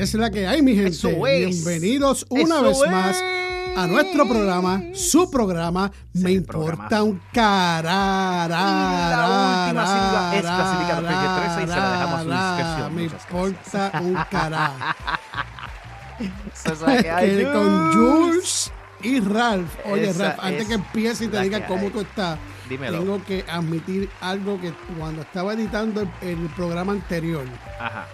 Es 0.00 0.14
la 0.14 0.30
que 0.30 0.46
hay, 0.46 0.62
mi 0.62 0.74
gente. 0.74 0.90
Eso 0.92 1.26
es. 1.26 1.62
Bienvenidos 1.62 2.24
una 2.30 2.60
Eso 2.60 2.80
vez 2.80 2.90
más 2.90 3.22
a 3.76 3.86
nuestro 3.86 4.22
es. 4.24 4.28
programa, 4.30 4.82
su 4.94 5.30
programa, 5.30 5.92
Me 6.14 6.32
Importa 6.32 7.02
un 7.02 7.20
carara. 7.34 8.58
La 9.10 9.66
última 9.66 9.86
sílaba 9.86 10.36
es 10.36 10.40
clasificada 10.40 11.02
PG-13 11.10 11.58
y 11.58 11.60
se 11.60 11.76
la 11.76 11.92
dejamos 11.92 12.14
a 12.14 12.22
su 12.22 12.30
discreción. 12.30 12.94
Me 12.94 13.02
Muchas 13.02 13.24
importa 13.26 13.92
un 14.02 14.14
cará. 14.30 14.96
Esa 16.54 16.72
es 16.72 16.80
la 16.80 17.02
que 17.02 17.10
hay, 17.10 17.36
Que 17.36 17.52
con 17.52 17.92
Jules 17.92 18.72
y 19.02 19.20
Ralph. 19.20 19.70
Oye, 19.84 20.08
Esa 20.08 20.28
Ralph, 20.30 20.38
antes 20.42 20.62
es 20.62 20.68
que 20.68 20.74
empiece 20.74 21.24
y 21.26 21.28
te 21.28 21.40
diga 21.42 21.66
cómo 21.66 21.82
hay. 21.84 21.90
tú 21.90 22.00
estás, 22.00 22.38
Dímelo. 22.70 22.98
tengo 23.00 23.22
que 23.26 23.44
admitir 23.46 24.08
algo 24.22 24.58
que 24.60 24.72
cuando 24.98 25.20
estaba 25.22 25.52
editando 25.52 26.00
el, 26.00 26.08
el 26.22 26.36
programa 26.56 26.92
anterior, 26.92 27.44
Ajá. 27.78 28.06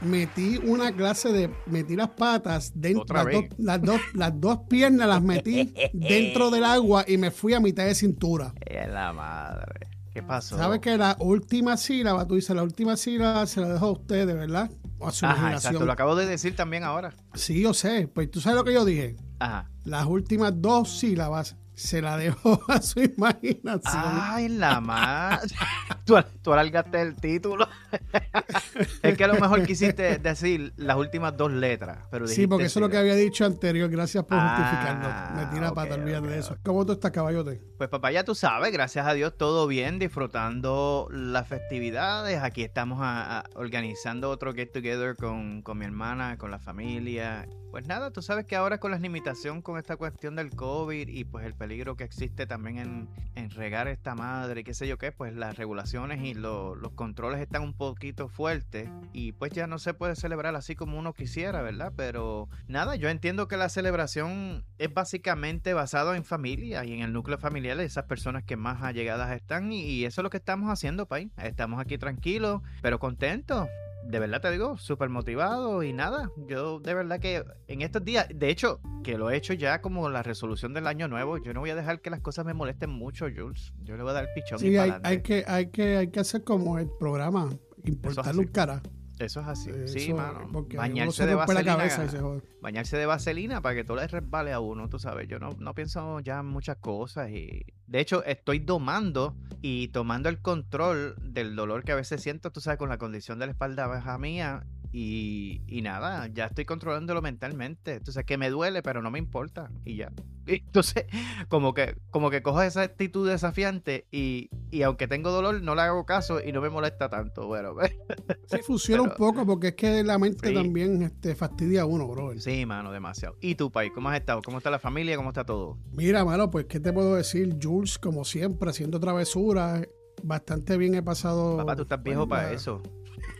Metí 0.00 0.58
una 0.64 0.92
clase 0.92 1.32
de 1.32 1.50
metí 1.66 1.96
las 1.96 2.10
patas 2.10 2.72
dentro 2.74 3.16
las 3.16 3.32
dos, 3.32 3.44
las 3.58 3.82
dos 3.82 4.00
las 4.14 4.40
dos 4.40 4.58
piernas 4.68 5.08
las 5.08 5.22
metí 5.22 5.74
dentro 5.92 6.50
del 6.50 6.64
agua 6.64 7.04
y 7.06 7.16
me 7.16 7.30
fui 7.30 7.54
a 7.54 7.60
mitad 7.60 7.84
de 7.84 7.94
cintura 7.94 8.52
Es 8.64 8.88
la 8.88 9.12
madre. 9.12 9.86
¿Qué 10.12 10.22
pasó? 10.22 10.56
sabes 10.56 10.80
que 10.80 10.96
la 10.96 11.16
última 11.20 11.76
sílaba 11.76 12.26
tú 12.26 12.34
dices 12.36 12.54
la 12.54 12.62
última 12.62 12.96
sílaba 12.96 13.46
se 13.46 13.60
la 13.60 13.68
dejo 13.68 13.86
a 13.86 13.90
ustedes 13.92 14.34
verdad 14.34 14.70
o 14.98 15.06
a 15.08 15.12
su 15.12 15.26
Ajá, 15.26 15.34
imaginación 15.36 15.72
exacto. 15.74 15.86
Lo 15.86 15.92
acabo 15.92 16.16
de 16.16 16.26
decir 16.26 16.56
también 16.56 16.82
ahora. 16.84 17.14
sí 17.34 17.60
yo 17.62 17.74
sé 17.74 18.08
pues 18.08 18.30
tú 18.30 18.40
sabes 18.40 18.56
lo 18.56 18.64
que 18.64 18.72
yo 18.74 18.84
dije 18.84 19.16
Ajá. 19.40 19.70
las 19.84 20.06
últimas 20.06 20.52
dos 20.56 20.98
sílabas 20.98 21.56
se 21.78 22.02
la 22.02 22.16
dejo 22.16 22.60
a 22.68 22.82
su 22.82 23.00
imaginación 23.00 24.02
Ay, 24.04 24.48
la 24.48 24.80
madre. 24.80 25.48
tú, 26.04 26.16
tú 26.42 26.52
alargaste 26.52 27.00
el 27.00 27.14
título. 27.16 27.68
es 29.02 29.16
que 29.16 29.24
a 29.24 29.28
lo 29.28 29.34
mejor 29.34 29.64
quisiste 29.64 30.18
decir 30.18 30.72
las 30.76 30.96
últimas 30.96 31.36
dos 31.36 31.52
letras. 31.52 31.98
Pero 32.10 32.26
Sí, 32.26 32.46
porque 32.46 32.64
eso 32.66 32.78
es 32.78 32.82
lo 32.82 32.88
que 32.90 32.96
había 32.98 33.14
dicho 33.14 33.44
anterior. 33.44 33.88
Gracias 33.90 34.24
por 34.24 34.38
Ah, 34.40 34.56
justificarlo. 34.56 35.36
Me 35.46 35.54
tira 35.54 35.68
ok, 35.70 35.74
pata, 35.74 35.94
olvídate 35.94 36.26
ok, 36.26 36.32
de 36.32 36.38
eso. 36.38 36.56
¿Cómo 36.64 36.84
tú 36.84 36.92
estás, 36.92 37.10
caballote? 37.10 37.60
Pues 37.78 37.88
papá, 37.88 38.10
ya 38.10 38.24
tú 38.24 38.34
sabes, 38.34 38.72
gracias 38.72 39.06
a 39.06 39.14
Dios 39.14 39.36
todo 39.36 39.66
bien, 39.66 39.98
disfrutando 39.98 41.08
las 41.10 41.46
festividades. 41.48 42.42
Aquí 42.42 42.62
estamos 42.62 43.00
a- 43.02 43.38
a- 43.40 43.44
organizando 43.54 44.30
otro 44.30 44.52
get 44.52 44.72
together 44.72 45.16
con, 45.16 45.62
con 45.62 45.78
mi 45.78 45.84
hermana, 45.84 46.36
con 46.38 46.50
la 46.50 46.58
familia. 46.58 47.46
Pues 47.70 47.86
nada, 47.86 48.10
tú 48.10 48.22
sabes 48.22 48.46
que 48.46 48.56
ahora 48.56 48.78
con 48.78 48.90
la 48.90 48.98
limitación 48.98 49.60
con 49.62 49.78
esta 49.78 49.96
cuestión 49.96 50.36
del 50.36 50.50
COVID 50.50 51.06
y 51.08 51.24
pues 51.24 51.44
el 51.44 51.54
peligro 51.68 51.96
que 51.96 52.04
existe 52.04 52.46
también 52.46 52.78
en, 52.78 53.08
en 53.34 53.50
regar 53.50 53.88
esta 53.88 54.14
madre 54.14 54.62
y 54.62 54.64
qué 54.64 54.72
sé 54.72 54.88
yo 54.88 54.96
qué, 54.96 55.12
pues 55.12 55.34
las 55.34 55.58
regulaciones 55.58 56.24
y 56.24 56.32
lo- 56.32 56.74
los 56.74 56.92
controles 56.92 57.40
están 57.42 57.60
un 57.60 57.74
poquito 57.74 58.28
fuertes 58.30 58.88
y 59.12 59.32
pues 59.32 59.52
ya 59.52 59.66
no 59.66 59.78
se 59.78 59.92
puede 59.92 60.16
celebrar 60.16 60.54
así 60.56 60.74
como 60.74 60.98
uno 60.98 61.12
quisiera, 61.12 61.60
¿verdad? 61.60 61.92
Pero 61.94 62.48
nada, 62.68 62.96
yo 62.96 63.10
entiendo 63.10 63.48
que 63.48 63.58
la 63.58 63.68
celebración 63.68 64.64
es 64.78 64.94
básicamente 64.94 65.74
basado 65.74 66.14
en 66.14 66.24
familia 66.24 66.86
y 66.86 66.94
en 66.94 67.00
el 67.02 67.12
núcleo 67.12 67.36
familiar 67.36 67.76
de 67.76 67.84
esas 67.84 68.04
personas 68.04 68.44
que 68.44 68.56
más 68.56 68.82
allegadas 68.82 69.30
están 69.36 69.70
y, 69.70 69.82
y 69.82 70.04
eso 70.06 70.22
es 70.22 70.22
lo 70.22 70.30
que 70.30 70.38
estamos 70.38 70.70
haciendo, 70.70 71.04
Pai. 71.04 71.30
Estamos 71.36 71.80
aquí 71.80 71.98
tranquilos, 71.98 72.62
pero 72.80 72.98
contentos. 72.98 73.68
De 74.04 74.18
verdad 74.18 74.40
te 74.40 74.50
digo, 74.50 74.78
súper 74.78 75.10
motivado 75.10 75.82
y 75.82 75.92
nada, 75.92 76.30
yo 76.46 76.80
de 76.80 76.94
verdad 76.94 77.20
que 77.20 77.44
en 77.66 77.82
estos 77.82 78.04
días, 78.04 78.26
de 78.34 78.48
hecho, 78.48 78.80
que 79.04 79.18
lo 79.18 79.30
he 79.30 79.36
hecho 79.36 79.52
ya 79.52 79.82
como 79.82 80.08
la 80.08 80.22
resolución 80.22 80.72
del 80.72 80.86
año 80.86 81.08
nuevo, 81.08 81.36
yo 81.38 81.52
no 81.52 81.60
voy 81.60 81.70
a 81.70 81.74
dejar 81.74 82.00
que 82.00 82.08
las 82.08 82.20
cosas 82.20 82.46
me 82.46 82.54
molesten 82.54 82.90
mucho, 82.90 83.26
Jules. 83.26 83.72
Yo 83.82 83.96
le 83.96 84.02
voy 84.02 84.10
a 84.10 84.14
dar 84.14 84.28
pichón 84.34 84.58
y 84.58 84.60
Sí, 84.62 84.76
hay, 84.76 84.90
pa'lante. 84.90 85.08
hay 85.08 85.22
que, 85.22 85.44
hay, 85.46 85.70
que, 85.70 85.96
hay 85.98 86.10
que 86.10 86.20
hacer 86.20 86.42
como 86.42 86.78
el 86.78 86.88
programa. 86.98 87.50
Importarle 87.84 88.40
un 88.40 88.46
cara. 88.48 88.82
Eso 89.20 89.40
es 89.40 89.46
así. 89.48 89.70
sí, 89.86 89.98
Eso, 90.06 90.16
mano. 90.16 90.48
Porque 90.52 90.76
uno 90.76 90.82
Bañarse 90.82 91.16
se 91.16 91.26
de 91.26 91.34
vaselina. 91.34 91.76
cabeza 91.76 92.04
y 92.04 92.08
se 92.08 92.20
jode. 92.20 92.42
bañarse 92.60 92.96
de 92.96 93.06
vaselina 93.06 93.60
para 93.60 93.74
que 93.74 93.84
todo 93.84 93.96
le 93.96 94.06
resbale 94.06 94.52
a 94.52 94.60
uno, 94.60 94.88
tú 94.88 94.98
sabes. 94.98 95.26
Yo 95.28 95.38
no, 95.38 95.50
no 95.58 95.74
pienso 95.74 96.20
ya 96.20 96.40
en 96.40 96.46
muchas 96.46 96.76
cosas 96.76 97.30
y 97.30 97.64
de 97.86 98.00
hecho 98.00 98.22
estoy 98.24 98.58
domando 98.60 99.36
y 99.62 99.88
tomando 99.88 100.28
el 100.28 100.40
control 100.40 101.16
del 101.20 101.56
dolor 101.56 101.82
que 101.84 101.92
a 101.92 101.96
veces 101.96 102.22
siento, 102.22 102.52
tú 102.52 102.60
sabes, 102.60 102.78
con 102.78 102.88
la 102.88 102.98
condición 102.98 103.38
de 103.38 103.46
la 103.46 103.52
espalda 103.52 103.86
baja 103.86 104.18
mía 104.18 104.64
y, 104.92 105.60
y 105.66 105.82
nada, 105.82 106.26
ya 106.28 106.46
estoy 106.46 106.64
controlándolo 106.64 107.20
mentalmente. 107.22 107.94
Entonces 107.94 108.24
que 108.24 108.38
me 108.38 108.50
duele, 108.50 108.82
pero 108.82 109.02
no 109.02 109.10
me 109.10 109.18
importa 109.18 109.70
y 109.84 109.96
ya. 109.96 110.10
Y 110.48 110.54
Entonces, 110.64 111.04
como 111.50 111.74
que, 111.74 111.98
como 112.10 112.30
que 112.30 112.40
cojo 112.40 112.62
esa 112.62 112.80
actitud 112.80 113.28
desafiante 113.28 114.06
y, 114.10 114.48
y 114.70 114.80
aunque 114.80 115.06
tengo 115.06 115.30
dolor, 115.30 115.60
no 115.62 115.74
le 115.74 115.82
hago 115.82 116.06
caso 116.06 116.40
y 116.42 116.52
no 116.52 116.62
me 116.62 116.70
molesta 116.70 117.10
tanto. 117.10 117.46
Bueno, 117.46 117.74
Sí, 118.46 118.56
funciona 118.66 119.02
un 119.02 119.10
poco 119.10 119.44
porque 119.44 119.68
es 119.68 119.74
que 119.74 120.02
la 120.02 120.18
mente 120.18 120.48
Sí. 120.48 120.54
también 120.54 121.02
este, 121.02 121.34
fastidia 121.34 121.82
a 121.82 121.84
uno, 121.84 122.08
bro. 122.08 122.32
sí, 122.40 122.64
mano, 122.64 122.90
demasiado. 122.90 123.36
¿Y 123.42 123.56
tú, 123.56 123.70
Pai? 123.70 123.90
¿Cómo 123.90 124.08
has 124.08 124.18
estado? 124.18 124.40
¿Cómo 124.40 124.56
está 124.56 124.70
la 124.70 124.78
familia? 124.78 125.16
¿Cómo 125.16 125.28
está 125.28 125.44
todo? 125.44 125.76
Mira, 125.92 126.24
mano, 126.24 126.50
pues, 126.50 126.64
¿qué 126.64 126.80
te 126.80 126.94
puedo 126.94 127.16
decir? 127.16 127.54
Jules, 127.62 127.98
como 127.98 128.24
siempre, 128.24 128.70
haciendo 128.70 128.98
travesuras. 128.98 129.86
Bastante 130.22 130.78
bien 130.78 130.94
he 130.94 131.02
pasado. 131.02 131.58
Papá, 131.58 131.76
tú 131.76 131.82
estás 131.82 132.02
viejo 132.02 132.26
pues, 132.26 132.40
para 132.40 132.52
eso. 132.54 132.82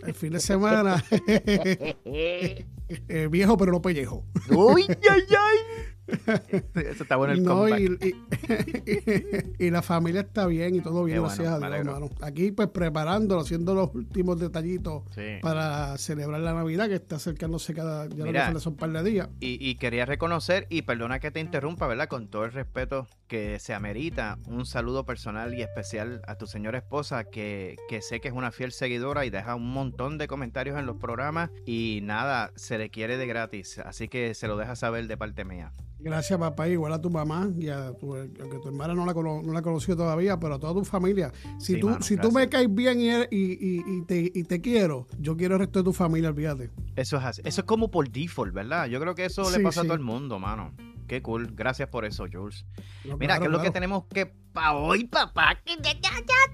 El 0.06 0.14
fin 0.14 0.32
de 0.32 0.40
semana. 0.40 1.04
Eh, 3.08 3.28
viejo, 3.30 3.58
pero 3.58 3.70
no 3.70 3.82
pellejo. 3.82 4.24
¡Uy, 4.48 4.86
ay, 4.88 5.22
ay! 5.28 5.58
Eso 6.74 7.02
está 7.02 7.16
bueno 7.16 7.34
el 7.34 7.42
No, 7.42 7.68
y, 7.68 7.84
y- 9.58 9.66
y 9.66 9.70
la 9.70 9.82
familia 9.82 10.22
está 10.22 10.46
bien 10.46 10.74
y 10.74 10.80
todo 10.80 11.04
bien, 11.04 11.20
bueno, 11.20 11.34
gracias 11.34 11.52
a 11.52 11.58
Dios, 11.58 11.72
hermano. 11.80 12.10
Aquí, 12.22 12.50
pues 12.52 12.68
preparándolo, 12.68 13.42
haciendo 13.42 13.74
los 13.74 13.94
últimos 13.94 14.38
detallitos 14.40 15.02
Sí. 15.14 15.38
para 15.42 15.96
celebrar 15.98 16.40
la 16.40 16.54
Navidad 16.54 16.88
que 16.88 16.94
está 16.94 17.16
acercándose 17.16 17.74
cada. 17.74 18.06
Ya 18.08 18.24
Mira. 18.24 18.44
falta 18.46 18.60
son 18.60 18.76
par 18.76 18.90
de 18.90 19.02
días. 19.02 19.28
Y, 19.40 19.58
y 19.66 19.74
quería 19.76 20.06
reconocer, 20.06 20.66
y 20.70 20.82
perdona 20.82 21.18
que 21.20 21.30
te 21.30 21.40
interrumpa, 21.40 21.86
¿verdad? 21.86 22.08
Con 22.08 22.28
todo 22.28 22.44
el 22.44 22.52
respeto 22.52 23.06
que 23.26 23.58
se 23.58 23.74
amerita, 23.74 24.38
un 24.46 24.64
saludo 24.64 25.04
personal 25.04 25.54
y 25.54 25.62
especial 25.62 26.22
a 26.26 26.36
tu 26.36 26.46
señora 26.46 26.78
esposa, 26.78 27.24
que, 27.24 27.76
que 27.88 28.00
sé 28.00 28.20
que 28.20 28.28
es 28.28 28.34
una 28.34 28.50
fiel 28.52 28.72
seguidora 28.72 29.26
y 29.26 29.30
deja 29.30 29.54
un 29.54 29.70
montón 29.70 30.16
de 30.18 30.26
comentarios 30.28 30.78
en 30.78 30.86
los 30.86 30.96
programas. 30.96 31.50
Y 31.66 32.00
nada, 32.02 32.52
se 32.56 32.78
le 32.78 32.88
quiere 32.90 33.16
de 33.18 33.26
gratis. 33.26 33.78
Así 33.80 34.08
que 34.08 34.34
se 34.34 34.48
lo 34.48 34.56
deja 34.56 34.76
saber 34.76 35.06
de 35.06 35.16
parte 35.16 35.44
mía. 35.44 35.72
Gracias, 36.00 36.38
papá. 36.38 36.68
Igual 36.68 36.92
a 36.92 37.00
tu 37.00 37.10
mamá 37.10 37.48
y 37.58 37.68
a 37.68 37.92
tu, 37.92 38.14
aunque 38.14 38.58
tu 38.62 38.68
hermana 38.68 38.94
no 38.94 39.04
la, 39.04 39.12
no 39.14 39.52
la 39.52 39.62
conoció 39.62 39.96
todavía, 39.96 40.38
pero 40.38 40.54
a 40.54 40.58
toda 40.58 40.72
tu 40.74 40.84
familia. 40.84 41.32
Si, 41.58 41.74
Sí, 41.74 41.80
tú, 41.80 41.88
mano, 41.90 42.02
si 42.02 42.16
tú 42.16 42.30
me 42.32 42.48
caes 42.48 42.72
bien 42.72 43.00
y, 43.00 43.08
eres- 43.10 43.28
y, 43.30 43.52
y- 43.52 43.82
y 43.98 44.02
te, 44.02 44.30
y 44.34 44.44
te 44.44 44.60
quiero, 44.60 45.06
yo 45.18 45.36
quiero 45.36 45.54
el 45.56 45.60
resto 45.60 45.80
de 45.80 45.84
tu 45.84 45.92
familia, 45.92 46.28
olvídate. 46.30 46.70
Eso 46.96 47.16
es 47.16 47.24
así. 47.24 47.42
Eso 47.44 47.60
es 47.62 47.66
como 47.66 47.90
por 47.90 48.08
default, 48.10 48.52
¿verdad? 48.54 48.86
Yo 48.86 49.00
creo 49.00 49.14
que 49.14 49.24
eso 49.24 49.44
Sí, 49.44 49.56
le 49.58 49.62
pasa 49.64 49.80
sí. 49.80 49.86
a 49.86 49.88
todo 49.88 49.94
el 49.96 50.04
mundo, 50.04 50.38
mano. 50.38 50.72
Qué 51.08 51.22
cool. 51.22 51.52
Gracias 51.54 51.88
por 51.88 52.04
eso, 52.04 52.26
Jules. 52.30 52.66
No, 53.06 53.16
Mira, 53.16 53.36
claro, 53.36 53.40
¿qué 53.40 53.46
es 53.46 53.52
lo 53.52 53.62
que 53.62 53.70
tenemos 53.70 54.04
que 54.12 54.26
pa 54.52 54.74
hoy, 54.74 55.04
papá? 55.04 55.58
Que 55.64 55.72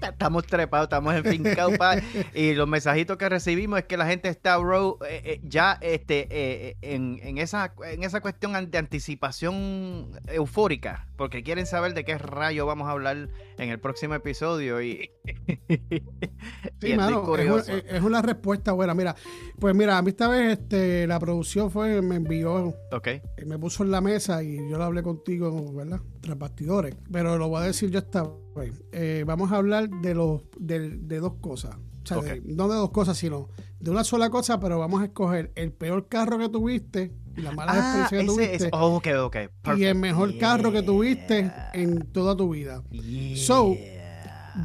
Estamos 0.09 0.45
trepados, 0.47 0.85
estamos 0.85 1.13
enfincados, 1.13 1.77
pa. 1.77 1.97
Y 2.33 2.53
los 2.53 2.65
mensajitos 2.67 3.17
que 3.17 3.27
recibimos 3.27 3.79
es 3.79 3.85
que 3.85 3.97
la 3.97 4.05
gente 4.07 4.29
está, 4.29 4.55
bro, 4.57 4.97
eh, 5.09 5.21
eh, 5.25 5.41
ya 5.43 5.77
este, 5.81 6.27
eh, 6.29 6.77
en, 6.81 7.19
en 7.23 7.37
esa, 7.37 7.73
en 7.85 8.03
esa 8.03 8.21
cuestión 8.21 8.53
de 8.71 8.77
anticipación 8.77 9.34
eufórica, 9.43 11.07
porque 11.17 11.43
quieren 11.43 11.65
saber 11.65 11.93
de 11.93 12.05
qué 12.05 12.17
rayo 12.17 12.65
vamos 12.65 12.87
a 12.87 12.91
hablar 12.91 13.29
en 13.57 13.69
el 13.69 13.79
próximo 13.79 14.15
episodio. 14.15 14.81
Y, 14.81 15.11
Sí, 16.81 16.95
mano, 16.95 17.35
es, 17.37 18.01
una 18.01 18.21
respuesta 18.21 18.71
buena. 18.73 18.93
Mira, 18.93 19.15
pues 19.59 19.73
mira, 19.73 19.97
a 19.97 20.01
mí 20.01 20.09
esta 20.09 20.27
vez 20.27 20.59
este, 20.59 21.07
la 21.07 21.19
producción 21.19 21.71
fue, 21.71 22.01
me 22.01 22.17
envió, 22.17 22.75
Ok, 22.91 23.07
eh, 23.07 23.23
me 23.45 23.57
puso 23.57 23.83
en 23.83 23.91
la 23.91 24.01
mesa 24.01 24.43
y 24.43 24.57
yo 24.69 24.77
lo 24.77 24.83
hablé 24.83 25.01
contigo, 25.01 25.73
¿verdad? 25.73 25.99
Tras 26.21 26.37
bastidores. 26.37 26.95
Pero 27.11 27.37
lo 27.37 27.47
voy 27.47 27.61
a 27.61 27.65
decir 27.65 27.89
yo 27.89 27.99
esta 27.99 28.29
vez. 28.55 28.83
Eh, 28.91 29.23
vamos 29.25 29.51
a 29.51 29.57
hablar 29.57 29.89
de, 29.89 30.13
los, 30.13 30.41
de, 30.59 30.89
de 30.89 31.19
dos 31.19 31.35
cosas. 31.41 31.77
O 32.05 32.07
sea, 32.07 32.17
Ok. 32.19 32.23
de- 32.25 32.41
no 32.45 32.67
de 32.69 32.75
dos 32.75 32.91
cosas, 32.91 33.17
sino 33.17 33.49
de 33.79 33.91
una 33.91 34.03
sola 34.03 34.29
cosa, 34.29 34.59
pero 34.59 34.79
vamos 34.79 35.01
a 35.01 35.05
escoger 35.05 35.51
el 35.55 35.71
peor 35.73 36.07
carro 36.07 36.37
que 36.37 36.49
tuviste, 36.49 37.11
y 37.37 37.41
la 37.41 37.51
mala 37.51 37.73
Ah, 37.73 37.99
experiencia 38.01 38.19
que 38.19 38.25
tuviste, 38.25 38.67
es. 38.67 38.69
oh, 38.73 38.95
ok, 38.95 39.07
ok. 39.23 39.35
y 39.77 39.83
el 39.83 39.95
mejor 39.95 40.37
carro 40.37 40.71
que 40.71 40.81
tuviste 40.81 41.51
en 41.73 41.99
toda 42.11 42.35
tu 42.37 42.49
vida. 42.49 42.83
Yeah. 42.91 43.37
So, 43.37 43.75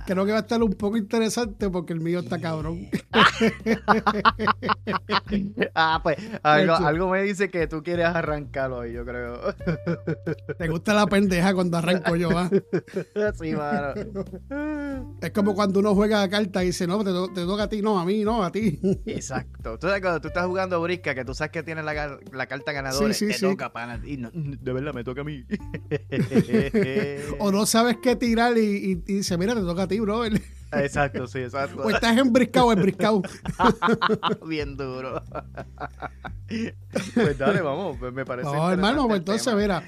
Creo 0.06 0.24
que 0.24 0.32
va 0.32 0.38
a 0.38 0.42
estar 0.42 0.62
un 0.62 0.72
poco 0.74 0.96
interesante 0.96 1.68
porque 1.70 1.92
el 1.92 2.00
mío 2.00 2.20
está 2.20 2.40
cabrón. 2.40 2.88
ah, 5.74 6.00
pues 6.02 6.16
algo, 6.42 7.08
me 7.10 7.22
dice 7.22 7.48
que 7.50 7.66
tú 7.66 7.82
quieres 7.82 8.06
arrancarlo 8.06 8.78
hoy, 8.78 8.92
yo 8.92 9.04
creo. 9.04 9.40
Te 10.58 10.68
gusta 10.68 10.94
la 10.94 11.06
pendeja 11.06 11.54
cuando 11.54 11.78
arranco 11.78 12.16
yo, 12.16 12.30
¿ah? 12.38 12.50
sí, 13.40 13.52
mano. 13.52 13.94
Es 15.20 15.30
como 15.32 15.54
cuando 15.54 15.80
uno 15.80 15.94
juega 15.94 16.22
a 16.22 16.28
carta 16.28 16.62
y 16.62 16.68
dice, 16.68 16.86
no, 16.86 16.98
te, 17.04 17.10
to- 17.10 17.32
te 17.32 17.44
toca 17.44 17.64
a 17.64 17.68
ti, 17.68 17.82
no, 17.82 17.98
a 17.98 18.04
mí, 18.04 18.24
no, 18.24 18.42
a 18.44 18.52
ti. 18.52 18.78
Exacto. 19.06 19.78
Tú 19.78 19.86
sabes 19.86 20.00
cuando 20.02 20.20
tú 20.20 20.28
estás 20.28 20.46
jugando 20.46 20.80
brisca, 20.82 21.14
que 21.14 21.24
tú 21.24 21.34
sabes 21.34 21.50
que 21.52 21.62
tienes 21.62 21.84
la, 21.84 22.18
la 22.32 22.46
carta 22.46 22.72
ganadora, 22.72 23.12
Sí, 23.12 23.26
sí, 23.26 23.32
te 23.32 23.38
sí. 23.38 23.46
toca, 23.46 23.72
pana. 23.72 24.00
Y 24.04 24.16
no- 24.16 24.30
de 24.32 24.72
verdad 24.72 24.92
me 24.94 25.04
toca 25.04 25.22
a 25.22 25.24
mí. 25.24 25.44
o 27.38 27.50
no 27.52 27.66
sabes 27.66 27.96
qué 28.02 28.16
tirar 28.16 28.56
y, 28.56 28.60
y- 28.60 28.90
y 29.06 29.14
dice, 29.14 29.36
mira, 29.38 29.54
te 29.54 29.60
toca 29.60 29.79
a 29.82 29.88
ti, 29.88 30.00
brother. 30.00 30.40
Exacto, 30.72 31.26
sí, 31.26 31.38
exacto. 31.38 31.82
O 31.84 31.90
estás 31.90 32.16
embriscado 32.16 32.72
embriscado. 32.72 33.22
Bien 34.46 34.76
duro. 34.76 35.22
Pues 37.14 37.38
dale, 37.38 37.60
vamos, 37.60 38.00
me 38.12 38.24
parece. 38.24 38.50
No, 38.50 38.70
hermano, 38.70 39.06
pues 39.06 39.18
entonces, 39.18 39.54
mira, 39.54 39.82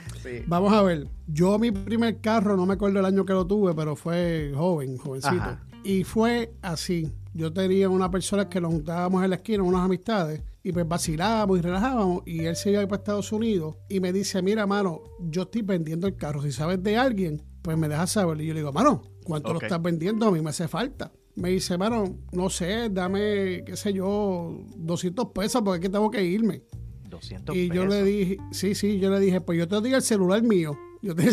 vamos 0.46 0.72
a 0.72 0.82
ver. 0.82 1.06
Yo 1.26 1.58
mi 1.58 1.70
primer 1.70 2.20
carro, 2.20 2.56
no 2.56 2.66
me 2.66 2.74
acuerdo 2.74 3.00
el 3.00 3.06
año 3.06 3.24
que 3.24 3.32
lo 3.32 3.46
tuve, 3.46 3.74
pero 3.74 3.96
fue 3.96 4.52
joven, 4.54 4.96
jovencito. 4.96 5.58
Y 5.84 6.04
fue 6.04 6.52
así. 6.62 7.12
Yo 7.34 7.52
tenía 7.52 7.88
una 7.88 8.10
persona 8.10 8.48
que 8.48 8.60
nos 8.60 8.72
juntábamos 8.72 9.24
en 9.24 9.30
la 9.30 9.36
esquina, 9.36 9.62
unas 9.62 9.80
amistades, 9.80 10.42
y 10.62 10.70
pues 10.70 10.86
vacilábamos 10.86 11.58
y 11.58 11.62
relajábamos. 11.62 12.22
Y 12.26 12.44
él 12.44 12.54
se 12.54 12.70
iba 12.70 12.82
para 12.86 12.96
Estados 12.96 13.32
Unidos 13.32 13.76
y 13.88 14.00
me 14.00 14.12
dice: 14.12 14.42
Mira, 14.42 14.66
mano, 14.66 15.02
yo 15.18 15.42
estoy 15.42 15.62
vendiendo 15.62 16.06
el 16.06 16.16
carro. 16.16 16.42
Si 16.42 16.52
sabes 16.52 16.82
de 16.82 16.96
alguien, 16.96 17.42
pues 17.62 17.76
me 17.76 17.88
dejas 17.88 18.12
saber. 18.12 18.40
Y 18.40 18.46
yo 18.46 18.54
le 18.54 18.60
digo: 18.60 18.72
Mano, 18.72 19.02
¿cuánto 19.24 19.52
lo 19.52 19.60
estás 19.60 19.80
vendiendo? 19.80 20.26
A 20.26 20.32
mí 20.32 20.40
me 20.40 20.50
hace 20.50 20.68
falta. 20.68 21.12
Me 21.34 21.50
dice, 21.50 21.78
mano, 21.78 22.18
no 22.32 22.50
sé, 22.50 22.90
dame, 22.90 23.64
qué 23.64 23.76
sé 23.76 23.92
yo, 23.92 24.58
200 24.76 25.28
pesos 25.28 25.62
porque 25.62 25.78
es 25.78 25.82
que 25.82 25.88
tengo 25.88 26.10
que 26.10 26.22
irme. 26.22 26.62
200 27.08 27.56
y 27.56 27.70
yo 27.70 27.86
le 27.86 28.02
dije, 28.02 28.36
sí, 28.52 28.74
sí, 28.74 28.98
yo 28.98 29.10
le 29.10 29.20
dije, 29.20 29.40
pues 29.40 29.58
yo 29.58 29.68
te 29.68 29.76
doy 29.76 29.94
el 29.94 30.02
celular 30.02 30.42
mío. 30.42 30.76
Yo 31.02 31.16
te, 31.16 31.28
y 31.28 31.32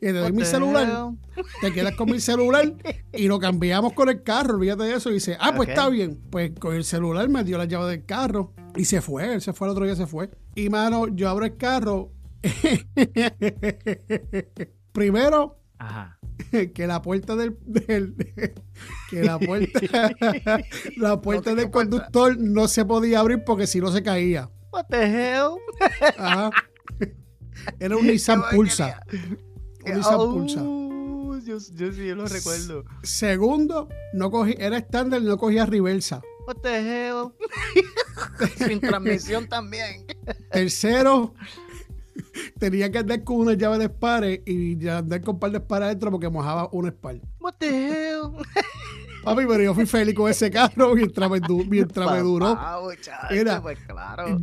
te 0.00 0.12
doy 0.14 0.32
mi 0.32 0.46
celular, 0.46 1.12
te 1.60 1.72
quedas 1.74 1.94
con 1.94 2.10
mi 2.10 2.20
celular 2.20 2.74
y 3.12 3.28
lo 3.28 3.38
cambiamos 3.38 3.92
con 3.92 4.08
el 4.08 4.22
carro, 4.22 4.54
olvídate 4.54 4.84
de 4.84 4.94
eso. 4.94 5.10
Y 5.10 5.14
dice, 5.14 5.36
ah, 5.38 5.52
pues 5.54 5.68
está 5.68 5.90
bien. 5.90 6.18
Pues 6.30 6.52
con 6.58 6.74
el 6.74 6.84
celular 6.84 7.28
me 7.28 7.44
dio 7.44 7.58
la 7.58 7.66
llave 7.66 7.90
del 7.90 8.06
carro 8.06 8.54
y 8.74 8.86
se 8.86 9.02
fue, 9.02 9.34
él 9.34 9.42
se 9.42 9.52
fue 9.52 9.68
el 9.68 9.72
otro 9.72 9.84
día, 9.84 9.94
se 9.94 10.06
fue. 10.06 10.30
Y 10.54 10.70
mano, 10.70 11.06
yo 11.08 11.28
abro 11.28 11.44
el 11.44 11.58
carro. 11.58 12.12
Primero, 14.92 15.59
Ajá. 15.80 16.18
que 16.74 16.86
la 16.86 17.00
puerta 17.00 17.36
del, 17.36 17.56
que 19.10 19.24
la 19.24 19.38
puerta 19.38 19.80
la 20.96 21.20
puerta 21.22 21.54
del 21.54 21.70
conductor 21.70 22.36
no 22.38 22.68
se 22.68 22.84
podía 22.84 23.20
abrir 23.20 23.44
porque 23.44 23.66
si 23.66 23.80
no 23.80 23.90
se 23.90 24.02
caía. 24.02 24.50
What 24.72 24.86
the 24.90 25.02
hell? 25.02 25.54
Era 27.80 27.96
un 27.96 28.06
Nissan 28.06 28.42
Pulsa. 28.50 29.02
Un 29.86 29.94
Nissan 29.94 30.14
oh, 30.16 30.32
Pulsa. 30.32 30.60
Yo, 30.60 31.56
yo, 31.74 31.92
sí, 31.92 32.06
yo 32.06 32.14
lo 32.14 32.26
recuerdo. 32.26 32.84
Segundo, 33.02 33.88
no 34.12 34.30
cogí, 34.30 34.54
era 34.58 34.76
estándar 34.76 35.22
no 35.22 35.38
cogía 35.38 35.64
reversa. 35.64 36.20
What 36.46 36.58
the 36.62 37.08
hell? 37.08 37.32
Sin 38.56 38.80
transmisión 38.80 39.48
también. 39.48 40.06
Tercero, 40.52 41.34
tenía 42.58 42.90
que 42.90 42.98
andar 42.98 43.24
con 43.24 43.36
una 43.36 43.54
llave 43.54 43.78
de 43.78 43.84
espare 43.84 44.42
y 44.46 44.86
andar 44.88 45.20
con 45.22 45.34
un 45.36 45.40
par 45.40 45.50
de 45.50 45.58
espares 45.58 45.86
adentro 45.86 46.10
porque 46.10 46.28
mojaba 46.28 46.68
un 46.72 46.86
espar. 46.86 47.20
What 47.40 47.54
the 47.58 47.68
hell? 48.10 48.32
Papi, 49.24 49.42
pero 49.46 49.62
yo 49.62 49.74
fui 49.74 49.86
feliz 49.86 50.14
con 50.14 50.30
ese 50.30 50.50
carro 50.50 50.94
mientras 50.94 51.30
me, 51.30 51.40
mientras 51.68 52.10
me 52.10 52.20
duró. 52.20 52.58
Era, 53.30 53.60
pues 53.60 53.78
claro. 53.86 54.40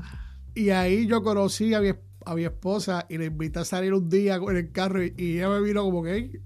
Y 0.54 0.70
ahí 0.70 1.08
yo 1.08 1.24
conocí 1.24 1.74
a 1.74 1.82
mi 1.82 1.90
esposa 1.90 2.07
a 2.28 2.36
mi 2.36 2.44
esposa 2.44 3.06
y 3.10 3.18
le 3.18 3.26
invité 3.26 3.60
a 3.60 3.66
salir 3.66 3.94
un 3.94 4.10
día 4.10 4.38
con 4.40 4.56
el 4.56 4.72
carro 4.72 5.02
y, 5.04 5.14
ella 5.18 5.50
me 5.50 5.62
vino 5.62 5.84
como 5.84 6.04
que, 6.04 6.42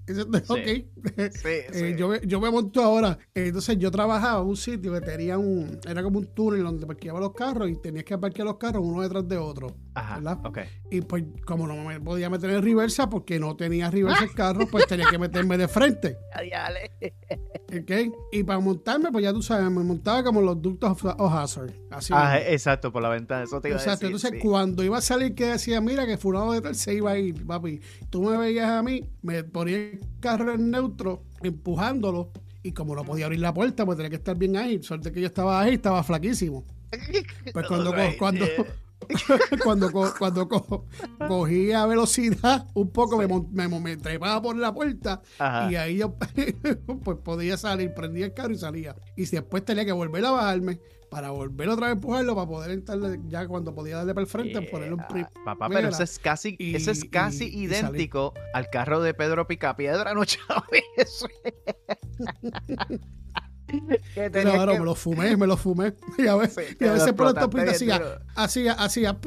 ok, 0.48 0.58
eh, 1.16 1.96
yo, 1.98 2.14
yo, 2.22 2.40
me 2.40 2.50
monto 2.50 2.82
ahora. 2.82 3.18
Entonces 3.34 3.78
yo 3.78 3.90
trabajaba 3.90 4.42
en 4.42 4.48
un 4.48 4.56
sitio 4.56 4.92
que 4.92 5.00
tenía 5.00 5.38
un, 5.38 5.80
era 5.88 6.02
como 6.02 6.20
un 6.20 6.26
túnel 6.26 6.62
donde 6.62 6.86
parqueaba 6.86 7.18
los 7.18 7.32
carros 7.32 7.68
y 7.68 7.76
tenías 7.76 8.04
que 8.04 8.16
parquear 8.16 8.46
los 8.46 8.58
carros 8.58 8.82
uno 8.84 9.02
detrás 9.02 9.26
de 9.26 9.36
otro. 9.38 9.76
Ajá, 9.94 10.16
¿verdad? 10.16 10.38
Y 10.90 11.00
pues 11.00 11.24
como 11.44 11.66
no 11.66 11.76
me 11.76 12.00
podía 12.00 12.30
meter 12.30 12.50
en 12.50 12.62
reversa 12.62 13.10
porque 13.10 13.38
no 13.38 13.56
tenía 13.56 13.90
reversa 13.90 14.24
el 14.24 14.32
carro, 14.32 14.66
pues 14.70 14.86
tenía 14.86 15.06
que 15.10 15.18
meterme 15.18 15.58
de 15.58 15.68
frente. 15.68 16.16
ok. 17.80 18.14
Y 18.32 18.44
para 18.44 18.58
montarme, 18.60 19.10
pues 19.10 19.24
ya 19.24 19.32
tú 19.32 19.42
sabes, 19.42 19.70
me 19.70 19.82
montaba 19.82 20.22
como 20.22 20.40
los 20.40 20.60
ductos 20.60 20.90
of, 21.04 21.34
hazard. 21.34 21.72
Así 21.90 22.12
ah, 22.16 22.38
exacto, 22.40 22.92
por 22.92 23.02
la 23.02 23.08
ventana. 23.08 23.44
Eso 23.44 23.60
te 23.60 23.68
iba 23.68 23.78
exacto. 23.78 24.06
Entonces 24.06 24.34
cuando 24.40 24.84
iba 24.84 24.98
a 24.98 25.02
salir 25.02 25.34
que 25.34 25.46
decía, 25.46 25.71
mira 25.80 26.06
que 26.06 26.16
fulano 26.16 26.52
de 26.52 26.60
tal 26.60 26.74
se 26.74 26.94
iba 26.94 27.12
a 27.12 27.18
ir, 27.18 27.46
papi. 27.46 27.80
Tú 28.10 28.22
me 28.22 28.36
veías 28.36 28.70
a 28.70 28.82
mí, 28.82 29.04
me 29.22 29.44
ponía 29.44 29.76
el 29.76 30.00
carro 30.20 30.52
en 30.52 30.70
neutro, 30.70 31.24
empujándolo, 31.42 32.30
y 32.62 32.72
como 32.72 32.94
no 32.94 33.04
podía 33.04 33.26
abrir 33.26 33.40
la 33.40 33.52
puerta, 33.52 33.84
pues 33.84 33.96
tenía 33.96 34.10
que 34.10 34.16
estar 34.16 34.36
bien 34.36 34.56
ahí. 34.56 34.82
Suerte 34.82 35.10
que 35.12 35.20
yo 35.20 35.26
estaba 35.26 35.60
ahí, 35.60 35.74
estaba 35.74 36.02
flaquísimo. 36.02 36.64
Pues 37.52 37.66
cuando, 37.66 37.92
cuando, 38.18 38.46
cuando, 39.64 40.12
cuando 40.18 40.48
cogía 41.26 41.86
velocidad 41.86 42.66
un 42.74 42.90
poco, 42.90 43.16
me, 43.16 43.68
me, 43.68 43.96
trepaba 43.96 44.40
por 44.40 44.56
la 44.56 44.72
puerta 44.72 45.22
y 45.70 45.74
ahí 45.74 45.98
yo 45.98 46.14
pues 47.04 47.18
podía 47.18 47.56
salir, 47.56 47.92
prendía 47.94 48.26
el 48.26 48.34
carro 48.34 48.52
y 48.52 48.58
salía. 48.58 48.94
Y 49.16 49.24
después 49.24 49.64
tenía 49.64 49.84
que 49.84 49.92
volver 49.92 50.24
a 50.26 50.30
bajarme 50.32 50.80
para 51.12 51.30
volver 51.30 51.68
otra 51.68 51.88
vez 51.88 51.90
a 51.90 51.96
empujarlo 51.96 52.34
para 52.34 52.46
poder 52.48 52.70
entrar 52.70 52.98
ya 53.28 53.46
cuando 53.46 53.74
podía 53.74 53.96
darle 53.96 54.14
para 54.14 54.22
el 54.22 54.30
frente, 54.30 54.62
ponerle 54.62 54.94
un 54.94 55.02
Papá, 55.44 55.68
pero 55.68 55.88
eso 55.88 56.02
es 56.02 56.18
casi, 56.18 56.56
eso 56.58 56.90
es 56.90 57.04
casi 57.04 57.54
idéntico 57.54 58.32
al 58.54 58.70
carro 58.70 59.02
de 59.02 59.12
Pedro 59.12 59.46
Picapiedra, 59.46 60.14
¿no, 60.14 60.24
Chávez? 60.24 61.26
Claro, 64.14 64.78
me 64.78 64.84
lo 64.84 64.94
fumé, 64.94 65.34
me 65.36 65.46
lo 65.46 65.56
fumé. 65.56 65.94
Y 66.18 66.26
a 66.26 66.36
veces, 66.36 66.76
y 66.78 66.84
a 66.84 66.92
veces 66.92 67.12
por 67.14 67.32
la 67.32 67.40
topita 67.40 67.70
hacía, 67.70 68.20
hacía, 68.34 68.72
hacía, 68.72 69.18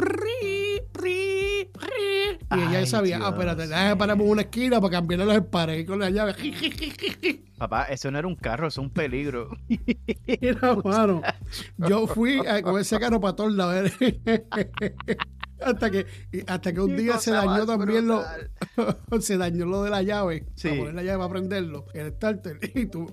y 2.55 2.59
ella 2.61 2.85
sabía, 2.85 3.19
ah, 3.21 3.29
espérate, 3.29 3.67
déjame 3.67 3.95
pararme 3.95 4.23
en 4.23 4.29
una 4.29 4.41
esquina 4.43 4.79
para 4.79 4.91
cambiarle 4.91 5.25
los 5.25 5.35
espares 5.35 5.85
con 5.85 5.99
la 5.99 6.09
llave. 6.09 6.35
Papá, 7.57 7.85
eso 7.85 8.11
no 8.11 8.19
era 8.19 8.27
un 8.27 8.35
carro, 8.35 8.67
es 8.67 8.77
un 8.77 8.89
peligro. 8.89 9.49
Mira, 10.27 10.75
mano, 10.83 11.21
yo 11.77 12.05
fui 12.07 12.41
con 12.63 12.79
ese 12.79 12.99
carro 12.99 13.19
para 13.19 13.35
todos 13.35 13.53
lados. 13.53 13.91
hasta 15.61 15.89
que 15.89 16.05
hasta 16.47 16.73
que 16.73 16.81
un 16.81 16.95
día 16.97 17.17
se 17.17 17.31
dañó 17.31 17.65
también 17.65 18.07
lo 18.07 18.23
se 19.21 19.37
dañó 19.37 19.65
lo 19.65 19.83
de 19.83 19.89
la 19.89 20.01
llave 20.01 20.45
para 20.61 20.75
poner 20.75 20.93
la 20.93 21.03
llave 21.03 21.17
para 21.17 21.29
prenderlo 21.29 21.85
el 21.93 22.11
starter 22.13 22.59
y 22.75 22.87
tu, 22.87 23.05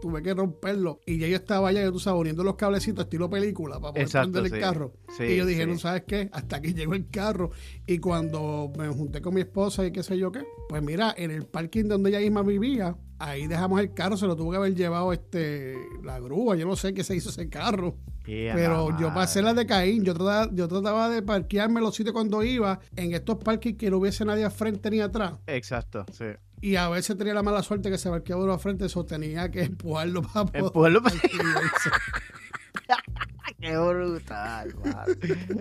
tuve 0.00 0.22
que 0.22 0.34
romperlo. 0.34 1.00
Y 1.06 1.18
ya 1.18 1.26
yo 1.28 1.36
estaba 1.36 1.68
allá 1.68 1.90
tú 1.90 1.98
sabes 1.98 2.20
uniendo 2.20 2.44
los 2.44 2.56
cablecitos 2.56 3.04
estilo 3.04 3.30
película 3.30 3.80
para 3.80 3.94
poder 3.94 4.08
prender 4.08 4.46
el 4.46 4.60
carro. 4.60 4.92
Y 5.18 5.36
yo 5.36 5.46
dije 5.46 5.66
no 5.66 5.78
sabes 5.78 6.04
qué 6.06 6.28
hasta 6.32 6.56
aquí 6.56 6.74
llegó 6.74 6.94
el 6.94 7.08
carro 7.08 7.50
y 7.88 7.98
cuando 7.98 8.70
me 8.78 8.86
junté 8.88 9.22
con 9.22 9.34
mi 9.34 9.40
esposa 9.40 9.84
y 9.84 9.90
qué 9.90 10.02
sé 10.02 10.18
yo 10.18 10.30
qué 10.30 10.44
pues 10.68 10.82
mira 10.82 11.14
en 11.16 11.30
el 11.30 11.46
parking 11.46 11.84
donde 11.84 12.10
ella 12.10 12.20
misma 12.20 12.42
vivía 12.42 12.94
ahí 13.18 13.46
dejamos 13.46 13.80
el 13.80 13.94
carro, 13.94 14.16
se 14.16 14.26
lo 14.26 14.36
tuvo 14.36 14.52
que 14.52 14.58
haber 14.58 14.74
llevado 14.74 15.12
este 15.12 15.76
la 16.02 16.20
grúa, 16.20 16.56
yo 16.56 16.66
no 16.66 16.76
sé 16.76 16.94
qué 16.94 17.02
se 17.02 17.16
hizo 17.16 17.30
ese 17.30 17.48
carro. 17.48 17.96
pero 18.24 18.96
yo 18.98 19.12
pasé 19.12 19.42
la 19.42 19.54
de 19.54 19.66
Caín, 19.66 20.04
yo 20.04 20.14
trataba, 20.14 20.50
yo 20.52 20.68
trataba 20.68 21.08
de 21.08 21.22
parquearme 21.22 21.80
los 21.80 21.94
sitios 21.94 22.12
cuando 22.12 22.42
iba 22.42 22.78
en 22.94 23.14
estos 23.14 23.38
parques 23.38 23.74
que 23.76 23.90
no 23.90 23.98
hubiese 23.98 24.24
nadie 24.24 24.44
al 24.44 24.52
frente 24.52 24.90
ni 24.90 25.00
atrás. 25.00 25.34
Exacto, 25.46 26.04
sí. 26.12 26.26
Y 26.60 26.76
a 26.76 26.88
veces 26.88 27.16
tenía 27.16 27.34
la 27.34 27.42
mala 27.42 27.62
suerte 27.62 27.90
que 27.90 27.98
se 27.98 28.10
parqueaba 28.10 28.42
uno 28.42 28.52
al 28.52 28.60
frente, 28.60 28.86
eso 28.86 29.04
tenía 29.04 29.50
que 29.50 29.62
empujarlo 29.64 30.22
para 30.22 30.46
poder. 30.46 30.64
Empujarlo 30.64 31.02
para 31.02 31.16
Qué 33.60 33.76
brutal, 33.76 34.74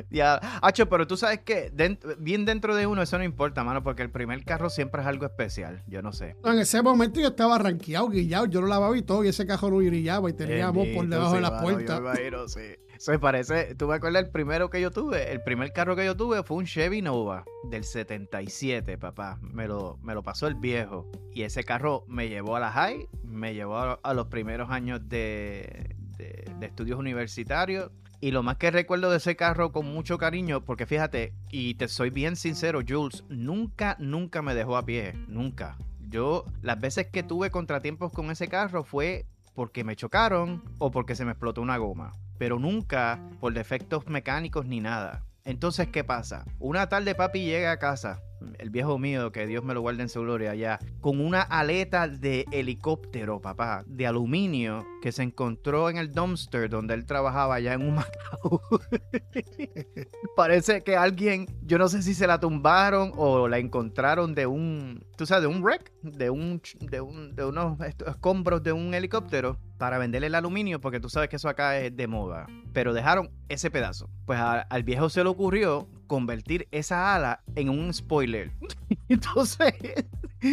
ya, 0.09 0.39
Hacho, 0.61 0.89
pero 0.89 1.07
tú 1.07 1.17
sabes 1.17 1.39
que 1.39 1.71
bien 2.19 2.45
dentro 2.45 2.75
de 2.75 2.87
uno 2.87 3.01
eso 3.01 3.17
no 3.17 3.23
importa, 3.23 3.63
mano, 3.63 3.83
porque 3.83 4.03
el 4.03 4.09
primer 4.09 4.43
carro 4.43 4.69
siempre 4.69 5.01
es 5.01 5.07
algo 5.07 5.25
especial. 5.25 5.83
Yo 5.87 6.01
no 6.01 6.11
sé. 6.11 6.35
en 6.43 6.59
ese 6.59 6.81
momento 6.81 7.19
yo 7.19 7.29
estaba 7.29 7.57
ranqueado, 7.57 8.09
guillado, 8.09 8.45
yo 8.45 8.61
lo 8.61 8.67
lavaba 8.67 8.97
y 8.97 9.01
todo, 9.01 9.23
y 9.23 9.29
ese 9.29 9.45
carro 9.45 9.69
no 9.69 9.77
brillaba 9.77 10.29
y 10.29 10.33
teníamos 10.33 10.87
por 10.89 11.07
debajo 11.07 11.35
de 11.35 11.41
la 11.41 11.61
puerta. 11.61 12.01
sí. 12.47 12.61
Se 12.97 13.19
parece, 13.19 13.75
tú 13.75 13.87
me 13.87 13.95
acuerdas 13.95 14.23
el 14.23 14.31
primero 14.31 14.71
que 14.71 14.81
yo 14.81 14.89
tuve, 14.89 15.31
el 15.31 15.43
primer 15.43 15.71
carro 15.71 15.95
que 15.95 16.03
yo 16.03 16.17
tuve 16.17 16.41
fue 16.41 16.57
un 16.57 16.65
Chevy 16.65 17.03
Nova 17.03 17.45
del 17.69 17.83
77, 17.83 18.97
papá. 18.97 19.37
Me 19.41 19.67
lo, 19.67 19.99
me 20.01 20.15
lo 20.15 20.23
pasó 20.23 20.47
el 20.47 20.55
viejo. 20.55 21.07
Y 21.31 21.43
ese 21.43 21.63
carro 21.63 22.05
me 22.07 22.27
llevó 22.27 22.55
a 22.55 22.59
la 22.59 22.71
high, 22.71 23.07
me 23.23 23.53
llevó 23.53 23.99
a 24.01 24.13
los 24.15 24.27
primeros 24.27 24.71
años 24.71 25.07
de, 25.07 25.95
de, 26.17 26.45
estudios 26.61 26.99
universitarios. 26.99 27.91
Y 28.19 28.31
lo 28.31 28.41
más 28.43 28.57
que 28.57 28.71
recuerdo 28.71 29.11
de 29.11 29.17
ese 29.17 29.35
carro 29.35 29.71
con 29.71 29.85
mucho 29.85 30.17
cariño, 30.17 30.65
porque 30.65 30.85
fíjate, 30.85 31.33
y 31.51 31.75
te 31.75 31.87
soy 31.87 32.09
bien 32.09 32.35
sincero, 32.35 32.81
Jules, 32.87 33.23
nunca, 33.29 33.95
nunca 33.99 34.41
me 34.41 34.55
dejó 34.55 34.77
a 34.77 34.85
pie, 34.85 35.13
nunca. 35.27 35.77
Yo, 36.09 36.45
las 36.61 36.79
veces 36.79 37.07
que 37.07 37.21
tuve 37.21 37.51
contratiempos 37.51 38.11
con 38.11 38.31
ese 38.31 38.47
carro 38.47 38.83
fue 38.83 39.27
porque 39.53 39.83
me 39.83 39.95
chocaron 39.95 40.63
o 40.79 40.89
porque 40.91 41.15
se 41.15 41.25
me 41.25 41.31
explotó 41.31 41.61
una 41.61 41.77
goma, 41.77 42.13
pero 42.37 42.59
nunca 42.59 43.19
por 43.39 43.53
defectos 43.53 44.07
mecánicos 44.07 44.65
ni 44.65 44.79
nada. 44.79 45.23
Entonces, 45.43 45.87
¿qué 45.87 46.03
pasa? 46.03 46.45
Una 46.59 46.89
tarde 46.89 47.15
papi 47.15 47.45
llega 47.45 47.71
a 47.71 47.79
casa 47.79 48.21
el 48.59 48.69
viejo 48.69 48.97
mío, 48.97 49.31
que 49.31 49.47
Dios 49.47 49.63
me 49.63 49.73
lo 49.73 49.81
guarde 49.81 50.03
en 50.03 50.09
su 50.09 50.21
gloria 50.21 50.51
allá, 50.51 50.79
con 51.01 51.19
una 51.19 51.41
aleta 51.41 52.07
de 52.07 52.45
helicóptero, 52.51 53.41
papá, 53.41 53.83
de 53.87 54.07
aluminio, 54.07 54.85
que 55.01 55.11
se 55.11 55.23
encontró 55.23 55.89
en 55.89 55.97
el 55.97 56.11
dumpster 56.11 56.69
donde 56.69 56.93
él 56.93 57.05
trabajaba 57.05 57.55
allá 57.55 57.73
en 57.73 57.81
un 57.81 57.95
Macao. 57.95 58.61
Parece 60.35 60.83
que 60.83 60.95
alguien, 60.95 61.47
yo 61.63 61.77
no 61.77 61.87
sé 61.89 62.01
si 62.01 62.13
se 62.13 62.27
la 62.27 62.39
tumbaron 62.39 63.11
o 63.15 63.47
la 63.47 63.57
encontraron 63.57 64.35
de 64.35 64.45
un, 64.45 65.05
tú 65.15 65.25
sabes, 65.25 65.43
de 65.43 65.47
un 65.47 65.63
wreck, 65.63 65.91
de 66.01 66.29
un, 66.29 66.61
de 66.81 67.01
un, 67.01 67.35
de 67.35 67.45
unos 67.45 67.79
escombros 67.81 68.63
de 68.63 68.71
un 68.71 68.93
helicóptero 68.93 69.59
para 69.77 69.97
venderle 69.97 70.27
el 70.27 70.35
aluminio, 70.35 70.81
porque 70.81 70.99
tú 70.99 71.09
sabes 71.09 71.29
que 71.29 71.35
eso 71.35 71.49
acá 71.49 71.79
es 71.79 71.95
de 71.95 72.07
moda. 72.07 72.47
Pero 72.73 72.93
dejaron 72.93 73.31
ese 73.49 73.71
pedazo. 73.71 74.09
Pues 74.25 74.39
al 74.39 74.83
viejo 74.83 75.09
se 75.09 75.23
le 75.23 75.29
ocurrió 75.29 75.87
convertir 76.07 76.67
esa 76.71 77.15
ala 77.15 77.43
en 77.55 77.69
un 77.69 77.93
spoiler. 77.93 78.51
Entonces 79.09 79.73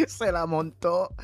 se 0.06 0.32
la 0.32 0.46
montó 0.46 1.14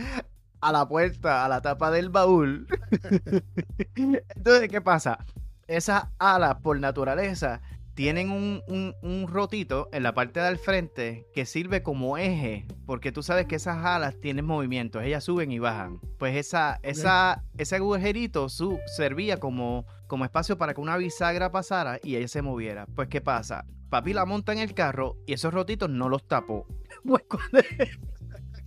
a 0.60 0.72
la 0.72 0.86
puerta, 0.88 1.44
a 1.44 1.48
la 1.48 1.60
tapa 1.60 1.90
del 1.90 2.10
baúl. 2.10 2.66
Entonces, 3.94 4.68
¿qué 4.68 4.80
pasa? 4.80 5.24
Esas 5.66 6.04
alas, 6.18 6.56
por 6.62 6.78
naturaleza, 6.80 7.60
tienen 7.94 8.30
un, 8.30 9.26
rotito 9.28 9.88
en 9.92 10.02
la 10.02 10.14
parte 10.14 10.40
del 10.40 10.58
frente 10.58 11.26
que 11.34 11.44
sirve 11.44 11.82
como 11.82 12.16
eje, 12.16 12.66
porque 12.86 13.12
tú 13.12 13.22
sabes 13.22 13.46
que 13.46 13.56
esas 13.56 13.84
alas 13.84 14.18
tienen 14.20 14.46
movimientos, 14.46 15.02
ellas 15.02 15.24
suben 15.24 15.52
y 15.52 15.58
bajan. 15.58 16.00
Pues 16.18 16.36
esa, 16.36 16.80
esa, 16.82 17.44
ese 17.58 17.76
agujerito 17.76 18.48
su, 18.48 18.78
servía 18.96 19.38
como, 19.38 19.86
como 20.06 20.24
espacio 20.24 20.56
para 20.56 20.74
que 20.74 20.80
una 20.80 20.96
bisagra 20.96 21.52
pasara 21.52 21.98
y 22.02 22.16
ella 22.16 22.28
se 22.28 22.42
moviera. 22.42 22.86
Pues, 22.94 23.08
¿qué 23.08 23.20
pasa? 23.20 23.66
Papi 23.90 24.12
la 24.12 24.24
monta 24.24 24.52
en 24.52 24.60
el 24.60 24.72
carro 24.72 25.16
y 25.26 25.32
esos 25.32 25.52
rotitos 25.52 25.90
no 25.90 26.08
los 26.08 26.26
tapó. 26.26 26.66
Pues, 27.02 27.22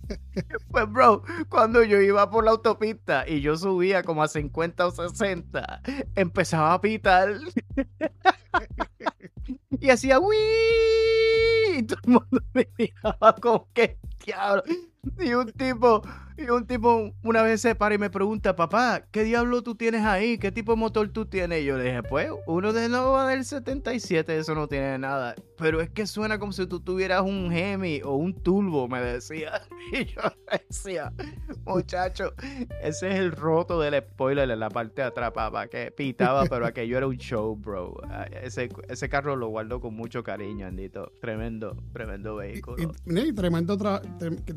pues, 0.70 0.90
bro, 0.90 1.22
cuando 1.48 1.82
yo 1.82 2.00
iba 2.00 2.30
por 2.30 2.44
la 2.44 2.50
autopista 2.50 3.24
y 3.26 3.40
yo 3.40 3.56
subía 3.56 4.02
como 4.02 4.22
a 4.22 4.28
50 4.28 4.86
o 4.86 4.90
60, 4.90 5.82
empezaba 6.14 6.74
a 6.74 6.80
pitar. 6.80 7.34
y 9.80 9.90
hacía 9.90 10.18
¡Wii! 10.18 11.78
Y 11.78 11.82
todo 11.84 11.98
el 12.04 12.12
mundo 12.12 12.40
me 12.52 12.68
miraba 12.76 13.34
como 13.36 13.68
que 13.72 13.98
diablo. 14.24 14.62
Y 15.20 15.34
un 15.34 15.52
tipo, 15.52 16.02
y 16.36 16.50
un 16.50 16.66
tipo 16.66 17.12
una 17.22 17.42
vez 17.42 17.60
se 17.60 17.74
para 17.74 17.94
y 17.94 17.98
me 17.98 18.10
pregunta, 18.10 18.56
papá, 18.56 19.04
¿qué 19.10 19.22
diablo 19.24 19.62
tú 19.62 19.74
tienes 19.74 20.02
ahí? 20.02 20.38
¿Qué 20.38 20.50
tipo 20.50 20.72
de 20.72 20.78
motor 20.78 21.08
tú 21.08 21.26
tienes? 21.26 21.62
Y 21.62 21.66
yo 21.66 21.78
le 21.78 21.84
dije, 21.84 22.02
pues, 22.02 22.30
uno 22.46 22.72
de 22.72 22.88
Nova 22.88 23.28
del 23.28 23.44
77, 23.44 24.38
eso 24.38 24.54
no 24.54 24.66
tiene 24.66 24.98
nada. 24.98 25.34
Pero 25.56 25.80
es 25.80 25.90
que 25.90 26.06
suena 26.06 26.38
como 26.38 26.52
si 26.52 26.66
tú 26.66 26.80
tuvieras 26.80 27.22
un 27.22 27.52
Hemi 27.52 28.00
o 28.02 28.16
un 28.16 28.34
Turbo, 28.34 28.88
me 28.88 29.00
decía. 29.00 29.62
Y 29.92 30.06
yo 30.06 30.22
decía, 30.50 31.12
muchacho, 31.66 32.32
ese 32.82 33.10
es 33.10 33.16
el 33.16 33.32
roto 33.32 33.78
del 33.78 34.02
spoiler 34.02 34.50
en 34.50 34.58
la 34.58 34.70
parte 34.70 35.02
de 35.02 35.08
atrás, 35.08 35.32
papá, 35.32 35.68
que 35.68 35.90
pitaba, 35.90 36.44
pero 36.50 36.66
aquello 36.66 36.96
era 36.96 37.06
un 37.06 37.18
show, 37.18 37.54
bro. 37.54 38.00
Ah, 38.08 38.26
ese, 38.42 38.70
ese 38.88 39.08
carro 39.10 39.36
lo 39.36 39.48
guardo 39.48 39.80
con 39.80 39.94
mucho 39.94 40.24
cariño, 40.24 40.66
Andito. 40.66 41.12
Tremendo, 41.20 41.76
tremendo 41.92 42.36
vehículo. 42.36 42.76
Y, 43.06 43.32
tremendo, 43.34 43.76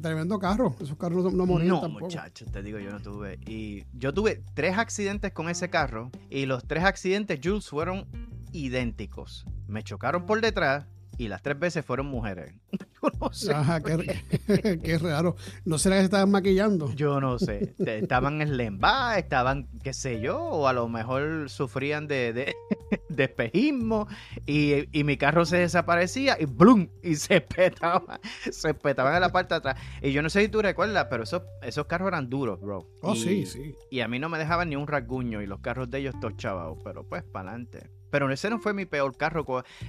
tremendo 0.01 0.39
carro. 0.39 0.73
Esos 0.79 0.97
carros 0.97 1.31
no, 1.33 1.45
no 1.45 1.66
no, 1.67 1.87
muchachos, 1.89 2.51
te 2.51 2.63
digo, 2.63 2.79
yo 2.79 2.91
no 2.91 2.99
tuve. 2.99 3.39
Y 3.45 3.85
yo 3.93 4.13
tuve 4.13 4.43
tres 4.53 4.77
accidentes 4.77 5.31
con 5.31 5.49
ese 5.49 5.69
carro. 5.69 6.11
Y 6.29 6.45
los 6.45 6.65
tres 6.65 6.83
accidentes, 6.83 7.39
Jules, 7.43 7.67
fueron 7.67 8.07
idénticos. 8.51 9.45
Me 9.67 9.83
chocaron 9.83 10.25
por 10.25 10.41
detrás 10.41 10.85
y 11.17 11.27
las 11.27 11.41
tres 11.41 11.59
veces 11.59 11.85
fueron 11.85 12.07
mujeres. 12.07 12.53
Yo 13.01 13.09
no 13.19 13.33
sé. 13.33 13.53
Ajá, 13.53 13.81
qué, 14.83 14.97
raro. 15.01 15.35
¿No 15.65 15.77
será 15.77 15.95
que 15.95 16.01
se 16.01 16.05
estaban 16.05 16.31
maquillando? 16.31 16.93
Yo 16.93 17.19
no 17.19 17.39
sé. 17.39 17.73
Estaban 17.79 18.41
en 18.41 18.57
lemba, 18.57 19.17
estaban, 19.17 19.67
qué 19.83 19.93
sé 19.93 20.21
yo, 20.21 20.39
o 20.39 20.67
a 20.67 20.73
lo 20.73 20.87
mejor 20.87 21.49
sufrían 21.49 22.07
de, 22.07 22.33
de, 23.09 23.23
espejismo 23.23 24.07
y, 24.45 24.97
y, 24.97 25.03
mi 25.03 25.17
carro 25.17 25.45
se 25.45 25.57
desaparecía 25.57 26.37
y 26.39 26.45
¡blum! 26.45 26.87
Y 27.03 27.15
se 27.15 27.41
petaba, 27.41 28.19
se 28.51 28.73
petaban 28.73 29.15
en 29.15 29.21
la 29.21 29.31
parte 29.31 29.53
de 29.53 29.57
atrás. 29.57 29.79
Y 30.01 30.11
yo 30.11 30.21
no 30.21 30.29
sé 30.29 30.41
si 30.41 30.49
tú 30.49 30.61
recuerdas, 30.61 31.07
pero 31.09 31.23
esos, 31.23 31.43
esos 31.61 31.85
carros 31.85 32.09
eran 32.09 32.29
duros, 32.29 32.59
bro. 32.59 32.87
Oh, 33.01 33.15
sí, 33.15 33.45
sí. 33.45 33.75
Y 33.89 34.01
a 34.01 34.07
mí 34.07 34.19
no 34.19 34.29
me 34.29 34.37
dejaban 34.37 34.69
ni 34.69 34.75
un 34.75 34.87
rasguño 34.87 35.41
y 35.41 35.47
los 35.47 35.59
carros 35.59 35.89
de 35.89 35.99
ellos 35.99 36.15
tochaban, 36.19 36.75
pero 36.83 37.03
pues 37.03 37.23
para 37.23 37.49
adelante. 37.49 37.89
Pero 38.09 38.31
ese 38.31 38.49
no 38.49 38.59
fue 38.59 38.73
mi 38.73 38.85
peor 38.85 39.15
carro. 39.17 39.45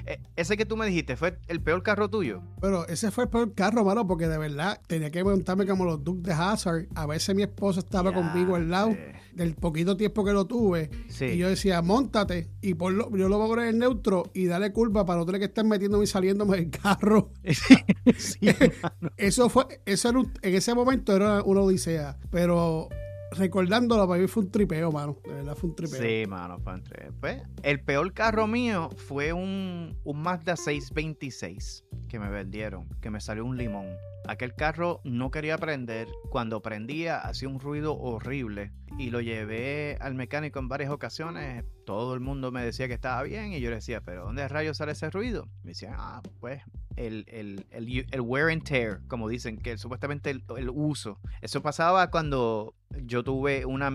Eh, 0.06 0.20
ese 0.36 0.56
que 0.56 0.66
tú 0.66 0.76
me 0.76 0.86
dijiste 0.86 1.16
fue 1.16 1.38
el 1.48 1.60
peor 1.60 1.82
carro 1.82 2.08
tuyo. 2.08 2.42
Pero 2.60 2.86
ese 2.88 3.10
fue 3.10 3.24
el 3.24 3.30
peor 3.30 3.54
carro, 3.54 3.84
mano, 3.84 4.06
porque 4.06 4.28
de 4.28 4.38
verdad 4.38 4.80
tenía 4.86 5.10
que 5.10 5.22
montarme 5.24 5.66
como 5.66 5.84
los 5.84 6.02
Dukes 6.02 6.22
de 6.24 6.32
Hazard. 6.32 6.86
A 6.94 7.06
veces 7.06 7.34
mi 7.34 7.42
esposa 7.42 7.80
estaba 7.80 8.12
conmigo 8.12 8.56
al 8.56 8.70
lado 8.70 8.96
del 9.34 9.54
poquito 9.54 9.96
tiempo 9.96 10.24
que 10.24 10.32
lo 10.32 10.46
tuve. 10.46 10.90
Y 11.20 11.36
yo 11.36 11.48
decía, 11.48 11.80
montate 11.82 12.50
y 12.60 12.74
por 12.74 12.92
lo, 12.92 13.16
yo 13.16 13.28
lo 13.28 13.38
voy 13.38 13.46
a 13.46 13.48
poner 13.48 13.68
en 13.68 13.78
neutro 13.78 14.30
y 14.34 14.46
dale 14.46 14.72
curva 14.72 15.06
para 15.06 15.20
no 15.20 15.26
tener 15.26 15.40
que 15.40 15.46
estar 15.46 15.64
metiéndome 15.64 16.04
y 16.04 16.06
saliéndome 16.06 16.56
del 16.56 16.70
carro. 16.70 17.32
eso 19.16 19.48
fue, 19.48 19.80
eso 19.86 20.08
en 20.08 20.54
ese 20.54 20.74
momento 20.74 21.14
era 21.14 21.42
una 21.42 21.60
odisea. 21.60 22.18
Pero 22.30 22.88
recordándolo, 23.32 24.06
para 24.08 24.20
mí 24.20 24.28
fue 24.28 24.44
un 24.44 24.50
tripeo, 24.50 24.92
mano. 24.92 25.18
De 25.24 25.34
verdad 25.34 25.56
fue 25.56 25.70
un 25.70 25.76
tripeo. 25.76 26.00
Sí, 26.00 26.26
mano, 26.28 26.58
fue 26.60 26.74
un 26.74 26.82
tripeo. 26.82 27.12
Pues, 27.20 27.42
el 27.62 27.80
peor 27.80 28.12
carro 28.12 28.46
mío 28.46 28.90
fue 28.96 29.32
un, 29.32 29.98
un 30.04 30.22
Mazda 30.22 30.56
626 30.56 31.84
que 32.08 32.18
me 32.18 32.30
vendieron, 32.30 32.88
que 33.00 33.10
me 33.10 33.20
salió 33.20 33.44
un 33.44 33.56
limón. 33.56 33.86
Aquel 34.26 34.54
carro 34.54 35.00
no 35.04 35.30
quería 35.30 35.56
prender. 35.56 36.08
Cuando 36.30 36.60
prendía 36.60 37.18
hacía 37.18 37.48
un 37.48 37.60
ruido 37.60 37.96
horrible. 37.98 38.72
Y 38.98 39.10
lo 39.10 39.20
llevé 39.20 39.96
al 40.00 40.14
mecánico 40.14 40.58
en 40.58 40.68
varias 40.68 40.90
ocasiones. 40.90 41.64
Todo 41.86 42.14
el 42.14 42.20
mundo 42.20 42.50
me 42.50 42.62
decía 42.64 42.88
que 42.88 42.94
estaba 42.94 43.22
bien. 43.22 43.52
Y 43.52 43.60
yo 43.60 43.70
le 43.70 43.76
decía, 43.76 44.02
¿pero 44.02 44.24
dónde 44.24 44.46
rayos 44.48 44.76
sale 44.76 44.92
ese 44.92 45.08
ruido? 45.10 45.48
Me 45.62 45.70
decían, 45.70 45.94
ah, 45.96 46.20
pues 46.40 46.62
el, 46.98 47.24
el, 47.28 48.06
el, 48.10 48.20
wear 48.20 48.50
and 48.50 48.64
tear, 48.64 49.00
como 49.06 49.28
dicen, 49.28 49.56
que 49.58 49.78
supuestamente 49.78 50.30
el, 50.30 50.42
uso. 50.70 51.20
Eso 51.40 51.62
pasaba 51.62 52.10
cuando 52.10 52.74
yo 53.02 53.22
tuve 53.22 53.64
una, 53.64 53.92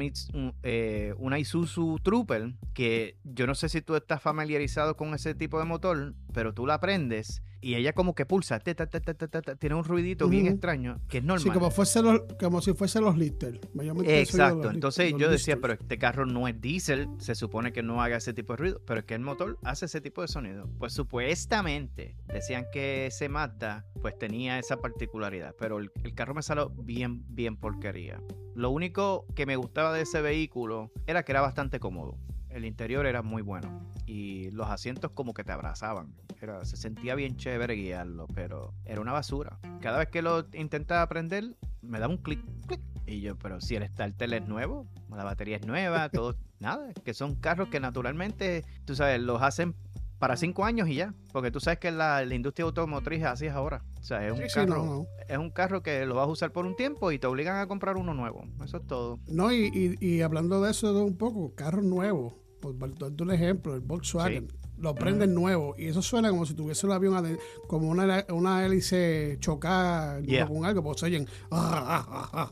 eh, 0.64 1.14
una 1.18 1.40
Isuzu 1.40 2.00
Trooper, 2.02 2.54
que 2.74 3.18
yo 3.24 3.48
no 3.48 3.56
sé 3.56 3.70
si 3.70 3.82
tú 3.82 3.96
estás 3.96 4.22
familiarizado 4.22 4.96
con 4.96 5.14
ese 5.14 5.36
tipo 5.36 5.60
de 5.60 5.66
motor, 5.66 6.14
pero 6.34 6.54
tú 6.54 6.66
la 6.66 6.80
prendes 6.80 7.42
y 7.64 7.76
ella 7.76 7.94
como 7.94 8.14
que 8.14 8.26
pulsa, 8.26 8.60
tiene 8.60 9.76
un 9.76 9.84
ruidito 9.86 10.28
bien 10.28 10.48
extraño 10.48 11.00
que 11.08 11.20
es 11.20 11.24
normal. 11.24 11.44
Sí, 11.44 11.50
como, 11.50 11.72
fuese 11.72 12.02
los, 12.02 12.22
como 12.40 12.62
si 12.62 12.74
fuese 12.74 13.00
los 13.00 13.18
Lister. 13.18 13.60
Exacto, 14.06 14.70
entonces 14.70 15.14
yo 15.18 15.30
decía, 15.30 15.58
pero 15.62 15.74
este 15.74 15.98
carro 15.98 16.26
no 16.26 16.48
es 16.48 16.60
diésel, 16.60 17.08
se 17.20 17.36
supone 17.36 17.72
que 17.72 17.82
no 17.82 18.02
haga 18.02 18.18
ese 18.18 18.34
tipo 18.34 18.54
de 18.54 18.58
ruido, 18.58 18.82
pero 18.86 19.00
es 19.00 19.06
que 19.06 19.16
el 19.16 19.22
motor 19.22 19.58
hace 19.64 19.86
ese 19.86 20.02
tipo 20.02 20.22
de 20.22 20.28
sonido. 20.28 20.70
Pues 20.78 20.94
supuestamente 20.94 22.18
decían 22.28 22.66
que 22.72 23.08
ese 23.08 23.30
Mazda 23.30 23.86
pues 24.02 24.18
tenía 24.20 24.60
esa 24.60 24.78
particularidad, 24.78 25.56
pero 25.58 25.80
el, 25.80 25.92
el 26.04 26.14
carro 26.14 26.34
me 26.34 26.42
salió 26.42 26.70
bien, 26.70 27.24
bien 27.30 27.56
porquería. 27.56 28.22
Lo 28.56 28.70
único 28.72 29.26
que 29.36 29.46
me 29.46 29.56
gustaba 29.56 29.94
de 29.94 30.02
ese 30.02 30.22
vehículo 30.22 30.92
era 31.08 31.24
que 31.24 31.32
era 31.32 31.42
bastante 31.42 31.80
cómodo 31.80 32.18
el 32.54 32.66
interior 32.66 33.06
era 33.06 33.22
muy 33.22 33.42
bueno 33.42 33.82
y 34.06 34.52
los 34.52 34.68
asientos 34.70 35.12
como 35.12 35.34
que 35.34 35.44
te 35.44 35.52
abrazaban. 35.52 36.14
Era, 36.42 36.64
se 36.66 36.78
sentía 36.78 37.16
bien 37.16 37.38
chévere 37.38 37.74
guiarlo, 37.76 38.28
pero 38.34 38.74
era 38.86 39.02
una 39.02 39.12
basura. 39.12 39.60
Cada 39.82 39.98
vez 39.98 40.10
que 40.10 40.22
lo 40.22 40.46
intentaba 40.54 41.02
aprender, 41.02 41.56
me 41.82 42.00
daba 42.00 42.14
un 42.14 42.20
clic, 42.20 42.42
clic. 42.68 42.82
Y 43.06 43.22
yo, 43.22 43.38
pero 43.38 43.60
si 43.60 43.76
el 43.76 43.86
starter 43.88 44.34
es 44.34 44.48
nuevo, 44.48 44.88
la 45.10 45.24
batería 45.24 45.58
es 45.58 45.66
nueva, 45.66 46.10
todo, 46.14 46.36
nada. 46.60 46.94
Que 47.04 47.14
son 47.14 47.36
carros 47.36 47.70
que 47.70 47.80
naturalmente, 47.80 48.66
tú 48.86 48.96
sabes, 48.96 49.22
los 49.22 49.42
hacen 49.42 49.76
para 50.20 50.38
cinco 50.38 50.64
años 50.64 50.88
y 50.88 50.96
ya. 50.96 51.14
Porque 51.32 51.52
tú 51.52 51.60
sabes 51.60 51.80
que 51.80 51.92
la, 51.92 52.24
industria 52.24 52.66
automotriz 52.66 53.24
así 53.24 53.46
es 53.46 53.54
ahora. 53.54 53.84
O 54.00 54.04
sea, 54.04 54.26
es 54.26 54.34
un, 54.34 54.46
carro, 54.54 55.06
es 55.28 55.38
un 55.38 55.50
carro 55.50 55.82
que 55.82 56.06
lo 56.06 56.16
vas 56.16 56.28
a 56.28 56.32
usar 56.32 56.52
por 56.52 56.66
un 56.66 56.76
tiempo 56.76 57.12
y 57.12 57.20
te 57.20 57.28
obligan 57.28 57.58
a 57.58 57.68
comprar 57.68 57.98
uno 57.98 58.14
nuevo. 58.14 58.46
Eso 58.64 58.78
es 58.78 58.88
todo. 58.88 59.20
No, 59.28 59.52
y, 59.52 59.72
y, 59.74 60.06
y 60.06 60.22
hablando 60.22 60.62
de 60.62 60.72
eso 60.72 61.04
un 61.04 61.18
poco, 61.18 61.54
carros 61.56 61.84
nuevos 61.84 62.43
por 62.64 62.98
darte 62.98 63.24
un 63.24 63.32
ejemplo, 63.32 63.76
el 63.76 63.82
Volkswagen, 63.82 64.48
lo 64.78 64.96
prenden 64.96 65.34
nuevo 65.34 65.76
y 65.78 65.88
eso 65.88 66.02
suena 66.02 66.30
como 66.30 66.46
si 66.46 66.54
tuviese 66.54 66.86
un 66.86 66.94
avión, 66.94 67.38
como 67.68 67.90
una, 67.90 68.26
una 68.30 68.66
hélice 68.66 69.38
chocada 69.40 70.20
con 70.48 70.66
algo, 70.66 70.84
pues 70.84 71.04
oyen. 71.04 71.28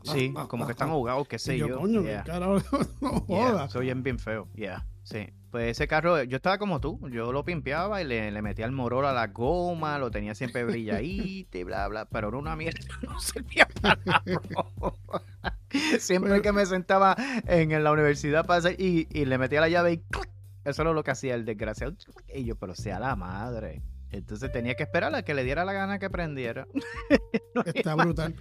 sí, 0.04 0.34
como 0.48 0.66
que 0.66 0.72
están 0.74 0.90
ahogados, 0.90 1.28
qué 1.28 1.40
sé 1.40 1.58
yo. 1.58 1.68
yo. 1.68 1.80
Coño, 1.80 2.02
no 3.28 3.70
se 3.70 3.78
oyen 3.78 4.04
bien 4.04 4.20
feo, 4.20 4.48
yeah. 4.56 4.86
Sí, 5.04 5.30
pues 5.52 5.72
ese 5.72 5.88
carro, 5.88 6.24
yo 6.24 6.38
estaba 6.38 6.58
como 6.58 6.80
tú, 6.80 7.00
yo 7.10 7.32
lo 7.34 7.44
pimpeaba 7.44 8.02
y 8.02 8.06
le, 8.06 8.32
le 8.32 8.42
metía 8.42 8.66
el 8.66 8.72
morol 8.72 9.06
a 9.06 9.14
la 9.14 9.28
goma, 9.28 10.00
lo 10.00 10.10
tenía 10.10 10.34
siempre 10.34 10.64
brilladito 10.64 11.58
y 11.58 11.64
bla, 11.64 11.88
bla, 11.90 12.06
pero 12.06 12.30
era 12.30 12.38
una 12.38 12.56
mierda, 12.56 12.80
no 13.02 13.20
servía 13.20 13.68
para 13.82 14.00
nada. 14.06 14.24
siempre 16.00 16.42
que 16.42 16.54
me 16.54 16.66
sentaba 16.66 17.16
en, 17.48 17.84
la 17.84 17.92
universidad 17.92 18.46
para 18.46 18.72
y, 18.72 19.08
y, 19.12 19.26
le 19.26 19.38
metía 19.38 19.62
la 19.62 19.70
llave 19.70 19.94
y 19.94 20.04
eso 20.64 20.84
era 20.84 20.94
lo 20.94 21.04
que 21.04 21.12
hacía 21.12 21.36
el 21.36 21.46
desgraciado. 21.46 21.96
Y 22.34 22.46
yo, 22.46 22.56
pero 22.56 22.76
sea 22.76 23.00
la 23.00 23.16
madre. 23.16 23.82
Entonces 24.12 24.52
tenía 24.52 24.76
que 24.76 24.84
esperar 24.84 25.16
a 25.16 25.24
que 25.24 25.34
le 25.34 25.44
diera 25.44 25.66
la 25.66 25.74
gana 25.74 25.98
que 26.00 26.10
prendiera. 26.10 26.68
Está 27.66 27.96
brutal. 27.96 28.36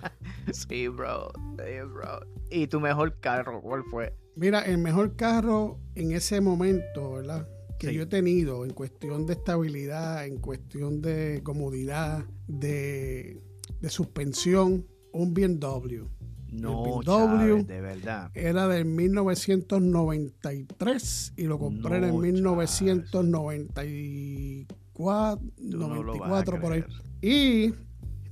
Sí, 0.53 0.89
bro. 0.89 1.33
Sí, 1.59 1.81
bro. 1.89 2.21
¿Y 2.51 2.67
tu 2.67 2.81
mejor 2.81 3.19
carro 3.21 3.63
cuál 3.63 3.85
fue? 3.85 4.15
Mira, 4.35 4.63
el 4.63 4.79
mejor 4.79 5.15
carro 5.17 5.79
en 5.95 6.13
ese 6.13 6.41
momento, 6.41 7.13
¿verdad? 7.13 7.47
Que 7.79 7.93
yo 7.95 8.03
he 8.03 8.07
tenido 8.07 8.65
en 8.65 8.73
cuestión 8.73 9.27
de 9.27 9.35
estabilidad, 9.35 10.27
en 10.27 10.39
cuestión 10.39 11.01
de 11.01 11.41
comodidad, 11.43 12.25
de, 12.47 13.41
de 13.81 13.91
suspensión, 13.91 14.87
un 15.13 15.33
BMW. 15.33 16.09
No, 16.53 17.01
Chávez, 17.05 17.65
de 17.67 17.81
verdad. 17.81 18.31
Era 18.35 18.67
del 18.67 18.85
1993 18.85 21.35
y 21.37 21.45
lo 21.45 21.59
compré 21.59 21.99
en 21.99 22.05
el 22.05 22.15
1994. 22.15 24.80
94, 25.01 25.41
94 25.59 26.61
por 26.61 26.73
ahí. 26.73 26.85
Y 27.23 27.75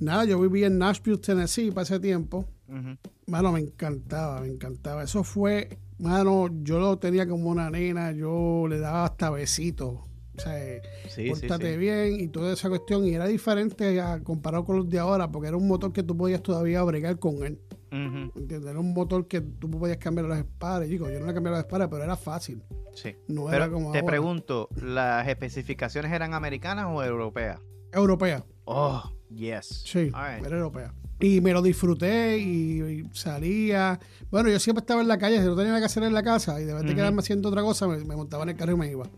nada, 0.01 0.25
yo 0.25 0.41
viví 0.41 0.65
en 0.65 0.79
Nashville, 0.79 1.19
Tennessee 1.19 1.71
para 1.71 1.83
ese 1.83 2.01
tiempo. 2.01 2.45
Uh. 2.69 2.97
Mano, 3.27 3.53
me 3.53 3.61
encantaba, 3.61 4.41
me 4.41 4.49
encantaba. 4.49 5.03
Eso 5.03 5.25
fue, 5.25 5.79
mano, 5.99 6.49
yo 6.63 6.79
lo 6.79 6.99
tenía 6.99 7.29
como 7.29 7.51
una 7.51 7.71
nena, 7.71 8.13
yo 8.13 8.67
le 8.69 8.79
daba 8.79 9.05
hasta 9.05 9.31
besitos. 9.31 10.01
O 10.37 10.41
sea, 10.41 10.81
sí, 11.09 11.31
pórtate 11.31 11.77
bien 11.77 12.21
y 12.21 12.29
toda 12.29 12.53
esa 12.53 12.69
cuestión. 12.69 13.05
Y 13.07 13.15
era 13.15 13.27
diferente 13.27 14.01
comparado 14.23 14.65
con 14.65 14.77
los 14.77 14.89
de 14.89 14.99
ahora, 14.99 15.31
porque 15.31 15.49
era 15.49 15.57
un 15.57 15.67
motor 15.67 15.93
que 15.93 16.03
tú 16.03 16.17
podías 16.17 16.43
todavía 16.43 16.83
bregar 16.85 17.19
con 17.19 17.45
él. 17.45 17.61
¿Entiendes? 17.91 18.71
Era 18.71 18.79
un 18.79 18.93
motor 18.93 19.27
que 19.29 19.41
tú 19.41 19.71
podías 19.71 19.99
cambiar 19.99 20.27
los 20.27 20.39
espares. 20.39 20.89
Digo, 20.89 21.09
yo 21.11 21.21
no 21.21 21.27
le 21.27 21.35
cambié 21.35 21.51
los 21.51 21.61
espares, 21.61 21.89
pero 21.91 22.03
era 22.05 22.17
fácil. 22.17 22.63
Sí. 22.95 23.15
No 23.29 23.53
era 23.53 23.71
como 23.71 23.93
te 23.93 23.99
ahora. 23.99 24.07
pregunto, 24.11 24.69
¿las 24.83 25.27
especificaciones 25.29 26.13
eran 26.13 26.35
americanas 26.35 26.87
o 26.89 27.03
europeas? 27.03 27.61
Europea, 27.93 28.45
Oh, 28.65 29.03
yes. 29.31 29.83
sí, 29.87 30.05
right. 30.11 30.45
era 30.45 30.57
europea. 30.57 30.93
Y 31.21 31.41
me 31.41 31.53
lo 31.53 31.63
disfruté 31.63 32.39
y, 32.39 32.81
y 32.83 33.05
salía. 33.13 33.99
Bueno, 34.31 34.51
yo 34.51 34.61
siempre 34.61 34.83
estaba 34.83 35.01
en 35.01 35.09
la 35.09 35.19
calle, 35.19 35.41
si 35.41 35.47
no 35.47 35.57
tenía 35.57 35.71
nada 35.71 35.81
que 35.81 35.87
hacer 35.87 36.05
en 36.05 36.15
la 36.15 36.23
casa 36.23 36.61
y 36.61 36.65
de 36.65 36.75
vez 36.75 36.83
de 36.85 36.91
Ujú. 36.91 36.97
quedarme 36.97 37.19
haciendo 37.21 37.49
otra 37.49 37.63
cosa, 37.63 37.89
me, 37.89 37.97
me 38.05 38.15
montaba 38.15 38.45
en 38.45 38.51
el 38.51 38.57
carro 38.57 38.75
y 38.75 38.77
me 38.77 38.91
iba. 38.93 39.09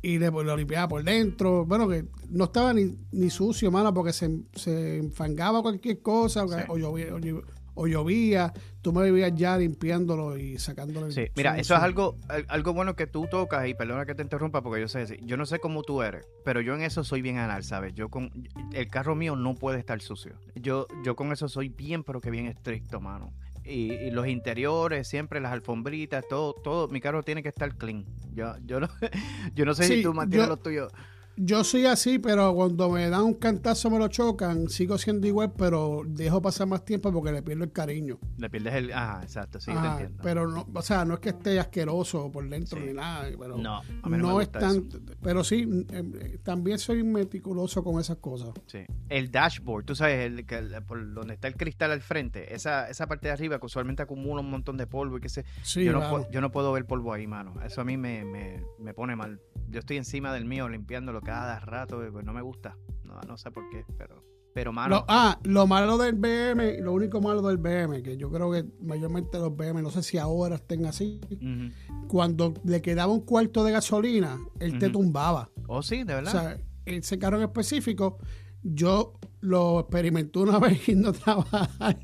Y 0.00 0.18
le, 0.18 0.30
lo 0.30 0.56
limpiaba 0.56 0.88
por 0.88 1.04
dentro. 1.04 1.66
Bueno, 1.66 1.88
que 1.88 2.06
no 2.30 2.44
estaba 2.44 2.72
ni, 2.72 2.96
ni 3.12 3.28
sucio, 3.28 3.70
mano, 3.70 3.92
porque 3.92 4.14
se, 4.14 4.30
se 4.54 4.96
enfangaba 4.98 5.60
cualquier 5.60 6.00
cosa 6.00 6.44
o, 6.44 6.48
Sí. 6.48 6.56
o 6.68 6.78
llovía, 6.78 7.12
o 7.14 7.18
o 7.76 7.86
llovía. 7.86 8.52
Tú 8.82 8.92
me 8.92 9.04
vivías 9.04 9.32
ya 9.36 9.56
limpiándolo 9.56 10.36
y 10.36 10.58
sacándolo. 10.58 11.10
Sí, 11.12 11.26
mira, 11.36 11.56
eso 11.58 11.74
es 11.76 11.80
algo, 11.82 12.16
al- 12.28 12.44
algo 12.48 12.72
bueno 12.72 12.96
que 12.96 13.06
tú 13.06 13.26
tocas, 13.30 13.68
y 13.68 13.74
perdona 13.74 14.04
que 14.06 14.14
te 14.16 14.22
interrumpa 14.22 14.62
porque 14.62 14.80
yo 14.80 14.88
sé, 14.88 14.98
decir, 15.00 15.20
yo 15.24 15.36
no 15.36 15.46
sé 15.46 15.58
cómo 15.60 15.82
tú 15.82 16.02
eres, 16.02 16.26
pero 16.44 16.60
yo 16.60 16.74
en 16.74 16.82
eso 16.82 17.04
soy 17.04 17.22
bien 17.22 17.38
anal, 17.38 17.62
¿sabes? 17.62 17.94
Yo 17.94 18.08
con, 18.08 18.30
el 18.72 18.88
carro 18.88 19.14
mío 19.14 19.36
no 19.36 19.54
puede 19.54 19.78
estar 19.78 20.00
sucio. 20.00 20.32
Yo, 20.56 20.86
yo 21.04 21.14
con 21.14 21.30
eso 21.32 21.48
soy 21.48 21.68
bien, 21.68 22.02
pero 22.02 22.20
que 22.20 22.30
bien 22.30 22.46
estricto, 22.46 23.00
mano. 23.00 23.32
Y, 23.64 23.92
y 23.92 24.10
los 24.12 24.28
interiores, 24.28 25.08
siempre 25.08 25.40
las 25.40 25.52
alfombritas, 25.52 26.24
todo, 26.28 26.52
todo, 26.54 26.86
mi 26.88 27.00
carro 27.00 27.22
tiene 27.24 27.42
que 27.42 27.48
estar 27.48 27.76
clean. 27.76 28.04
Yo, 28.32 28.54
yo 28.64 28.78
no, 28.80 28.88
yo 29.54 29.64
no 29.64 29.74
sé 29.74 29.84
si 29.88 30.02
tú 30.02 30.14
mantienes 30.14 30.46
yo- 30.46 30.54
lo 30.54 30.56
tuyo. 30.56 30.88
Yo 31.38 31.64
soy 31.64 31.84
así, 31.84 32.18
pero 32.18 32.54
cuando 32.54 32.88
me 32.90 33.10
dan 33.10 33.22
un 33.22 33.34
cantazo 33.34 33.90
me 33.90 33.98
lo 33.98 34.08
chocan, 34.08 34.70
sigo 34.70 34.96
siendo 34.96 35.26
igual, 35.26 35.52
pero 35.56 36.00
dejo 36.06 36.40
pasar 36.40 36.66
más 36.66 36.82
tiempo 36.84 37.12
porque 37.12 37.30
le 37.30 37.42
pierdo 37.42 37.64
el 37.64 37.72
cariño. 37.72 38.18
Le 38.38 38.48
pierdes 38.48 38.72
el, 38.74 38.92
ajá, 38.92 39.20
exacto, 39.22 39.60
sí, 39.60 39.66
te 39.70 39.76
Ajá, 39.76 39.92
entiendo. 39.92 40.22
pero 40.22 40.48
no, 40.48 40.66
o 40.72 40.82
sea, 40.82 41.04
no 41.04 41.12
es 41.14 41.20
que 41.20 41.28
esté 41.30 41.60
asqueroso 41.60 42.32
por 42.32 42.48
dentro 42.48 42.80
Sí. 42.80 42.86
ni 42.86 42.94
nada, 42.94 43.28
pero 43.38 43.58
no, 43.58 43.76
a 43.76 43.82
mí 44.08 44.16
no, 44.16 44.28
no, 44.30 44.36
me 44.38 44.44
es 44.44 44.50
tan, 44.50 44.76
eso. 44.88 44.98
pero 45.22 45.44
sí, 45.44 45.68
eh, 45.90 46.38
también 46.42 46.78
soy 46.78 47.02
meticuloso 47.04 47.84
con 47.84 48.00
esas 48.00 48.16
cosas. 48.16 48.50
Sí. 48.66 48.86
El 49.10 49.30
dashboard, 49.30 49.84
tú 49.84 49.94
sabes, 49.94 50.24
el, 50.24 50.46
que- 50.46 50.56
el- 50.56 50.82
por 50.84 51.12
donde 51.12 51.34
está 51.34 51.48
el 51.48 51.56
cristal 51.56 51.90
al 51.92 52.00
frente, 52.00 52.54
esa, 52.54 52.88
esa 52.88 53.06
parte 53.08 53.28
de 53.28 53.32
arriba 53.34 53.58
que 53.60 53.66
usualmente 53.66 54.02
acumula 54.02 54.40
un 54.40 54.50
montón 54.50 54.78
de 54.78 54.86
polvo 54.86 55.18
y 55.18 55.20
que 55.20 55.28
se, 55.28 55.44
Sí, 55.62 55.84
yo, 55.84 55.92
no 55.92 55.98
claro. 55.98 56.16
puedo, 56.16 56.30
yo 56.30 56.40
no 56.40 56.50
puedo 56.50 56.72
ver 56.72 56.86
polvo 56.86 57.12
ahí, 57.12 57.26
mano. 57.26 57.52
Eso 57.62 57.82
a 57.82 57.84
mí 57.84 57.98
me, 57.98 58.24
me, 58.24 58.62
me 58.78 58.94
pone 58.94 59.16
mal. 59.16 59.38
Yo 59.68 59.80
estoy 59.80 59.96
encima 59.98 60.32
del 60.32 60.44
mío 60.44 60.68
limpiándolo 60.68 61.20
cada 61.26 61.58
rato, 61.60 62.00
pues 62.12 62.24
no 62.24 62.32
me 62.32 62.40
gusta. 62.42 62.76
No, 63.04 63.20
no 63.26 63.36
sé 63.36 63.50
por 63.50 63.68
qué, 63.70 63.84
pero, 63.98 64.22
pero 64.54 64.72
mano, 64.72 64.96
Lo- 64.96 65.04
ah, 65.08 65.38
lo 65.44 65.66
malo 65.66 65.98
del 65.98 66.14
BM, 66.14 66.80
lo 66.80 66.92
único 66.92 67.20
malo 67.20 67.42
del 67.42 67.56
BM, 67.58 68.02
que 68.02 68.16
yo 68.16 68.30
creo 68.30 68.50
que 68.52 68.64
mayormente 68.80 69.38
los 69.38 69.54
BM, 69.56 69.82
no 69.82 69.90
sé 69.90 70.02
si 70.02 70.18
ahora 70.18 70.54
estén 70.56 70.86
así, 70.86 71.20
cuando 72.08 72.54
le 72.64 72.80
quedaba 72.82 73.12
un 73.12 73.20
cuarto 73.22 73.64
de 73.64 73.72
gasolina, 73.72 74.38
él 74.60 74.78
te 74.78 74.88
tumbaba. 74.90 75.50
oh 75.68 75.82
sí, 75.82 76.04
de 76.04 76.12
O 76.14 76.16
verdad. 76.16 76.30
sea, 76.32 76.58
ese 76.84 77.18
carro 77.18 77.36
en 77.38 77.42
específico, 77.44 78.18
yo 78.62 79.14
lo 79.40 79.80
experimenté 79.80 80.38
una 80.38 80.58
vez 80.60 80.86
yendo 80.86 81.10
a 81.10 81.12
trabajar 81.12 81.98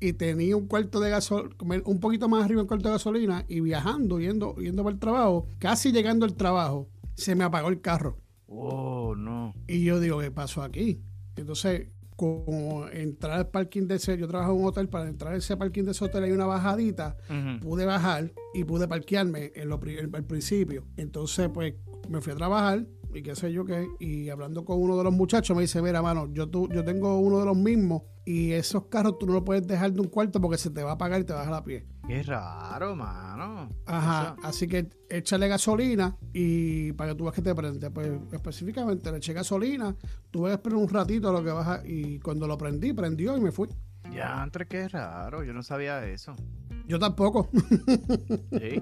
y 0.00 0.12
tenía 0.12 0.56
un 0.56 0.66
cuarto 0.66 1.00
de 1.00 1.10
gasolina, 1.10 1.54
un 1.86 2.00
poquito 2.00 2.28
más 2.28 2.44
arriba 2.44 2.62
un 2.62 2.68
cuarto 2.68 2.88
de 2.88 2.94
gasolina 2.94 3.44
y 3.48 3.60
viajando, 3.60 4.18
yendo, 4.20 4.54
yendo 4.56 4.82
para 4.84 4.94
el 4.94 5.00
trabajo, 5.00 5.46
casi 5.58 5.92
llegando 5.92 6.26
al 6.26 6.34
trabajo, 6.34 6.88
se 7.14 7.34
me 7.34 7.44
apagó 7.44 7.68
el 7.68 7.80
carro. 7.80 8.18
Oh, 8.56 9.14
no. 9.16 9.54
Y 9.66 9.84
yo 9.84 10.00
digo, 10.00 10.20
¿qué 10.20 10.30
pasó 10.30 10.62
aquí? 10.62 11.02
Entonces, 11.36 11.88
como 12.16 12.86
entrar 12.92 13.32
al 13.38 13.48
parking 13.48 13.88
de 13.88 13.96
ese, 13.96 14.16
yo 14.16 14.28
trabajo 14.28 14.52
en 14.52 14.60
un 14.60 14.66
hotel, 14.66 14.88
para 14.88 15.08
entrar 15.08 15.34
a 15.34 15.36
ese 15.36 15.56
parking 15.56 15.82
de 15.82 15.90
ese 15.90 16.04
hotel 16.04 16.24
hay 16.24 16.30
una 16.32 16.46
bajadita, 16.46 17.16
pude 17.60 17.84
bajar 17.86 18.32
y 18.54 18.62
pude 18.64 18.86
parquearme 18.86 19.50
en 19.56 19.68
lo, 19.68 19.80
pri- 19.80 19.98
al 19.98 20.24
principio. 20.24 20.84
Entonces, 20.96 21.50
pues, 21.52 21.74
me 22.08 22.20
fui 22.20 22.32
a 22.32 22.36
trabajar 22.36 22.86
y 23.14 23.22
qué 23.22 23.36
sé 23.36 23.52
yo 23.52 23.64
qué, 23.64 23.86
y 24.00 24.28
hablando 24.28 24.64
con 24.64 24.80
uno 24.80 24.96
de 24.96 25.04
los 25.04 25.12
muchachos 25.12 25.56
me 25.56 25.62
dice, 25.62 25.80
mira, 25.80 26.02
mano, 26.02 26.28
yo, 26.32 26.48
tú, 26.48 26.68
yo 26.68 26.84
tengo 26.84 27.18
uno 27.18 27.38
de 27.38 27.46
los 27.46 27.56
mismos 27.56 28.02
y 28.26 28.52
esos 28.52 28.86
carros 28.86 29.18
tú 29.18 29.26
no 29.26 29.34
los 29.34 29.44
puedes 29.44 29.66
dejar 29.66 29.92
de 29.92 30.00
un 30.00 30.08
cuarto 30.08 30.40
porque 30.40 30.58
se 30.58 30.70
te 30.70 30.82
va 30.82 30.90
a 30.90 30.94
apagar 30.94 31.20
y 31.20 31.24
te 31.24 31.32
vas 31.32 31.46
a 31.46 31.50
la 31.50 31.62
pie. 31.62 31.86
Qué 32.08 32.22
raro, 32.22 32.96
mano. 32.96 33.68
Ajá, 33.86 34.36
así 34.42 34.66
que 34.66 34.88
échale 35.08 35.46
gasolina 35.46 36.16
y 36.32 36.92
para 36.92 37.10
que 37.12 37.16
tú 37.16 37.24
veas 37.24 37.36
que 37.36 37.42
te 37.42 37.54
prende. 37.54 37.90
Pues 37.90 38.10
específicamente 38.32 39.10
le 39.10 39.18
eché 39.18 39.32
gasolina, 39.32 39.94
tuve 40.30 40.48
que 40.48 40.54
esperar 40.54 40.78
un 40.78 40.88
ratito 40.88 41.28
a 41.28 41.32
lo 41.32 41.44
que 41.44 41.50
baja 41.50 41.82
y 41.84 42.18
cuando 42.18 42.46
lo 42.46 42.58
prendí, 42.58 42.92
prendió 42.92 43.36
y 43.36 43.40
me 43.40 43.52
fui. 43.52 43.68
Ya, 44.12 44.42
entre 44.42 44.66
qué 44.66 44.88
raro, 44.88 45.44
yo 45.44 45.52
no 45.52 45.62
sabía 45.62 46.06
eso. 46.06 46.34
Yo 46.86 46.98
tampoco. 46.98 47.48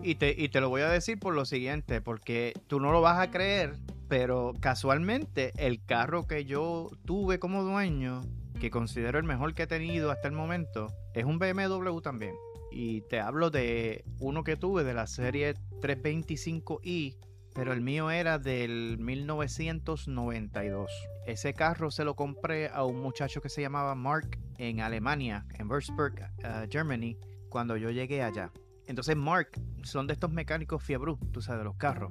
Y, 0.05 0.15
te, 0.17 0.35
y 0.37 0.49
te 0.49 0.61
lo 0.61 0.69
voy 0.69 0.83
a 0.83 0.89
decir 0.89 1.19
por 1.19 1.35
lo 1.35 1.45
siguiente, 1.45 2.01
porque 2.01 2.53
tú 2.67 2.81
no 2.81 2.93
lo 2.93 3.01
vas 3.01 3.21
a 3.21 3.31
creer, 3.31 3.75
pero 4.09 4.53
casualmente 4.61 5.53
el 5.57 5.85
carro 5.85 6.27
que 6.27 6.45
yo 6.45 6.91
tuve 7.05 7.39
como 7.39 7.63
dueño, 7.63 8.23
que 8.61 8.71
considero 8.71 9.19
el 9.19 9.25
mejor 9.25 9.55
que 9.55 9.65
he 9.65 9.67
tenido 9.67 10.11
hasta 10.11 10.29
el 10.29 10.35
momento, 10.35 10.89
es 11.15 11.25
un 11.25 11.39
BMW 11.39 12.01
también. 12.01 12.35
Y 12.71 13.03
te 13.03 13.21
hablo 13.21 13.51
de 13.51 14.05
uno 14.19 14.45
que 14.45 14.57
tuve 14.57 14.85
de 14.85 14.95
la 14.95 15.07
serie 15.07 15.55
325i, 15.81 17.17
pero 17.55 17.73
el 17.73 17.81
mío 17.81 18.11
era 18.11 18.39
del 18.39 18.99
1992. 18.99 20.91
Ese 21.27 21.55
carro 21.55 21.91
se 21.91 22.05
lo 22.05 22.17
compré 22.17 22.69
a 22.69 22.85
un 22.85 23.01
muchacho 23.01 23.41
que 23.41 23.49
se 23.49 23.63
llamaba 23.63 23.95
Mark 23.95 24.39
en 24.59 24.81
Alemania, 24.81 25.47
en 25.59 25.69
Würzburg, 25.69 26.15
uh, 26.39 26.67
Germany, 26.71 27.17
cuando 27.53 27.77
yo 27.77 27.91
llegué 27.91 28.23
allá. 28.23 28.51
Entonces 28.87 29.15
Mark 29.15 29.51
son 29.85 30.07
de 30.07 30.15
estos 30.15 30.33
mecánicos 30.33 30.83
fiebrú, 30.83 31.19
tú 31.31 31.41
sabes, 31.41 31.61
de 31.61 31.65
los 31.65 31.77
carros. 31.77 32.11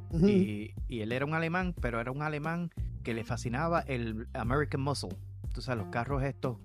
Y 0.87 1.01
él 1.01 1.11
era 1.11 1.25
un 1.25 1.33
alemán, 1.33 1.73
pero 1.81 1.99
era 1.99 2.11
un 2.11 2.21
alemán 2.21 2.69
que 3.03 3.13
le 3.13 3.23
fascinaba 3.23 3.81
el 3.81 4.27
American 4.33 4.81
Muscle. 4.81 5.09
Tú 5.51 5.61
sabes, 5.61 5.83
los 5.83 5.91
carros 5.91 6.23
estos 6.23 6.57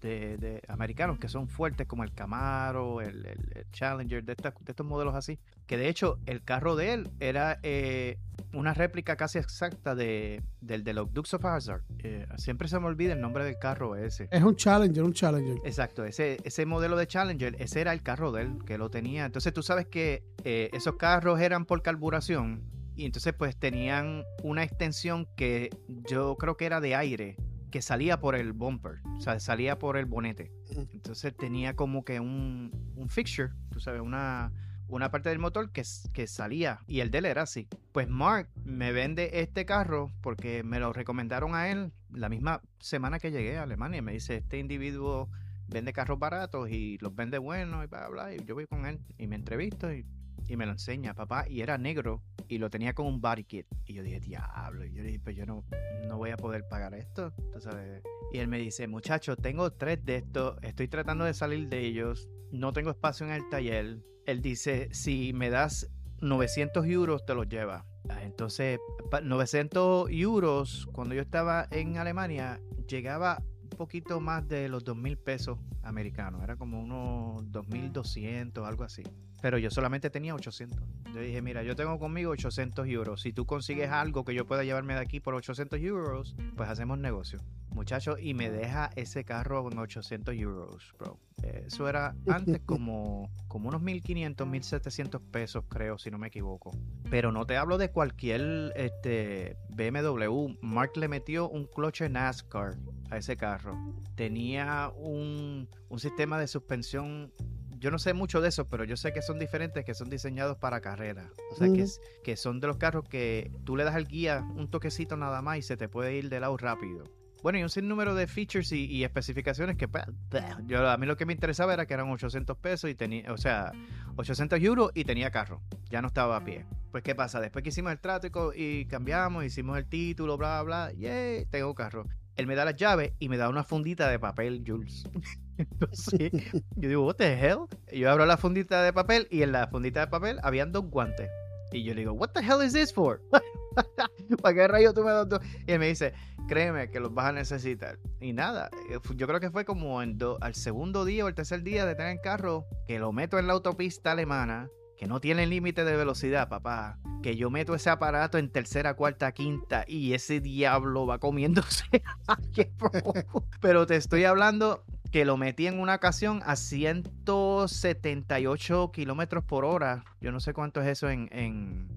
de, 0.00 0.36
de 0.36 0.62
americanos 0.68 1.18
que 1.18 1.28
son 1.28 1.48
fuertes 1.48 1.86
como 1.86 2.04
el 2.04 2.12
Camaro, 2.12 3.00
el, 3.00 3.24
el- 3.26 3.52
el 3.54 3.70
Challenger, 3.72 4.24
de, 4.24 4.32
estas- 4.32 4.54
de 4.60 4.72
estos 4.72 4.86
modelos 4.86 5.14
así. 5.14 5.38
Que 5.66 5.76
de 5.76 5.88
hecho 5.88 6.18
el 6.26 6.42
carro 6.42 6.76
de 6.76 6.92
él 6.92 7.10
era 7.20 7.58
eh, 7.62 8.18
una 8.52 8.74
réplica 8.74 9.16
casi 9.16 9.38
exacta 9.38 9.94
de, 9.94 10.42
del 10.60 10.84
de 10.84 10.92
los 10.94 11.12
Dukes 11.12 11.34
of 11.34 11.44
Hazzard. 11.44 11.82
Eh, 12.00 12.26
siempre 12.36 12.68
se 12.68 12.78
me 12.78 12.86
olvida 12.86 13.12
el 13.14 13.20
nombre 13.20 13.44
del 13.44 13.58
carro 13.58 13.96
ese. 13.96 14.28
Es 14.30 14.42
un 14.42 14.56
Challenger, 14.56 15.02
un 15.02 15.12
Challenger. 15.12 15.56
Exacto, 15.64 16.04
ese, 16.04 16.38
ese 16.44 16.66
modelo 16.66 16.96
de 16.96 17.06
Challenger, 17.06 17.56
ese 17.60 17.80
era 17.80 17.92
el 17.92 18.02
carro 18.02 18.32
de 18.32 18.42
él, 18.42 18.58
que 18.66 18.76
lo 18.78 18.90
tenía. 18.90 19.24
Entonces 19.24 19.52
tú 19.52 19.62
sabes 19.62 19.86
que 19.86 20.22
eh, 20.44 20.70
esos 20.72 20.96
carros 20.96 21.40
eran 21.40 21.64
por 21.64 21.82
carburación 21.82 22.62
y 22.94 23.06
entonces 23.06 23.32
pues 23.32 23.56
tenían 23.56 24.24
una 24.42 24.62
extensión 24.64 25.26
que 25.36 25.70
yo 25.88 26.36
creo 26.36 26.58
que 26.58 26.66
era 26.66 26.80
de 26.82 26.94
aire, 26.94 27.36
que 27.72 27.82
salía 27.82 28.20
por 28.20 28.36
el 28.36 28.52
bumper, 28.52 29.00
o 29.16 29.20
sea, 29.20 29.40
salía 29.40 29.78
por 29.78 29.96
el 29.96 30.06
bonete. 30.06 30.52
Entonces 30.92 31.34
tenía 31.36 31.74
como 31.74 32.04
que 32.04 32.20
un, 32.20 32.70
un 32.94 33.08
fixture, 33.08 33.50
tú 33.70 33.80
sabes, 33.80 34.02
una, 34.02 34.52
una 34.86 35.10
parte 35.10 35.30
del 35.30 35.38
motor 35.40 35.72
que, 35.72 35.82
que 36.12 36.26
salía 36.28 36.80
y 36.86 37.00
el 37.00 37.10
de 37.10 37.18
él 37.18 37.24
era 37.24 37.42
así. 37.42 37.68
Pues 37.90 38.08
Mark 38.08 38.48
me 38.64 38.92
vende 38.92 39.40
este 39.40 39.64
carro 39.64 40.12
porque 40.20 40.62
me 40.62 40.78
lo 40.78 40.92
recomendaron 40.92 41.54
a 41.54 41.70
él 41.70 41.92
la 42.12 42.28
misma 42.28 42.60
semana 42.78 43.18
que 43.18 43.32
llegué 43.32 43.56
a 43.56 43.62
Alemania. 43.62 44.02
Me 44.02 44.12
dice, 44.12 44.36
este 44.36 44.58
individuo 44.58 45.30
vende 45.66 45.94
carros 45.94 46.18
baratos 46.18 46.70
y 46.70 46.98
los 46.98 47.14
vende 47.16 47.38
buenos 47.38 47.84
y 47.84 47.88
bla, 47.88 48.08
bla. 48.08 48.34
Y 48.34 48.44
yo 48.44 48.54
voy 48.54 48.66
con 48.66 48.84
él 48.84 49.00
y 49.16 49.26
me 49.26 49.36
entrevisto 49.36 49.90
y, 49.92 50.04
y 50.48 50.56
me 50.56 50.66
lo 50.66 50.72
enseña, 50.72 51.14
papá. 51.14 51.46
Y 51.48 51.60
era 51.60 51.78
negro 51.78 52.22
y 52.48 52.58
lo 52.58 52.70
tenía 52.70 52.94
con 52.94 53.06
un 53.06 53.20
body 53.20 53.44
kit. 53.44 53.66
Y 53.86 53.94
yo 53.94 54.02
dije, 54.02 54.20
diablo. 54.20 54.84
Y 54.84 54.92
yo 54.92 55.02
dije, 55.02 55.20
pues 55.20 55.36
yo 55.36 55.46
no, 55.46 55.64
no 56.06 56.18
voy 56.18 56.30
a 56.30 56.36
poder 56.36 56.66
pagar 56.68 56.94
esto. 56.94 57.32
sabes? 57.58 58.02
Y 58.32 58.38
él 58.38 58.48
me 58.48 58.58
dice, 58.58 58.88
muchacho, 58.88 59.36
tengo 59.36 59.72
tres 59.72 60.04
de 60.04 60.16
estos, 60.16 60.56
estoy 60.62 60.88
tratando 60.88 61.24
de 61.24 61.34
salir 61.34 61.68
de 61.68 61.80
ellos, 61.80 62.28
no 62.50 62.72
tengo 62.72 62.90
espacio 62.90 63.26
en 63.26 63.32
el 63.32 63.48
taller. 63.48 63.98
Él 64.26 64.40
dice, 64.40 64.88
si 64.92 65.32
me 65.32 65.50
das 65.50 65.90
900 66.20 66.86
euros, 66.86 67.26
te 67.26 67.34
los 67.34 67.48
lleva. 67.48 67.84
Ah, 68.08 68.22
entonces, 68.22 68.78
900 69.22 70.08
euros, 70.10 70.88
cuando 70.92 71.14
yo 71.14 71.22
estaba 71.22 71.66
en 71.70 71.98
Alemania, 71.98 72.60
llegaba 72.88 73.42
poquito 73.82 74.20
más 74.20 74.46
de 74.46 74.68
los 74.68 74.84
2.000 74.84 75.16
pesos 75.18 75.58
americanos. 75.82 76.40
Era 76.44 76.54
como 76.54 76.80
unos 76.80 77.42
2.200, 77.50 78.64
algo 78.64 78.84
así 78.84 79.02
pero 79.42 79.58
yo 79.58 79.70
solamente 79.70 80.08
tenía 80.08 80.34
800. 80.34 80.80
Yo 81.12 81.20
dije, 81.20 81.42
mira, 81.42 81.64
yo 81.64 81.74
tengo 81.74 81.98
conmigo 81.98 82.30
800 82.30 82.86
euros. 82.86 83.20
Si 83.22 83.32
tú 83.32 83.44
consigues 83.44 83.90
algo 83.90 84.24
que 84.24 84.34
yo 84.34 84.46
pueda 84.46 84.62
llevarme 84.62 84.94
de 84.94 85.00
aquí 85.00 85.18
por 85.18 85.34
800 85.34 85.80
euros, 85.80 86.36
pues 86.56 86.70
hacemos 86.70 86.98
negocio. 86.98 87.40
Muchacho, 87.70 88.16
y 88.18 88.34
me 88.34 88.50
deja 88.50 88.90
ese 88.94 89.24
carro 89.24 89.64
con 89.64 89.76
800 89.76 90.34
euros, 90.36 90.94
bro. 90.96 91.18
Eso 91.42 91.88
era 91.88 92.14
antes 92.28 92.60
como, 92.64 93.30
como 93.48 93.68
unos 93.68 93.82
1500, 93.82 94.46
1700 94.46 95.20
pesos, 95.20 95.64
creo, 95.68 95.98
si 95.98 96.10
no 96.10 96.18
me 96.18 96.28
equivoco. 96.28 96.70
Pero 97.10 97.32
no 97.32 97.44
te 97.44 97.56
hablo 97.56 97.78
de 97.78 97.90
cualquier 97.90 98.72
este, 98.76 99.56
BMW. 99.70 100.54
Mark 100.62 100.92
le 100.96 101.08
metió 101.08 101.48
un 101.48 101.66
cloche 101.66 102.08
NASCAR 102.08 102.76
a 103.12 103.18
ese 103.18 103.36
carro. 103.36 103.76
Tenía 104.14 104.90
un, 104.96 105.68
un 105.88 105.98
sistema 106.00 106.38
de 106.38 106.46
suspensión 106.46 107.32
yo 107.78 107.90
no 107.90 107.98
sé 107.98 108.14
mucho 108.14 108.40
de 108.40 108.48
eso, 108.48 108.68
pero 108.68 108.84
yo 108.84 108.96
sé 108.96 109.12
que 109.12 109.22
son 109.22 109.40
diferentes, 109.40 109.84
que 109.84 109.92
son 109.92 110.08
diseñados 110.08 110.56
para 110.56 110.80
carreras. 110.80 111.32
O 111.50 111.56
sea, 111.56 111.66
que, 111.72 111.84
que 112.22 112.36
son 112.36 112.60
de 112.60 112.68
los 112.68 112.76
carros 112.76 113.08
que 113.08 113.50
tú 113.64 113.76
le 113.76 113.82
das 113.82 113.96
al 113.96 114.06
guía 114.06 114.46
un 114.54 114.70
toquecito 114.70 115.16
nada 115.16 115.42
más 115.42 115.58
y 115.58 115.62
se 115.62 115.76
te 115.76 115.88
puede 115.88 116.14
ir 116.14 116.28
de 116.28 116.38
lado 116.38 116.56
rápido. 116.56 117.02
Bueno, 117.42 117.58
y 117.58 117.64
un 117.64 117.70
sinnúmero 117.70 118.14
de 118.14 118.28
features 118.28 118.70
y, 118.70 119.02
especificaciones 119.02 119.76
que 119.76 119.88
pues, 119.88 120.04
yo, 120.66 120.88
a 120.88 120.96
mí 120.96 121.06
lo 121.06 121.16
que 121.16 121.26
me 121.26 121.32
interesaba 121.32 121.74
era 121.74 121.84
que 121.84 121.94
eran 121.94 122.08
800 122.08 122.56
pesos 122.56 122.88
y 122.88 122.94
tenía, 122.94 123.32
o 123.32 123.36
sea, 123.36 123.72
800 124.14 124.60
euros 124.60 124.92
y 124.94 125.04
tenía 125.04 125.32
carro. 125.32 125.60
Ya 125.90 126.00
no 126.02 126.06
estaba 126.06 126.36
a 126.36 126.44
pie. 126.44 126.64
Pues, 126.92 127.02
¿qué 127.02 127.16
pasa? 127.16 127.40
Después 127.40 127.64
que 127.64 127.70
hicimos 127.70 127.90
el 127.90 127.98
trato 127.98 128.52
y, 128.54 128.84
cambiamos, 128.84 129.44
hicimos 129.44 129.76
el 129.76 129.86
título, 129.86 130.38
bla, 130.38 130.62
bla, 130.62 130.92
yeah, 130.92 131.44
tengo 131.50 131.74
carro. 131.74 132.06
Él 132.36 132.46
me 132.46 132.54
da 132.54 132.64
las 132.64 132.76
llaves 132.76 133.12
y 133.18 133.28
me 133.28 133.36
da 133.36 133.48
una 133.48 133.64
fundita 133.64 134.08
de 134.08 134.18
papel, 134.18 134.62
Jules. 134.66 135.04
Entonces, 135.58 136.32
yo 136.76 136.88
digo, 136.88 137.06
what 137.06 137.16
the 137.16 137.32
hell? 137.32 137.66
yo 137.92 138.10
abro 138.10 138.26
la 138.26 138.36
fundita 138.36 138.82
de 138.82 138.92
papel 138.92 139.28
y 139.30 139.42
en 139.42 139.52
la 139.52 139.68
fundita 139.68 140.00
de 140.00 140.06
papel 140.08 140.38
habían 140.42 140.72
dos 140.72 140.84
guantes. 140.84 141.28
Y 141.72 141.84
yo 141.84 141.94
le 141.94 142.00
digo, 142.00 142.12
what 142.12 142.30
the 142.30 142.40
hell 142.40 142.62
is 142.62 142.72
this 142.72 142.92
for? 142.92 143.20
¿Para 144.42 144.54
qué 144.54 144.68
rayo 144.68 144.92
tú 144.92 145.02
me 145.02 145.10
das 145.10 145.28
dos? 145.28 145.40
Y 145.66 145.72
él 145.72 145.78
me 145.78 145.88
dice, 145.88 146.12
créeme 146.46 146.90
que 146.90 147.00
los 147.00 147.14
vas 147.14 147.26
a 147.26 147.32
necesitar. 147.32 147.98
Y 148.20 148.32
nada, 148.32 148.70
eh, 148.90 148.98
yo 149.16 149.26
creo 149.26 149.40
que 149.40 149.50
fue 149.50 149.64
como 149.64 150.02
en 150.02 150.18
al 150.40 150.54
segundo 150.54 151.04
día 151.04 151.24
o 151.24 151.28
el 151.28 151.34
tercer 151.34 151.62
día 151.62 151.86
de 151.86 151.94
tener 151.94 152.12
el 152.12 152.20
carro, 152.20 152.66
que 152.86 152.98
lo 152.98 153.12
meto 153.12 153.38
en 153.38 153.46
la 153.46 153.54
autopista 153.54 154.12
alemana, 154.12 154.68
que 155.02 155.08
no 155.08 155.18
tiene 155.18 155.48
límite 155.48 155.84
de 155.84 155.96
velocidad, 155.96 156.48
papá. 156.48 156.96
Que 157.24 157.34
yo 157.34 157.50
meto 157.50 157.74
ese 157.74 157.90
aparato 157.90 158.38
en 158.38 158.48
tercera, 158.48 158.94
cuarta, 158.94 159.32
quinta 159.32 159.84
y 159.88 160.12
ese 160.12 160.38
diablo 160.38 161.06
va 161.06 161.18
comiéndose. 161.18 161.86
Pero 163.60 163.84
te 163.84 163.96
estoy 163.96 164.22
hablando 164.22 164.84
que 165.10 165.24
lo 165.24 165.36
metí 165.36 165.66
en 165.66 165.80
una 165.80 165.96
ocasión 165.96 166.40
a 166.46 166.54
178 166.54 168.92
kilómetros 168.92 169.42
por 169.42 169.64
hora. 169.64 170.04
Yo 170.20 170.30
no 170.30 170.38
sé 170.38 170.52
cuánto 170.52 170.80
es 170.80 170.86
eso 170.86 171.10
en, 171.10 171.28
en, 171.32 171.88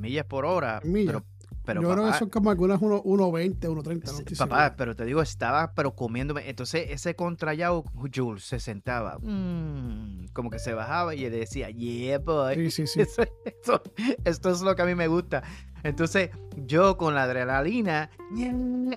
millas 0.00 0.26
por 0.26 0.44
hora. 0.44 0.80
Pero, 0.84 1.24
Yo 1.66 1.80
creo 1.80 2.06
que 2.10 2.18
son 2.18 2.30
como 2.30 2.50
algunas 2.50 2.80
1.20, 2.80 3.58
1.30. 3.60 4.30
No 4.30 4.36
papá, 4.38 4.74
pero 4.76 4.96
te 4.96 5.04
digo, 5.04 5.22
estaba 5.22 5.74
pero 5.74 5.94
comiéndome. 5.94 6.48
Entonces 6.48 6.86
ese 6.90 7.14
contrallado, 7.14 7.84
Jules, 8.12 8.44
se 8.44 8.58
sentaba. 8.58 9.18
Mm, 9.20 10.28
como 10.32 10.50
que 10.50 10.58
se 10.58 10.74
bajaba 10.74 11.14
y 11.14 11.28
decía, 11.28 11.70
yeah, 11.70 12.18
boy. 12.18 12.70
Sí, 12.70 12.86
sí, 12.86 13.04
sí. 13.06 13.22
esto 14.24 14.50
es 14.50 14.60
lo 14.60 14.74
que 14.74 14.82
a 14.82 14.86
mí 14.86 14.94
me 14.94 15.06
gusta. 15.06 15.42
Entonces, 15.84 16.30
yo 16.56 16.96
con 16.96 17.14
la 17.14 17.24
adrenalina, 17.24 18.10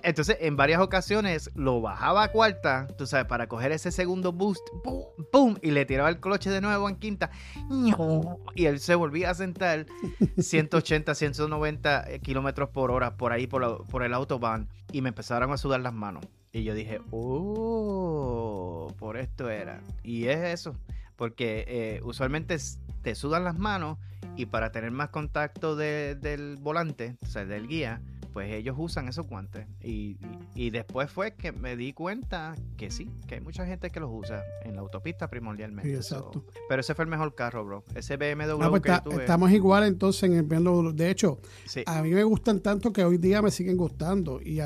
entonces 0.02 0.36
en 0.40 0.56
varias 0.56 0.80
ocasiones 0.80 1.50
lo 1.54 1.80
bajaba 1.80 2.24
a 2.24 2.32
cuarta, 2.32 2.86
tú 2.96 3.06
sabes, 3.06 3.26
para 3.26 3.48
coger 3.48 3.72
ese 3.72 3.90
segundo 3.90 4.32
boost, 4.32 4.66
¡pum! 5.32 5.56
y 5.62 5.70
le 5.70 5.84
tiraba 5.84 6.08
el 6.08 6.20
cloche 6.20 6.50
de 6.50 6.60
nuevo 6.60 6.88
en 6.88 6.96
quinta, 6.96 7.30
y 8.54 8.66
él 8.66 8.80
se 8.80 8.94
volvía 8.94 9.30
a 9.30 9.34
sentar 9.34 9.86
180, 10.38 11.14
190 11.14 12.18
kilómetros 12.22 12.70
por 12.70 12.90
hora 12.90 13.16
por 13.16 13.32
ahí, 13.32 13.46
por, 13.46 13.86
por 13.86 14.02
el 14.02 14.14
autobahn, 14.14 14.68
y 14.92 15.02
me 15.02 15.08
empezaron 15.08 15.52
a 15.52 15.56
sudar 15.56 15.80
las 15.80 15.92
manos. 15.92 16.24
Y 16.52 16.62
yo 16.62 16.74
dije, 16.74 17.00
oh, 17.10 18.90
por 18.98 19.18
esto 19.18 19.50
era. 19.50 19.82
Y 20.02 20.28
es 20.28 20.38
eso, 20.38 20.74
porque 21.16 21.64
eh, 21.68 22.00
usualmente 22.02 22.56
te 23.06 23.14
sudan 23.14 23.44
las 23.44 23.56
manos 23.56 23.98
y 24.34 24.46
para 24.46 24.72
tener 24.72 24.90
más 24.90 25.10
contacto 25.10 25.76
del 25.76 26.56
volante, 26.56 27.16
o 27.22 27.26
sea, 27.26 27.44
del 27.44 27.68
guía, 27.68 28.02
pues 28.36 28.52
ellos 28.52 28.76
usan 28.78 29.08
esos 29.08 29.26
guantes. 29.26 29.66
Y, 29.82 30.18
después 30.68 31.10
fue 31.10 31.32
que 31.32 31.52
me 31.52 31.74
di 31.74 31.94
cuenta 31.94 32.54
que 32.76 32.90
sí, 32.90 33.10
que 33.26 33.36
hay 33.36 33.40
mucha 33.40 33.64
gente 33.64 33.88
que 33.88 33.98
los 33.98 34.10
usa 34.12 34.42
en 34.62 34.74
la 34.74 34.82
autopista 34.82 35.30
primordialmente. 35.30 35.94
exacto. 35.94 36.44
pero 36.68 36.82
ese 36.82 36.94
fue 36.94 37.06
el 37.06 37.10
mejor 37.10 37.34
carro, 37.34 37.64
bro. 37.64 37.82
Ese 37.94 38.18
BMW 38.18 38.62
ah, 38.62 38.68
pues 38.68 38.82
que 38.82 39.20
Estamos 39.20 39.50
igual 39.52 39.84
entonces 39.84 40.24
en 40.24 40.34
el 40.34 40.42
BMW. 40.42 40.90
De 40.90 41.08
hecho, 41.08 41.40
a 41.86 42.02
mí 42.02 42.10
me 42.10 42.24
gustan 42.24 42.60
tanto 42.60 42.92
que 42.92 43.02
hoy 43.06 43.16
día 43.16 43.40
me 43.40 43.50
siguen 43.50 43.78
gustando. 43.78 44.38
Y, 44.42 44.60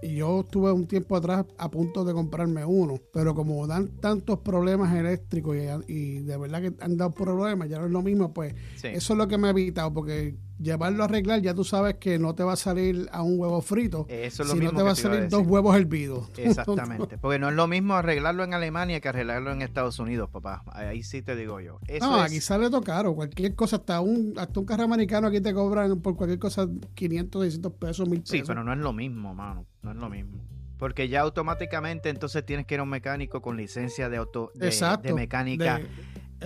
y 0.00 0.14
yo 0.14 0.40
estuve 0.40 0.72
un 0.72 0.86
tiempo 0.86 1.16
atrás 1.16 1.44
a 1.58 1.70
punto 1.70 2.02
de 2.02 2.14
comprarme 2.14 2.64
uno. 2.64 2.98
Pero 3.12 3.34
como 3.34 3.66
dan 3.66 3.88
tantos 4.00 4.38
problemas 4.38 4.94
eléctricos 4.96 5.54
y, 5.86 6.20
de 6.20 6.36
verdad 6.38 6.62
que 6.62 6.72
han 6.80 6.96
dado 6.96 7.10
problemas, 7.10 7.68
ya 7.68 7.78
no 7.78 7.84
es 7.84 7.92
lo 7.92 8.00
mismo, 8.00 8.32
pues 8.32 8.54
eso 8.82 9.12
es 9.12 9.18
lo 9.18 9.28
que 9.28 9.36
me 9.36 9.48
ha 9.48 9.50
evitado. 9.50 9.92
Porque 9.92 10.34
llevarlo 10.58 11.02
a 11.02 11.06
arreglar, 11.06 11.40
ya 11.40 11.54
tú 11.54 11.64
sabes 11.64 11.96
que 11.96 12.18
no 12.18 12.34
te 12.34 12.42
va 12.42 12.54
a 12.54 12.56
salir 12.56 13.08
a 13.12 13.22
un 13.22 13.38
huevo 13.38 13.60
frito, 13.60 14.06
Eso 14.08 14.42
es 14.42 14.48
lo 14.48 14.54
sino 14.54 14.72
te 14.72 14.82
va 14.82 14.92
a 14.92 14.96
salir 14.96 15.28
dos 15.28 15.46
huevos 15.46 15.76
hervidos. 15.76 16.30
Exactamente, 16.36 17.18
porque 17.18 17.38
no 17.38 17.48
es 17.48 17.54
lo 17.54 17.66
mismo 17.66 17.94
arreglarlo 17.94 18.44
en 18.44 18.54
Alemania 18.54 19.00
que 19.00 19.08
arreglarlo 19.08 19.52
en 19.52 19.62
Estados 19.62 19.98
Unidos, 19.98 20.30
papá. 20.30 20.62
Ahí 20.72 21.02
sí 21.02 21.22
te 21.22 21.36
digo 21.36 21.60
yo. 21.60 21.78
no, 22.00 22.20
aquí 22.20 22.40
sale 22.40 22.70
todo 22.70 22.82
caro. 22.82 23.14
Cualquier 23.14 23.54
cosa, 23.54 23.76
hasta 23.76 24.00
un, 24.00 24.34
hasta 24.36 24.58
un 24.60 24.66
carro 24.66 24.84
americano 24.84 25.28
aquí 25.28 25.40
te 25.40 25.52
cobran 25.52 26.00
por 26.00 26.16
cualquier 26.16 26.38
cosa 26.38 26.68
500, 26.94 27.42
600 27.42 27.72
pesos, 27.72 28.08
1000 28.08 28.20
pesos. 28.20 28.36
Sí, 28.38 28.42
pero 28.46 28.64
no 28.64 28.72
es 28.72 28.78
lo 28.78 28.92
mismo, 28.92 29.34
mano. 29.34 29.66
No 29.82 29.90
es 29.90 29.96
lo 29.96 30.08
mismo. 30.08 30.42
Porque 30.78 31.08
ya 31.08 31.22
automáticamente 31.22 32.10
entonces 32.10 32.44
tienes 32.44 32.66
que 32.66 32.74
ir 32.74 32.80
a 32.80 32.82
un 32.82 32.90
mecánico 32.90 33.40
con 33.40 33.56
licencia 33.56 34.08
de 34.10 34.18
auto 34.18 34.52
de, 34.54 35.14
mecánica 35.14 35.80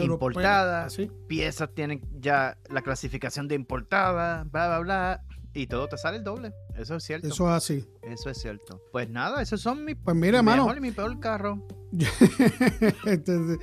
importada, 0.05 0.89
piezas 1.27 1.71
tienen 1.75 2.03
ya 2.21 2.57
la 2.69 2.83
clasificación 2.83 3.49
de 3.49 3.55
importada, 3.55 4.45
bla, 4.45 4.69
bla, 4.69 4.79
bla, 4.79 5.25
y 5.53 5.67
todo 5.67 5.89
te 5.89 5.99
sale 5.99 6.19
el 6.19 6.25
doble. 6.25 6.53
Eso 6.77 6.97
es 6.97 7.05
cierto. 7.05 7.29
Eso 7.29 7.49
es 7.49 7.55
así. 7.55 7.89
Eso 8.03 8.31
es 8.31 8.39
cierto. 8.39 8.81
Pues 8.93 9.09
nada, 9.09 9.43
esos 9.43 9.61
son 9.61 9.85
mis 9.85 9.97
pues 9.97 10.17
mira, 10.17 10.43
mi 10.43 10.53
mejor 10.53 10.77
y 10.77 10.81
mi 10.81 10.93
peor 10.93 11.19
carro. 11.21 11.67
Este, 13.05 13.59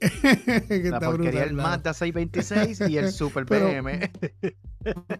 la 0.90 1.00
porquería 1.00 1.44
el 1.44 1.54
Mazda 1.54 1.92
626 1.92 2.88
y 2.88 2.98
el 2.98 3.12
Super 3.12 3.44
BM. 3.44 4.10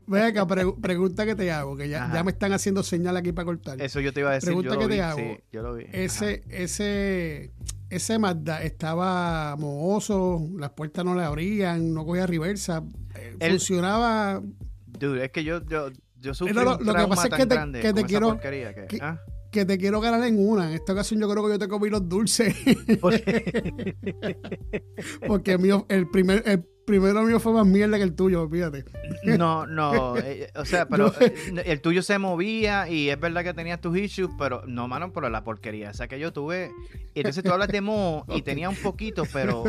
Ve 0.07 0.23
acá, 0.23 0.47
pregunta 0.47 1.27
que 1.27 1.35
te 1.35 1.51
hago, 1.51 1.77
que 1.77 1.89
ya, 1.89 2.11
ya, 2.13 2.23
me 2.23 2.31
están 2.31 2.53
haciendo 2.53 2.83
señal 2.83 3.17
aquí 3.17 3.33
para 3.33 3.47
cortar. 3.47 3.81
Eso 3.83 4.01
yo 4.01 4.13
te 4.13 4.21
iba 4.21 4.31
a 4.31 4.35
decir. 4.35 4.49
Pregunta 4.49 4.79
que 4.79 4.89
te 4.89 5.03
hago. 5.03 5.19
Sí, 5.19 5.41
yo 5.53 5.63
lo 5.63 5.75
vi. 5.75 5.87
Ese, 5.93 6.45
ese, 6.49 7.51
ese 7.91 8.19
Mazda 8.19 8.63
estaba 8.63 9.57
mohoso, 9.57 10.49
las 10.57 10.71
puertas 10.71 11.05
no 11.05 11.15
le 11.15 11.23
abrían, 11.23 11.95
no 11.95 12.05
cogía 12.05 12.27
reversa, 12.27 12.83
eh, 13.15 13.51
funcionaba. 13.51 14.43
Dude, 14.87 15.25
es 15.25 15.31
que 15.31 15.45
yo, 15.45 15.65
yo, 15.67 15.91
yo 16.21 16.35
sufrí 16.35 16.55
lo, 16.55 16.77
un 16.77 16.87
lo 16.87 16.95
que 16.95 17.07
pasa 17.07 17.29
es 17.29 17.35
que 17.35 17.47
te, 17.47 17.81
que 17.81 17.93
te 17.93 18.05
quiero. 18.05 18.39
Que, 18.39 18.99
¿ah? 19.01 19.21
que 19.51 19.65
te 19.65 19.79
quiero 19.79 20.01
ganar 20.01 20.23
en 20.25 20.39
una. 20.39 20.69
En 20.69 20.75
esta 20.75 20.93
ocasión 20.93 21.21
yo 21.21 21.29
creo 21.29 21.45
que 21.45 21.53
yo 21.53 21.59
te 21.59 21.69
comí 21.69 21.89
los 21.89 22.09
dulces. 22.09 22.55
Porque 25.27 25.59
mío, 25.59 25.87
el 25.89 26.09
primer, 26.11 26.43
el 26.47 26.65
primero 26.89 27.23
mío 27.23 27.39
fue 27.39 27.53
más 27.53 27.67
mierda 27.67 27.99
que 27.99 28.03
el 28.03 28.15
tuyo, 28.15 28.49
fíjate. 28.49 28.87
No, 29.23 29.67
no, 29.67 30.17
eh, 30.25 30.51
o 30.55 30.65
sea, 30.65 30.89
pero 30.89 31.13
eh, 31.21 31.35
el 31.67 31.83
tuyo 31.83 32.03
se 32.03 32.19
movía 32.19 32.89
y 32.89 33.11
es 33.11 33.21
verdad 33.21 33.45
que 33.45 33.53
tenías 33.53 33.79
tus 33.79 33.97
issues, 33.99 34.31
pero 34.39 34.63
no, 34.67 34.89
mano, 34.89 35.13
por 35.13 35.31
la 35.31 35.45
porquería. 35.45 35.91
O 35.91 35.95
sea, 35.95 36.09
que 36.09 36.19
yo 36.19 36.33
tuve, 36.33 36.73
y 37.15 37.21
entonces 37.21 37.45
tú 37.45 37.53
hablas 37.53 37.69
de 37.69 37.83
mo 37.83 38.25
y 38.29 38.41
tenía 38.41 38.71
un 38.71 38.77
poquito, 38.77 39.25
pero 39.31 39.65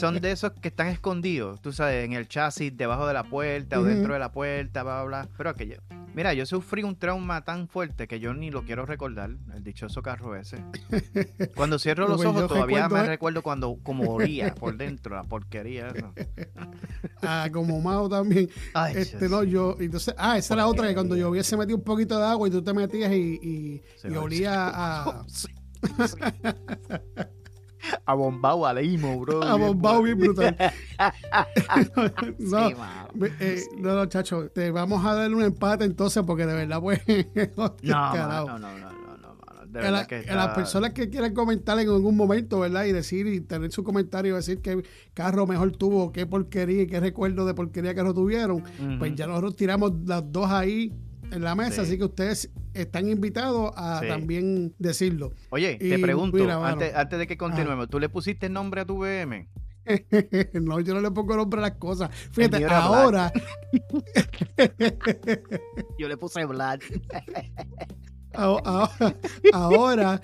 son 0.00 0.20
de 0.20 0.32
esos 0.32 0.50
que 0.54 0.68
están 0.68 0.88
escondidos, 0.88 1.62
tú 1.62 1.72
sabes, 1.72 2.04
en 2.04 2.14
el 2.14 2.26
chasis, 2.26 2.76
debajo 2.76 3.06
de 3.06 3.14
la 3.14 3.22
puerta 3.22 3.78
o 3.78 3.84
dentro 3.84 4.12
de 4.14 4.18
la 4.18 4.32
puerta, 4.32 4.82
bla, 4.82 5.04
bla, 5.04 5.22
bla. 5.22 5.28
Pero 5.36 5.50
aquello, 5.50 5.76
Mira, 6.12 6.34
yo 6.34 6.44
sufrí 6.44 6.82
un 6.82 6.96
trauma 6.96 7.44
tan 7.44 7.68
fuerte 7.68 8.08
que 8.08 8.18
yo 8.18 8.34
ni 8.34 8.50
lo 8.50 8.64
quiero 8.64 8.84
recordar, 8.84 9.30
el 9.54 9.62
dichoso 9.62 10.02
carro 10.02 10.34
ese. 10.34 10.56
Cuando 11.54 11.78
cierro 11.78 12.08
los 12.08 12.24
ojos 12.24 12.48
todavía 12.48 12.88
me 12.88 13.04
recuerdo 13.04 13.42
cuando 13.42 13.78
como 13.82 14.14
olía 14.14 14.54
por 14.54 14.76
dentro, 14.76 15.14
la 15.14 15.22
porquería. 15.22 15.88
esa. 15.88 16.12
Ah, 17.22 17.48
como 17.52 17.80
Mao 17.80 18.08
también. 18.08 18.48
Ay, 18.74 18.94
Este, 18.96 19.18
Dios. 19.18 19.30
no, 19.30 19.44
yo, 19.44 19.76
entonces, 19.78 20.14
ah, 20.16 20.38
esa 20.38 20.54
era 20.54 20.66
otra 20.66 20.88
que 20.88 20.94
cuando 20.94 21.16
llovía 21.16 21.42
se 21.42 21.56
metía 21.56 21.74
un 21.76 21.82
poquito 21.82 22.18
de 22.18 22.24
agua 22.26 22.48
y 22.48 22.50
tú 22.50 22.62
te 22.62 22.72
metías 22.72 23.12
y, 23.12 23.82
y, 24.04 24.16
olía 24.16 24.68
a, 24.72 25.24
Sí, 25.28 25.48
sí. 26.06 26.16
A 28.04 28.12
bombao, 28.14 28.66
a 28.66 28.74
limo, 28.74 29.18
bro. 29.20 29.42
a 29.42 29.54
bombao 29.56 30.02
bien 30.02 30.18
brutal. 30.18 30.54
no, 32.38 32.68
Sí, 32.68 32.74
mano. 32.74 33.08
ve- 33.14 33.32
eh, 33.40 33.62
no, 33.78 33.94
no, 33.94 34.06
chacho, 34.06 34.50
te 34.50 34.70
vamos 34.70 35.04
a 35.04 35.14
dar 35.14 35.32
un 35.34 35.42
empate 35.42 35.84
entonces 35.84 36.22
porque 36.26 36.44
de 36.46 36.54
verdad, 36.54 36.80
pues, 36.80 37.00
No, 37.82 38.14
no, 38.14 38.58
no, 38.58 38.78
no. 38.78 38.99
De 39.72 39.78
verdad 39.80 39.92
la- 40.00 40.06
que 40.06 40.14
a 40.16 40.20
está- 40.20 40.34
las 40.34 40.48
personas 40.54 40.92
que 40.92 41.08
quieran 41.08 41.32
comentar 41.34 41.78
en 41.78 41.88
algún 41.88 42.16
momento, 42.16 42.60
¿verdad? 42.60 42.84
Y 42.86 42.92
decir 42.92 43.26
y 43.26 43.40
tener 43.40 43.70
su 43.72 43.84
comentario, 43.84 44.34
decir 44.36 44.60
qué 44.60 44.82
carro 45.14 45.46
mejor 45.46 45.72
tuvo, 45.76 46.12
qué 46.12 46.26
porquería 46.26 46.82
y 46.82 46.86
qué 46.86 46.98
recuerdo 47.00 47.46
de 47.46 47.54
porquería 47.54 47.94
que 47.94 48.02
no 48.02 48.12
tuvieron, 48.12 48.62
pues 48.98 49.14
ya 49.14 49.26
nosotros 49.26 49.54
tiramos 49.56 49.92
las 50.06 50.24
dos 50.32 50.50
ahí 50.50 50.92
en 51.30 51.42
la 51.44 51.54
mesa, 51.54 51.74
Sí. 51.76 51.80
así 51.82 51.98
que 51.98 52.04
ustedes 52.04 52.50
están 52.74 53.08
invitados 53.08 53.70
a 53.76 54.00
Sí. 54.00 54.08
también 54.08 54.74
decirlo. 54.78 55.32
Oye, 55.50 55.76
te 55.78 55.98
pregunto, 56.00 56.36
mira, 56.36 56.66
antes, 56.68 56.92
antes 56.94 57.18
de 57.20 57.26
que 57.28 57.36
continuemos, 57.36 57.88
¿tú 57.88 58.00
le 58.00 58.08
pusiste 58.08 58.48
nombre 58.48 58.80
a 58.80 58.84
tu 58.84 58.98
BM? 58.98 59.48
no, 60.60 60.80
yo 60.80 60.94
no 60.94 61.00
le 61.00 61.10
pongo 61.12 61.36
nombre 61.36 61.58
a 61.60 61.62
las 61.62 61.72
cosas. 61.78 62.10
Fíjate, 62.32 62.64
ahora, 62.66 63.32
Yo 65.98 66.08
le 66.08 66.16
puse 66.16 66.44
Vlad. 66.44 66.80
ahora 69.52 70.20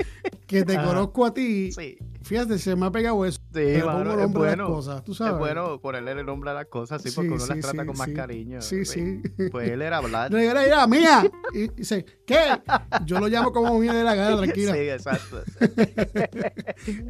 que 0.46 0.64
te 0.64 0.76
Ajá. 0.76 0.86
conozco 0.86 1.26
a 1.26 1.34
ti, 1.34 1.72
Sí, 1.72 1.98
fíjate, 2.22 2.58
se 2.58 2.76
me 2.76 2.86
ha 2.86 2.90
pegado 2.90 3.24
eso. 3.24 3.40
sí, 3.52 3.60
le 3.60 3.84
mano, 3.84 3.98
pongo 3.98 4.12
es 4.12 4.18
nombre 4.18 4.42
a 4.42 4.46
las 4.46 4.56
bueno. 4.56 4.66
cosas, 4.68 5.04
tú 5.04 5.14
sabes. 5.14 5.32
Es 5.34 5.38
bueno 5.38 5.80
ponerle 5.80 6.12
el 6.12 6.24
nombre 6.26 6.50
a 6.50 6.54
las 6.54 6.66
cosas, 6.66 7.02
sí, 7.02 7.10
Sí, 7.10 7.16
porque 7.16 7.30
uno 7.32 7.46
las 7.46 7.60
trata 7.60 7.84
con 7.86 7.96
más 7.98 8.08
cariño. 8.10 8.60
Sí, 8.62 8.84
sí. 8.84 9.22
Pues 9.50 9.68
él 9.70 9.82
era. 9.82 10.00
No, 10.30 10.38
era, 10.38 10.64
era 10.64 10.86
mía. 10.86 11.30
Y 11.52 11.68
dice, 11.68 12.04
¿qué? 12.26 12.60
Yo 13.04 13.18
lo 13.18 13.28
llamo 13.28 13.50
como 13.52 13.78
mía 13.78 13.92
de 13.92 14.04
la 14.04 14.14
gana, 14.14 14.36
tranquila. 14.42 14.72
Sí, 14.74 14.78
exacto. 14.88 15.42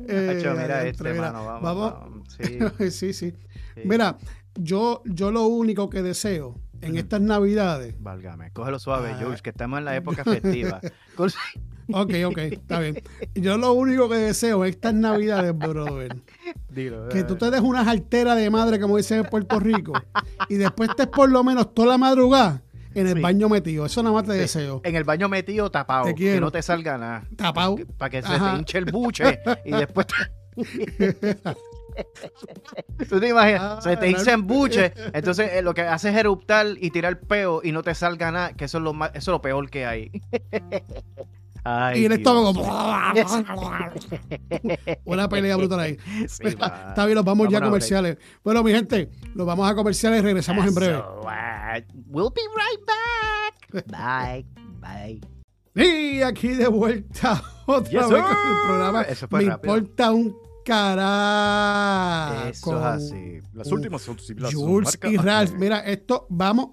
Eh, 0.09 0.37
Hacho, 0.39 0.55
mira 0.55 0.87
este, 0.87 1.13
mira, 1.13 1.33
mano, 1.33 1.45
vamos. 1.45 1.63
vamos. 1.63 1.93
vamos. 2.01 2.29
Sí, 2.39 2.91
sí, 2.91 3.13
sí. 3.13 3.31
sí. 3.75 3.83
Mira, 3.85 4.17
yo, 4.55 5.03
yo 5.05 5.31
lo 5.31 5.45
único 5.47 5.91
que 5.91 6.03
deseo 6.03 6.59
en 6.81 6.97
estas 6.97 7.21
navidades. 7.21 7.95
Válgame, 8.01 8.51
cógelo 8.53 8.79
suave, 8.79 9.11
Ah. 9.15 9.17
George, 9.19 9.43
que 9.43 9.51
estamos 9.51 9.79
en 9.79 9.85
la 9.85 9.97
época 9.97 10.25
festiva. 10.25 10.81
Ok, 11.93 12.15
ok, 12.27 12.39
está 12.39 12.81
bien. 12.81 13.01
Yo 13.37 13.57
lo 13.59 13.73
único 13.75 14.09
que 14.09 14.17
deseo 14.17 14.65
en 14.65 14.71
estas 14.71 14.93
navidades, 14.93 15.57
brother, 15.57 16.17
Dilo, 16.69 17.09
que 17.11 17.23
tú 17.23 17.37
te 17.37 17.49
des 17.49 17.61
una 17.61 17.85
jartera 17.85 18.35
de 18.35 18.51
madre, 18.51 18.81
como 18.81 18.97
dicen 18.97 19.21
en 19.21 19.27
Puerto 19.27 19.61
Rico, 19.61 19.93
y 20.49 20.57
después 20.57 20.91
estés 20.91 21.07
por 21.07 21.31
lo 21.31 21.45
menos 21.45 21.73
toda 21.75 21.87
la 21.91 21.97
madrugada 21.99 22.61
en 22.93 23.07
el 23.07 23.15
Sí. 23.15 23.21
baño 23.23 23.49
metido. 23.49 23.87
Eso 23.87 24.03
nada 24.03 24.17
más 24.17 24.25
te 24.25 24.33
deseo. 24.33 24.81
En 24.83 24.97
el 24.97 25.05
baño 25.05 25.29
metido 25.29 25.71
tapado, 25.71 26.13
que 26.13 26.41
no 26.41 26.51
te 26.51 26.61
salga 26.61 26.99
nada. 26.99 27.23
Tapado. 27.37 27.77
Para 27.97 28.11
que 28.11 28.21
se 28.23 28.29
Ajá. 28.35 28.55
te 28.55 28.59
hinche 28.59 28.79
el 28.79 28.87
buche 28.87 29.39
y 29.65 29.71
después 29.71 30.09
te... 30.09 30.15
Tú 33.09 33.21
te 33.21 33.29
imaginas, 33.29 33.61
Ah, 33.63 33.81
se 33.81 33.97
te 33.97 34.11
no. 34.11 34.19
hincha 34.19 34.33
en 34.33 34.47
buche, 34.47 34.93
entonces 35.13 35.51
eh, 35.53 35.63
lo 35.63 35.75
que 35.75 35.83
haces 35.83 36.13
es 36.13 36.19
eruptar 36.21 36.67
y 36.81 36.91
tirar 36.91 37.21
peo 37.21 37.61
y 37.63 37.73
no 37.73 37.83
te 37.83 37.95
salga 37.95 38.31
nada, 38.31 38.53
que 38.55 38.65
eso 38.67 38.79
es 38.79 38.85
lo 38.85 38.93
más, 38.93 39.11
eso 39.11 39.19
es 39.31 39.35
lo 39.35 39.41
peor 39.43 39.69
que 39.71 39.87
hay. 39.87 40.11
Ay, 41.69 42.03
Y 42.03 42.05
el 42.05 42.13
estómago. 42.13 42.53
Una 45.05 45.29
pelea 45.29 45.57
brutal 45.57 45.81
ahí. 45.81 45.97
Sí, 46.29 46.55
va. 46.55 46.87
Está 46.91 47.05
bien, 47.07 47.17
nos 47.17 47.25
vamos 47.25 47.49
ya 47.49 47.59
a 47.59 47.63
comerciales. 47.63 48.19
Bueno, 48.45 48.63
mi 48.63 48.71
gente, 48.71 49.11
nos 49.35 49.45
vamos 49.47 49.69
a 49.69 49.75
comerciales 49.75 50.21
y 50.21 50.23
regresamos 50.23 50.65
en 50.65 50.73
breve. 50.75 50.99
So, 50.99 51.23
we'll 52.09 52.31
be 52.31 52.43
right 52.55 52.81
back. 52.87 53.55
Bye. 53.89 54.47
Bye. 54.81 55.21
Y 55.75 56.23
aquí 56.23 56.49
de 56.51 56.69
vuelta 56.69 57.43
otra 57.67 57.91
Yes, 57.91 58.09
vez 58.11 58.23
con 58.23 58.31
el 58.31 58.63
programa. 58.67 59.03
Eso 59.03 59.27
fue 59.29 59.41
Me 59.43 59.49
rápido. 59.51 59.77
importa 59.77 60.13
un 60.13 60.37
carajo. 60.67 62.49
Eso 62.49 62.79
es 62.79 62.85
así. 62.85 63.41
Las 63.55 63.71
últimas 63.73 64.03
son 64.03 64.17
las 64.37 64.55
Jules 64.55 64.99
y 65.05 65.17
Ralph, 65.17 65.53
mira, 65.59 65.81
esto 65.81 66.27
vamos, 66.29 66.71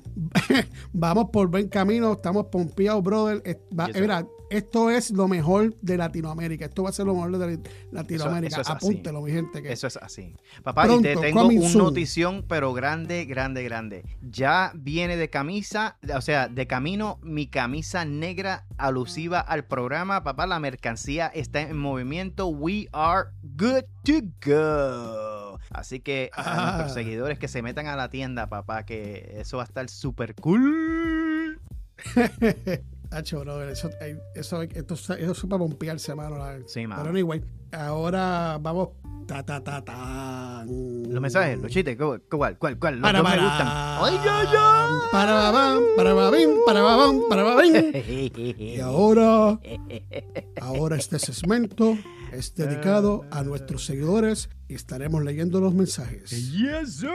vamos 0.93 1.29
por 1.31 1.47
buen 1.47 1.67
camino, 1.69 2.13
estamos 2.13 2.47
pompeados, 2.47 3.03
brother. 3.03 3.41
Va- 3.77 3.89
mira, 4.01 4.25
esto 4.57 4.89
es 4.89 5.11
lo 5.11 5.27
mejor 5.27 5.75
de 5.81 5.97
Latinoamérica. 5.97 6.65
Esto 6.65 6.83
va 6.83 6.89
a 6.89 6.93
ser 6.93 7.05
lo 7.05 7.13
mejor 7.15 7.37
de 7.37 7.59
Latinoamérica. 7.91 8.53
eso 8.55 8.61
es 8.61 8.69
así. 8.69 8.85
Apúntelo, 8.87 9.21
mi 9.21 9.31
gente. 9.31 9.61
Que 9.61 9.71
Eso 9.71 9.87
es 9.87 9.97
así. 9.97 10.35
Papá, 10.63 10.83
y 10.85 10.87
Pronto, 10.87 11.03
te 11.09 11.15
tengo 11.15 11.41
coming 11.41 11.59
un 11.59 11.69
soon. 11.69 11.83
notición, 11.85 12.45
pero 12.47 12.73
grande, 12.73 13.25
grande, 13.25 13.63
grande. 13.63 14.03
Ya 14.21 14.71
viene 14.75 15.17
de 15.17 15.29
camisa, 15.29 15.97
o 16.15 16.21
sea, 16.21 16.47
de 16.47 16.67
camino 16.67 17.19
mi 17.23 17.47
camisa 17.47 18.05
negra 18.05 18.65
alusiva 18.77 19.39
al 19.39 19.65
programa. 19.65 20.23
Papá, 20.23 20.45
la 20.47 20.59
mercancía 20.59 21.27
está 21.27 21.61
en 21.61 21.77
movimiento. 21.77 22.47
We 22.47 22.87
are 22.93 23.29
good 23.43 23.83
to 24.03 24.21
go. 24.45 25.59
Así 25.71 25.99
que 26.01 26.29
a 26.33 26.43
Ah. 26.43 26.65
nuestros 26.77 26.93
seguidores 26.93 27.39
que 27.39 27.47
se 27.47 27.61
metan 27.61 27.87
a 27.87 27.95
la 27.95 28.09
tienda, 28.09 28.47
papá, 28.47 28.85
que 28.85 29.35
eso 29.39 29.57
va 29.57 29.63
a 29.63 29.65
estar 29.65 29.89
súper 29.89 30.35
cool. 30.35 31.59
Hacho, 33.13 33.41
brother, 33.41 33.69
eso, 33.69 33.89
eh, 34.01 34.17
eso, 34.35 34.61
esto, 34.63 34.93
eso 34.95 35.13
es 35.31 35.39
para 35.41 35.59
pompearse, 35.59 36.15
mano. 36.15 36.37
la- 36.37 36.59
Sí, 36.65 36.87
mano. 36.87 37.03
Pero 37.03 37.11
anyway, 37.15 37.43
ahora 37.71 38.57
vamos. 38.59 38.89
Ta, 39.27 39.41
ta, 39.41 39.63
ta, 39.63 39.81
ta. 39.85 40.65
Los 40.67 41.21
mensajes, 41.21 41.57
los 41.57 41.71
chistes, 41.71 41.95
¿cuál? 41.95 42.21
¿Cuál? 42.29 42.57
¿Cuál? 42.57 42.77
cuál? 42.77 42.95
Los 42.95 43.01
Para, 43.03 43.19
dos 43.19 43.29
me 43.29 43.35
para, 43.37 43.43
gustan. 43.47 43.67
¡Ay, 43.69 44.19
ay, 44.29 44.47
ay! 44.59 44.89
Para 45.13 45.33
babam, 45.33 45.83
para 45.95 46.13
babín, 46.13 46.49
para 46.65 46.81
babam, 46.81 47.21
para 47.29 47.43
babín. 47.43 47.91
Y 48.59 48.79
ahora, 48.81 49.59
ahora 50.59 50.95
este 50.97 51.19
segmento 51.19 51.97
es 52.33 52.53
dedicado 52.55 53.23
a 53.31 53.43
nuestros 53.43 53.85
seguidores 53.85 54.49
y 54.67 54.73
estaremos 54.75 55.23
leyendo 55.23 55.61
los 55.61 55.73
mensajes. 55.73 56.29
Yes, 56.51 56.97
sir. 56.97 57.09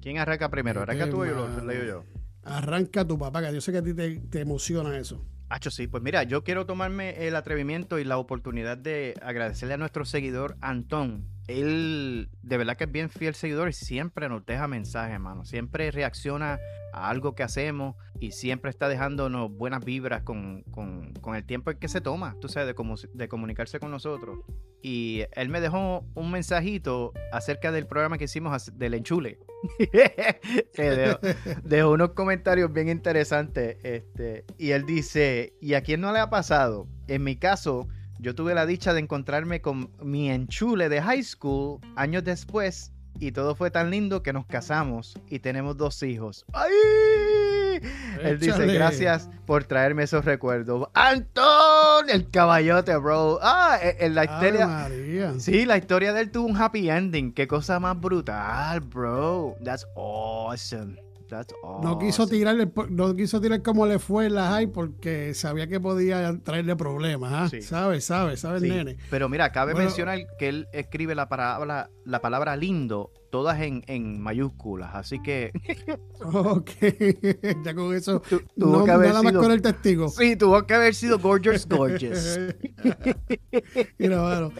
¿Quién 0.00 0.18
arranca 0.18 0.48
primero? 0.50 0.82
¿Arranca 0.82 1.08
tú 1.10 1.22
o 1.22 1.26
yo 1.26 1.48
leo 1.66 1.84
yo? 1.84 2.04
Arranca 2.44 3.06
tu 3.06 3.18
papá, 3.18 3.42
que 3.42 3.54
yo 3.54 3.60
sé 3.60 3.72
que 3.72 3.78
a 3.78 3.82
ti 3.82 3.94
te, 3.94 4.40
emociona 4.40 4.98
eso. 4.98 5.24
Hacho, 5.48 5.70
sí, 5.70 5.86
pues 5.86 6.02
mira, 6.02 6.22
yo 6.24 6.44
quiero 6.44 6.66
tomarme 6.66 7.26
el 7.26 7.36
atrevimiento 7.36 7.98
y 7.98 8.04
la 8.04 8.18
oportunidad 8.18 8.76
de 8.76 9.14
agradecerle 9.22 9.74
a 9.74 9.78
nuestro 9.78 10.04
seguidor 10.04 10.56
Antón. 10.60 11.33
Él 11.48 12.28
de 12.42 12.56
verdad 12.56 12.76
que 12.76 12.84
es 12.84 12.92
bien 12.92 13.10
fiel 13.10 13.34
seguidor 13.34 13.68
y 13.68 13.72
siempre 13.72 14.28
nos 14.28 14.44
deja 14.46 14.66
mensajes, 14.68 15.12
hermano. 15.14 15.44
Siempre 15.44 15.90
reacciona 15.90 16.58
a 16.92 17.10
algo 17.10 17.34
que 17.34 17.42
hacemos 17.42 17.96
y 18.20 18.30
siempre 18.30 18.70
está 18.70 18.88
dejándonos 18.88 19.50
buenas 19.50 19.84
vibras 19.84 20.22
con, 20.22 20.62
con- 20.70 21.12
con 21.20 21.34
el 21.34 21.44
tiempo 21.44 21.72
que 21.78 21.88
se 21.88 22.00
toma, 22.00 22.36
tú 22.40 22.48
sabes, 22.48 22.68
de, 22.68 22.74
comu- 22.74 23.10
de 23.12 23.28
comunicarse 23.28 23.78
con 23.80 23.90
nosotros. 23.90 24.38
Y 24.82 25.22
él 25.32 25.48
me 25.48 25.60
dejó 25.60 26.04
un 26.14 26.30
mensajito 26.30 27.12
acerca 27.32 27.72
del 27.72 27.86
programa 27.86 28.18
que 28.18 28.24
hicimos 28.24 28.70
del 28.78 28.94
enchule. 28.94 29.38
Dejó 31.64 31.90
unos 31.92 32.10
comentarios 32.10 32.72
bien 32.72 32.88
interesantes. 32.88 33.78
Este, 33.82 34.44
y 34.58 34.70
él 34.72 34.84
dice: 34.86 35.54
¿Y 35.60 35.74
a 35.74 35.82
quién 35.82 36.00
no 36.00 36.12
le 36.12 36.18
ha 36.18 36.28
pasado? 36.30 36.86
En 37.08 37.24
mi 37.24 37.36
caso, 37.36 37.88
yo 38.24 38.34
tuve 38.34 38.54
la 38.54 38.64
dicha 38.64 38.94
de 38.94 39.00
encontrarme 39.00 39.60
con 39.60 39.90
mi 40.02 40.30
enchule 40.30 40.88
de 40.88 41.02
high 41.02 41.22
school 41.22 41.78
años 41.94 42.24
después. 42.24 42.90
Y 43.20 43.30
todo 43.30 43.54
fue 43.54 43.70
tan 43.70 43.90
lindo 43.90 44.24
que 44.24 44.32
nos 44.32 44.44
casamos 44.46 45.14
y 45.28 45.38
tenemos 45.38 45.76
dos 45.76 46.02
hijos. 46.02 46.44
¡Ay! 46.52 47.80
Él 48.22 48.38
dice, 48.40 48.66
gracias 48.66 49.28
por 49.46 49.64
traerme 49.64 50.02
esos 50.04 50.24
recuerdos. 50.24 50.88
¡Antón! 50.94 52.08
El 52.10 52.28
caballote, 52.30 52.96
bro. 52.96 53.38
Ah, 53.42 53.78
en- 53.80 53.96
en 54.06 54.14
la 54.16 54.24
historia... 54.24 54.66
María. 54.66 55.34
Sí, 55.38 55.64
la 55.64 55.76
historia 55.76 56.12
de 56.12 56.22
él 56.22 56.30
tuvo 56.32 56.46
un 56.46 56.56
happy 56.60 56.88
ending. 56.90 57.32
Qué 57.32 57.46
cosa 57.46 57.78
más 57.78 58.00
brutal, 58.00 58.80
bro. 58.80 59.54
That's 59.62 59.86
awesome. 59.96 60.96
That's 61.34 61.54
awesome. 61.62 61.84
No 61.90 61.98
quiso 61.98 62.26
tirarle, 62.28 62.70
no 62.90 63.14
quiso 63.16 63.40
tirar 63.40 63.60
como 63.62 63.86
le 63.86 63.98
fue 63.98 64.26
en 64.26 64.34
la 64.34 64.48
high 64.50 64.68
porque 64.68 65.34
sabía 65.34 65.66
que 65.66 65.80
podía 65.80 66.38
traerle 66.42 66.76
problemas, 66.76 67.32
¿ah? 67.32 67.48
Sí. 67.48 67.60
Sabe, 67.62 68.00
sabe, 68.00 68.36
sabe 68.36 68.60
Sí, 68.60 68.66
el 68.66 68.76
nene. 68.76 68.96
Pero 69.10 69.28
mira, 69.28 69.50
cabe 69.52 69.72
Bueno. 69.72 69.86
mencionar 69.88 70.18
que 70.38 70.48
él 70.48 70.68
escribe 70.72 71.14
la 71.14 71.28
palabra, 71.28 71.90
la 72.04 72.20
palabra 72.20 72.56
lindo, 72.56 73.10
todas 73.30 73.60
en, 73.60 73.82
en 73.88 74.20
mayúsculas. 74.20 74.94
Así 74.94 75.20
que 75.22 75.50
Ok, 76.22 76.70
ya 77.64 77.74
con 77.74 77.94
eso, 77.94 78.20
tu- 78.20 78.40
tuvo 78.56 78.78
no, 78.78 78.84
que 78.84 78.90
haber 78.92 79.08
nada 79.08 79.22
más 79.22 79.32
sido. 79.32 79.42
con 79.42 79.50
el 79.52 79.60
testigo. 79.62 80.08
Sí, 80.08 80.36
tuvo 80.36 80.64
que 80.66 80.74
haber 80.74 80.94
sido 80.94 81.18
gorgeous, 81.18 81.66
gorgeous. 81.68 82.38
Mira, 83.98 84.22
bueno, 84.22 84.52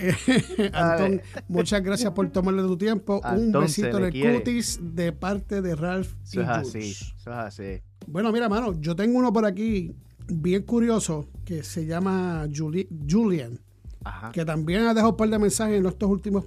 Antón, 0.72 1.22
muchas 1.48 1.82
gracias 1.82 2.12
por 2.12 2.30
tomarle 2.30 2.62
tu 2.62 2.76
tiempo. 2.76 3.20
Un 3.36 3.52
besito 3.52 3.98
en 3.98 4.04
el 4.04 4.36
cutis 4.36 4.78
de 4.82 5.12
parte 5.12 5.62
de 5.62 5.74
Ralph. 5.76 6.14
Eso 6.24 6.42
es 6.42 6.48
así, 6.48 6.90
eso 6.90 7.30
es 7.30 7.36
así. 7.36 7.82
Bueno, 8.06 8.32
mira, 8.32 8.48
mano, 8.48 8.80
yo 8.80 8.96
tengo 8.96 9.18
uno 9.18 9.32
por 9.32 9.44
aquí 9.44 9.94
bien 10.28 10.62
curioso 10.62 11.28
que 11.44 11.62
se 11.62 11.86
llama 11.86 12.46
Julian. 12.54 13.60
Que 14.32 14.46
también 14.46 14.86
ha 14.86 14.94
dejado 14.94 15.10
un 15.10 15.16
par 15.16 15.28
de 15.28 15.38
mensajes 15.38 15.78
en 15.78 15.84
estos 15.84 16.08
últimos 16.08 16.44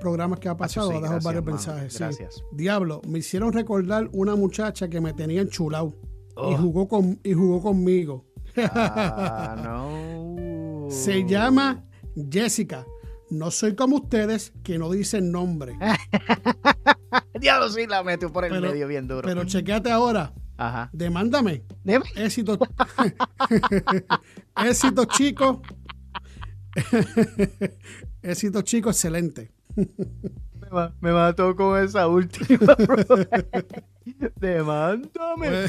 programas 0.00 0.38
que 0.38 0.48
ha 0.48 0.56
pasado. 0.56 0.90
ha 0.90 1.00
dejado 1.00 1.20
varios 1.20 1.44
mensajes. 1.44 1.98
Gracias. 1.98 2.44
Diablo, 2.52 3.02
me 3.08 3.18
hicieron 3.18 3.52
recordar 3.52 4.08
una 4.12 4.36
muchacha 4.36 4.88
que 4.88 5.00
me 5.00 5.12
tenía 5.12 5.42
enchulado 5.42 5.96
y, 6.30 6.34
oh. 6.36 6.56
jugó 6.56 6.88
con, 6.88 7.18
y 7.24 7.32
jugó 7.32 7.60
conmigo. 7.60 8.24
Ah, 8.56 9.56
no. 9.64 10.86
Se 10.90 11.24
llama 11.26 11.84
Jessica. 12.30 12.86
No 13.32 13.50
soy 13.50 13.74
como 13.74 13.96
ustedes 13.96 14.52
que 14.62 14.78
no 14.78 14.90
dicen 14.90 15.32
nombre. 15.32 15.74
Diablo, 17.40 17.70
sí 17.70 17.86
la 17.86 18.02
metió 18.02 18.30
por 18.30 18.44
el 18.44 18.60
medio 18.60 18.86
bien 18.86 19.08
duro. 19.08 19.22
Pero 19.26 19.44
chequeate 19.44 19.90
ahora. 19.90 20.34
Ajá. 20.58 20.90
Demándame. 20.92 21.64
Éxito. 22.14 22.58
Éxito, 24.64 25.06
chico. 25.06 25.62
Éxito, 28.22 28.60
chico, 28.60 28.90
excelente. 28.90 29.50
Me, 31.00 31.12
mató 31.12 31.54
con 31.54 31.82
esa 31.82 32.08
última. 32.08 32.76
Demándame. 34.40 35.66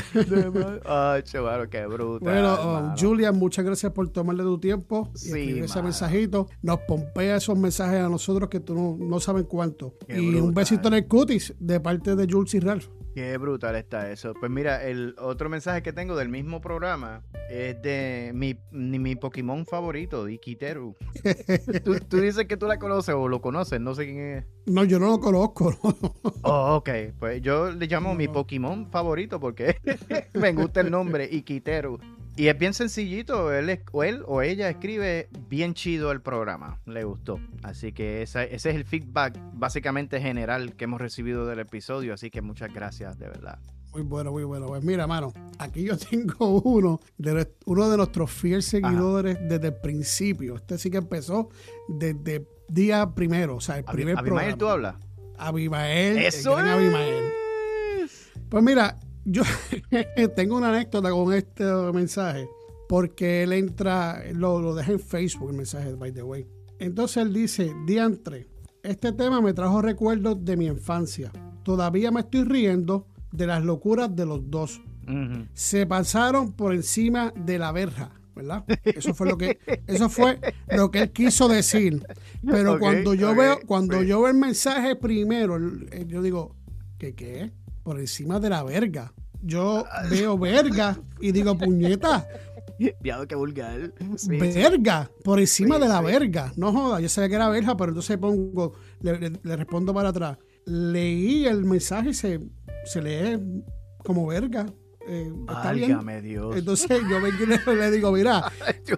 Ay, 0.86 1.24
chaval, 1.24 1.70
qué 1.70 1.86
brutal. 1.86 2.20
Bueno, 2.22 2.78
um, 2.78 2.96
Julia, 2.98 3.32
muchas 3.32 3.66
gracias 3.66 3.92
por 3.92 4.10
tomarle 4.10 4.44
tu 4.44 4.58
tiempo 4.60 5.12
y 5.24 5.60
ese 5.60 5.82
mensajito. 5.82 6.48
Nos 6.62 6.80
pompea 6.82 7.38
esos 7.38 7.58
mensajes 7.58 8.00
a 8.00 8.10
nosotros 8.10 8.50
que 8.50 8.60
tú 8.60 8.76
no, 8.76 8.98
no 8.98 9.20
sabes 9.20 9.46
cuánto. 9.46 9.94
y 10.08 10.36
un 10.36 10.54
besito 10.54 10.88
en 10.88 10.96
el 10.96 11.08
cutis 11.08 11.54
de 11.60 11.80
parte 11.80 12.16
de 12.16 12.28
Jules 12.32 12.54
y 12.54 12.60
Ralph. 12.60 12.88
Qué 13.14 13.38
brutal 13.38 13.76
está 13.76 14.12
eso. 14.12 14.34
Pues 14.34 14.52
mira, 14.52 14.84
el 14.84 15.16
otro 15.20 15.48
mensaje 15.48 15.84
que 15.84 15.94
tengo 15.94 16.16
del 16.16 16.30
mismo 16.30 16.62
programa 16.62 17.22
es 17.50 17.80
de 17.84 18.32
mi, 18.34 18.58
mi 18.72 19.16
Pokémon 19.16 19.66
favorito, 19.68 20.28
Ikiteru. 20.28 20.96
¿Tú, 22.10 22.18
dices 22.18 22.46
que 22.46 22.58
tú 22.58 22.66
la 22.66 22.80
conoces 22.80 23.14
o 23.14 23.28
lo 23.28 23.40
conoces, 23.40 23.80
no 23.80 23.94
sé 23.94 24.06
quién 24.06 24.20
es. 24.20 24.46
No, 24.66 24.84
yo 24.84 24.98
no 25.00 25.08
lo 25.08 25.20
conozco. 25.20 25.76
oh, 26.42 26.76
ok. 26.76 26.90
Pues 27.20 27.42
yo 27.44 27.72
le 27.72 27.86
llamo 27.86 28.16
mi 28.16 28.28
Pokémon 28.28 28.90
favorito 28.90 29.40
porque 29.40 29.78
me 30.34 30.54
gusta 30.54 30.82
el 30.82 30.90
nombre, 30.90 31.30
Ikiteru. 31.32 32.00
Y 32.36 32.48
es 32.48 32.58
bien 32.58 32.74
sencillito, 32.74 33.54
él, 33.54 33.80
o 33.92 34.04
él 34.04 34.24
o 34.26 34.42
ella 34.42 34.68
escribe 34.68 35.30
bien 35.48 35.76
chido 35.76 36.12
el 36.12 36.22
programa, 36.22 36.80
le 36.86 37.04
gustó. 37.04 37.40
Así 37.62 37.92
que 37.92 38.24
ese 38.24 38.54
es 38.54 38.66
el 38.66 38.86
feedback 38.86 39.40
básicamente 39.54 40.20
general 40.20 40.76
que 40.76 40.86
hemos 40.86 41.00
recibido 41.00 41.46
del 41.46 41.60
episodio, 41.60 42.14
así 42.14 42.32
que 42.32 42.42
muchas 42.42 42.74
gracias, 42.74 43.20
de 43.20 43.28
verdad. 43.28 43.60
Muy 43.94 44.02
bueno, 44.02 44.32
muy 44.32 44.44
bueno. 44.44 44.66
Pues 44.66 44.84
mira, 44.84 45.06
mano, 45.06 45.32
aquí 45.60 45.84
yo 45.84 45.96
tengo 46.10 46.60
uno 46.62 47.00
de, 47.18 47.48
uno 47.66 47.90
de 47.90 47.98
nuestros 47.98 48.32
fieles 48.32 48.66
seguidores 48.66 49.38
desde 49.48 49.68
el 49.68 49.76
principio. 49.76 50.56
Este 50.56 50.80
sí 50.80 50.90
que 50.90 50.98
empezó 50.98 51.50
desde 51.88 52.48
día 52.68 53.14
primero, 53.14 53.58
o 53.58 53.62
sea, 53.62 53.78
el 53.78 53.84
primer 53.84 54.16
programa. 54.16 54.42
¿Abimael 54.42 54.58
tú 54.58 54.68
hablas? 54.68 54.96
Abimael. 55.38 56.18
Eso 56.18 56.60
es. 56.60 58.32
Pues 58.50 58.64
mira, 58.64 58.98
yo 59.26 59.44
tengo 60.36 60.58
una 60.58 60.70
anécdota 60.70 61.12
con 61.12 61.34
este 61.34 61.66
mensaje, 61.94 62.48
porque 62.88 63.44
él 63.44 63.54
entra, 63.54 64.24
lo, 64.34 64.62
lo 64.62 64.76
deja 64.76 64.92
en 64.92 65.00
Facebook 65.00 65.50
el 65.50 65.58
mensaje, 65.58 65.94
by 65.94 66.12
the 66.12 66.24
way. 66.24 66.48
Entonces 66.80 67.18
él 67.18 67.34
dice, 67.34 67.74
diantre, 67.86 68.48
este 68.84 69.14
tema 69.14 69.42
me 69.42 69.54
trajo 69.54 69.82
recuerdos 69.82 70.44
de 70.44 70.58
mi 70.58 70.66
infancia. 70.66 71.32
Todavía 71.64 72.12
me 72.12 72.22
estoy 72.22 72.44
riendo 72.44 73.08
de 73.32 73.48
las 73.48 73.64
locuras 73.64 74.14
de 74.16 74.26
los 74.26 74.50
dos. 74.50 74.82
Se 75.54 75.86
pasaron 75.86 76.54
por 76.54 76.74
encima 76.74 77.34
de 77.36 77.60
la 77.60 77.72
verja. 77.72 78.12
¿verdad? 78.36 78.64
Eso 78.84 79.14
fue 79.14 79.28
lo 79.28 79.38
que 79.38 79.60
eso 79.86 80.10
fue 80.10 80.40
lo 80.68 80.90
que 80.92 81.04
él 81.04 81.12
quiso 81.12 81.48
decir. 81.48 82.06
Pero 82.46 82.80
cuando 82.80 83.14
yo 83.14 83.36
veo 83.36 83.60
cuando 83.66 84.02
yo 84.02 84.22
veo 84.22 84.32
el 84.32 84.38
mensaje 84.38 84.96
primero, 84.96 85.60
yo 86.08 86.22
digo, 86.22 86.56
¿qué 86.98 87.14
qué? 87.14 87.52
Por 87.84 88.00
encima 88.00 88.40
de 88.40 88.50
la 88.50 88.64
verga. 88.64 89.14
Yo 89.42 89.86
veo 90.10 90.38
verga 90.38 90.98
y 91.20 91.32
digo, 91.32 91.58
puñeta. 91.58 92.28
Diablo, 93.02 93.28
qué 93.28 93.36
vulgar. 93.36 93.94
verga, 94.28 95.12
por 95.24 95.40
encima 95.40 95.78
de 95.78 95.88
la 95.88 96.02
verga. 96.02 96.52
No 96.56 96.72
joda, 96.72 97.00
yo 97.00 97.10
sabía 97.10 97.30
que 97.30 97.36
era 97.36 97.50
verga, 97.50 97.78
pero 97.78 97.90
entonces 97.90 98.18
pongo, 98.18 98.74
le, 99.02 99.30
respondo 99.56 99.94
para 99.94 100.10
atrás. 100.10 100.38
Leí 100.66 101.46
el 101.46 101.66
mensaje 101.66 102.10
y 102.10 102.14
se, 102.14 102.40
se 102.86 103.02
lee 103.02 103.64
como 104.00 104.26
verga. 104.28 104.66
Eh, 105.08 105.32
está 105.50 105.74
bien. 105.74 106.00
Entonces 106.56 107.02
yo 107.10 107.22
vengo 107.22 107.44
y 107.44 107.76
le, 107.76 107.92
digo, 107.92 108.12
mira, 108.12 108.52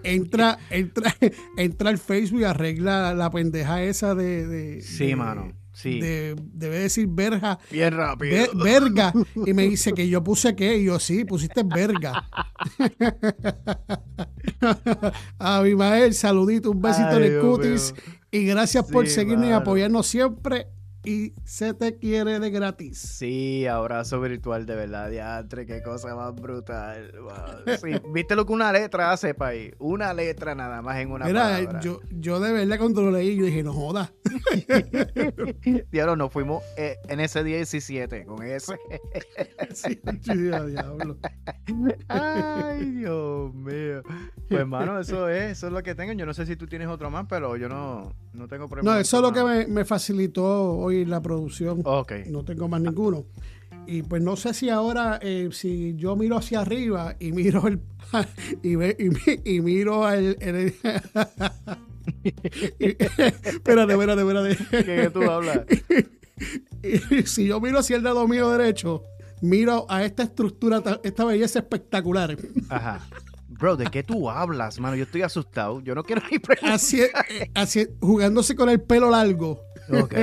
entra, 0.04 0.58
entra, 0.70 1.14
entra 1.56 1.90
al 1.90 1.98
Facebook 1.98 2.40
y 2.40 2.44
arregla 2.44 3.14
la 3.14 3.30
pendeja 3.30 3.82
esa 3.82 4.14
de. 4.14 4.46
de 4.46 4.82
sí, 4.82 5.14
mano 5.16 5.52
debe 5.84 6.78
decir 6.78 7.06
verga. 7.08 7.58
Bien 7.70 7.94
rápido. 7.94 8.46
verga. 8.54 9.12
Y 9.46 9.52
me 9.52 9.64
dice 9.64 9.92
que 9.92 10.08
yo 10.08 10.22
puse 10.22 10.56
qué. 10.56 10.78
Y 10.78 10.84
yo, 10.84 10.98
sí, 10.98 11.24
pusiste 11.24 11.62
verga. 11.62 12.28
Abimael, 15.38 16.14
saludito, 16.14 16.70
un 16.70 16.80
besito 16.80 17.16
en 17.16 17.22
el 17.22 17.40
cutis. 17.40 17.94
Y 18.30 18.44
gracias 18.44 18.84
por 18.90 19.06
seguirnos 19.08 19.48
y 19.48 19.52
apoyarnos 19.52 20.06
siempre 20.06 20.68
y 21.06 21.32
se 21.44 21.72
te 21.72 21.98
quiere 21.98 22.40
de 22.40 22.50
gratis. 22.50 22.98
Sí, 22.98 23.64
abrazo 23.64 24.20
virtual 24.20 24.66
de 24.66 24.74
verdad, 24.74 25.08
diantre, 25.08 25.64
qué 25.64 25.80
cosa 25.80 26.16
más 26.16 26.34
brutal. 26.34 27.12
Sí, 27.80 27.92
viste 28.12 28.34
lo 28.34 28.44
que 28.44 28.52
una 28.52 28.72
letra 28.72 29.12
hace, 29.12 29.32
país. 29.32 29.72
Una 29.78 30.12
letra 30.12 30.56
nada 30.56 30.82
más 30.82 30.96
en 30.98 31.12
una 31.12 31.26
Mira, 31.26 31.80
Yo, 31.80 32.00
yo 32.10 32.40
de 32.40 32.52
verdad 32.52 32.78
cuando 32.78 33.02
lo 33.02 33.12
leí, 33.12 33.36
yo 33.36 33.44
dije, 33.44 33.62
no 33.62 33.72
jodas. 33.72 34.12
Diablo, 35.92 36.16
nos 36.16 36.32
fuimos 36.32 36.64
eh, 36.76 36.96
en 37.08 37.20
ese 37.20 37.44
17 37.44 38.24
con 38.24 38.42
ese. 38.42 38.76
sí, 39.74 40.00
diablo. 40.24 41.18
Ay, 42.08 42.84
Dios 42.84 43.54
mío. 43.54 44.02
Pues, 44.48 44.60
hermano, 44.60 44.98
eso 44.98 45.28
es, 45.28 45.52
eso 45.52 45.68
es 45.68 45.72
lo 45.72 45.84
que 45.84 45.94
tengo. 45.94 46.12
Yo 46.14 46.26
no 46.26 46.34
sé 46.34 46.46
si 46.46 46.56
tú 46.56 46.66
tienes 46.66 46.88
otro 46.88 47.12
más, 47.12 47.26
pero 47.28 47.56
yo 47.56 47.68
no, 47.68 48.12
no 48.32 48.48
tengo 48.48 48.68
problema. 48.68 48.94
No, 48.94 49.00
eso 49.00 49.18
es 49.18 49.22
lo 49.22 49.32
que 49.32 49.44
me, 49.44 49.66
me 49.68 49.84
facilitó 49.84 50.72
hoy 50.76 50.95
la 51.04 51.20
producción. 51.20 51.82
No 52.28 52.44
tengo 52.44 52.68
más 52.68 52.80
ninguno. 52.80 53.26
Y 53.86 54.02
pues 54.02 54.20
no 54.22 54.36
sé 54.36 54.52
si 54.52 54.68
ahora, 54.68 55.18
eh, 55.22 55.50
si 55.52 55.94
yo 55.96 56.16
miro 56.16 56.36
hacia 56.36 56.60
arriba 56.60 57.14
y 57.20 57.32
miro 57.32 57.68
el. 57.68 57.80
y, 58.62 58.72
y, 59.44 59.60
miro 59.60 60.10
el. 60.10 60.36
espérate, 62.78 63.92
espérate, 63.92 64.20
espérate. 64.22 64.56
¿Qué 64.84 65.10
tú 65.12 65.22
hablas? 65.22 65.60
si 67.26 67.46
yo 67.46 67.60
miro 67.60 67.78
hacia 67.78 67.96
el 67.96 68.02
lado 68.02 68.26
mío 68.26 68.50
derecho, 68.50 69.04
miro 69.40 69.86
a 69.88 70.04
esta 70.04 70.24
estructura, 70.24 70.82
esta 71.04 71.24
belleza 71.24 71.60
espectacular. 71.60 72.36
Ajá. 72.68 73.06
Bro, 73.48 73.76
¿de 73.76 73.86
qué 73.86 74.02
tú 74.02 74.28
hablas, 74.28 74.80
mano? 74.80 74.96
Yo 74.96 75.04
estoy 75.04 75.22
asustado. 75.22 75.80
Yo 75.80 75.94
no 75.94 76.04
quiero 76.04 76.22
ir 76.30 76.42
así, 76.62 77.02
así, 77.54 77.86
jugándose 78.00 78.54
con 78.54 78.68
el 78.68 78.82
pelo 78.82 79.10
largo. 79.10 79.62
Ok, 79.90 80.14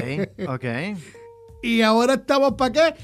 ok. 0.48 0.66
y 1.62 1.82
ahora 1.82 2.16
estamos 2.16 2.54
para 2.54 2.72
qué? 2.72 2.96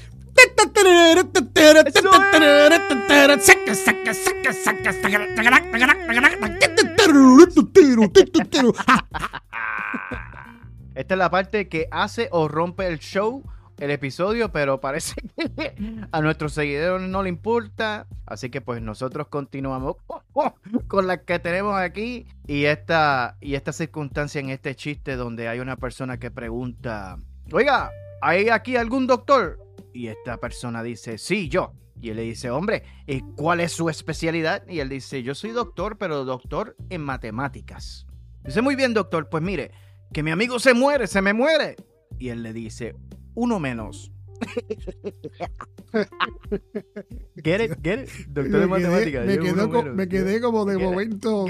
Esta 10.94 11.14
es 11.14 11.18
la 11.18 11.30
parte 11.30 11.68
que 11.68 11.88
hace 11.90 12.28
o 12.30 12.46
rompe 12.48 12.86
el 12.86 12.98
show, 12.98 13.42
el 13.80 13.90
episodio, 13.90 14.52
pero 14.52 14.80
parece 14.80 15.14
que 15.56 15.74
a 16.12 16.20
nuestros 16.20 16.52
seguidores 16.52 17.08
no 17.08 17.22
le 17.22 17.28
importa. 17.30 18.06
Así 18.26 18.50
que 18.50 18.60
pues 18.60 18.80
nosotros 18.80 19.26
continuamos 19.28 19.96
con 20.86 21.06
la 21.06 21.22
que 21.22 21.38
tenemos 21.38 21.76
aquí 21.76 22.26
y 22.46 22.66
esta, 22.66 23.36
y 23.40 23.54
esta 23.54 23.72
circunstancia 23.72 24.40
en 24.40 24.50
este 24.50 24.74
chiste 24.76 25.16
donde 25.16 25.48
hay 25.48 25.60
una 25.60 25.76
persona 25.76 26.18
que 26.18 26.30
pregunta, 26.30 27.18
oiga, 27.52 27.90
¿hay 28.20 28.50
aquí 28.50 28.76
algún 28.76 29.06
doctor? 29.06 29.58
Y 29.92 30.08
esta 30.08 30.36
persona 30.36 30.82
dice, 30.82 31.18
sí, 31.18 31.48
yo. 31.48 31.72
Y 32.02 32.10
él 32.10 32.16
le 32.16 32.22
dice, 32.22 32.50
hombre, 32.50 32.84
¿y 33.06 33.20
cuál 33.36 33.60
es 33.60 33.72
su 33.72 33.90
especialidad? 33.90 34.66
Y 34.68 34.80
él 34.80 34.88
dice, 34.88 35.22
yo 35.22 35.34
soy 35.34 35.50
doctor, 35.50 35.98
pero 35.98 36.24
doctor 36.24 36.76
en 36.88 37.02
matemáticas. 37.02 38.06
Dice, 38.44 38.62
muy 38.62 38.74
bien, 38.74 38.94
doctor, 38.94 39.28
pues 39.28 39.42
mire, 39.42 39.70
que 40.12 40.22
mi 40.22 40.30
amigo 40.30 40.58
se 40.58 40.72
muere, 40.72 41.06
se 41.06 41.20
me 41.20 41.34
muere. 41.34 41.76
Y 42.18 42.28
él 42.28 42.42
le 42.42 42.52
dice, 42.52 42.96
uno 43.34 43.58
menos 43.58 44.10
get 47.42 47.60
it, 47.60 47.78
get 47.82 48.00
it. 48.00 48.08
Doctor 48.28 48.60
de 48.60 48.66
matemáticas. 48.66 49.26
Me, 49.26 49.38
quedé, 49.38 49.68
como, 49.68 49.82
me 49.82 50.08
quedé 50.08 50.40
como 50.40 50.64
de 50.64 50.78
momento. 50.78 51.46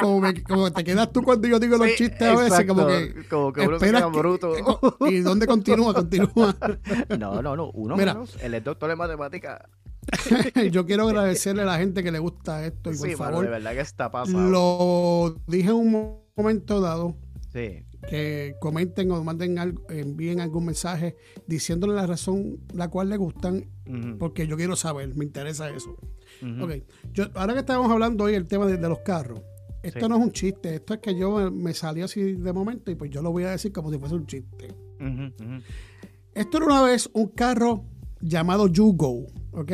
Como, 0.00 0.20
me, 0.20 0.42
como, 0.42 0.72
te 0.72 0.84
quedas 0.84 1.12
tú 1.12 1.22
cuando 1.22 1.48
yo 1.48 1.58
digo 1.58 1.76
los 1.76 1.88
chistes 1.94 2.22
a 2.22 2.36
veces, 2.36 2.66
como 2.66 2.86
que. 2.86 3.26
Como 3.28 3.52
que 3.52 3.66
queda 3.78 4.06
bruto. 4.06 4.54
¿Y 5.08 5.20
dónde 5.20 5.46
continúa? 5.46 5.94
Continúa. 5.94 6.56
No, 7.18 7.42
no, 7.42 7.56
no. 7.56 7.70
Uno 7.70 7.96
Mira, 7.96 8.14
menos. 8.14 8.36
Él 8.40 8.54
es 8.54 8.64
doctor 8.64 8.88
de 8.90 8.96
matemáticas. 8.96 9.60
yo 10.70 10.86
quiero 10.86 11.08
agradecerle 11.08 11.62
a 11.62 11.66
la 11.66 11.78
gente 11.78 12.02
que 12.02 12.10
le 12.10 12.18
gusta 12.18 12.64
esto 12.64 12.90
y 12.92 12.96
por 12.96 13.10
favor. 13.16 13.44
de 13.44 13.50
verdad 13.50 13.72
que 13.72 13.80
está 13.80 14.10
pasando. 14.10 14.50
Lo 14.50 15.36
dije 15.46 15.68
en 15.68 15.74
un 15.74 16.22
momento 16.36 16.80
dado. 16.80 17.16
Sí 17.52 17.84
que 18.06 18.56
comenten 18.60 19.10
o 19.10 19.22
manden 19.24 19.58
algo, 19.58 19.84
envíen 19.90 20.40
algún 20.40 20.66
mensaje 20.66 21.16
diciéndole 21.46 21.94
la 21.94 22.06
razón 22.06 22.60
la 22.72 22.88
cual 22.88 23.08
le 23.08 23.16
gustan, 23.16 23.66
porque 24.18 24.46
yo 24.46 24.56
quiero 24.56 24.76
saber, 24.76 25.14
me 25.14 25.24
interesa 25.24 25.70
eso. 25.70 25.96
yo, 27.12 27.24
ahora 27.34 27.54
que 27.54 27.60
estamos 27.60 27.90
hablando 27.90 28.24
hoy 28.24 28.34
el 28.34 28.46
tema 28.46 28.66
de, 28.66 28.78
los 28.88 29.00
carros, 29.00 29.40
esto 29.82 30.08
no 30.08 30.16
es 30.16 30.22
un 30.22 30.32
chiste, 30.32 30.76
esto 30.76 30.94
es 30.94 31.00
que 31.00 31.16
yo 31.16 31.50
me 31.50 31.74
salí 31.74 32.02
así 32.02 32.34
de 32.34 32.52
momento 32.52 32.90
y 32.90 32.94
pues 32.94 33.10
yo 33.10 33.22
lo 33.22 33.32
voy 33.32 33.44
a 33.44 33.50
decir 33.50 33.72
como 33.72 33.90
si 33.90 33.98
fuese 33.98 34.14
un 34.14 34.26
chiste. 34.26 34.68
Esto 36.34 36.56
era 36.58 36.66
una 36.66 36.82
vez 36.82 37.10
un 37.12 37.28
carro 37.28 37.84
llamado 38.20 38.68
Yugo, 38.68 39.26
¿ok? 39.52 39.72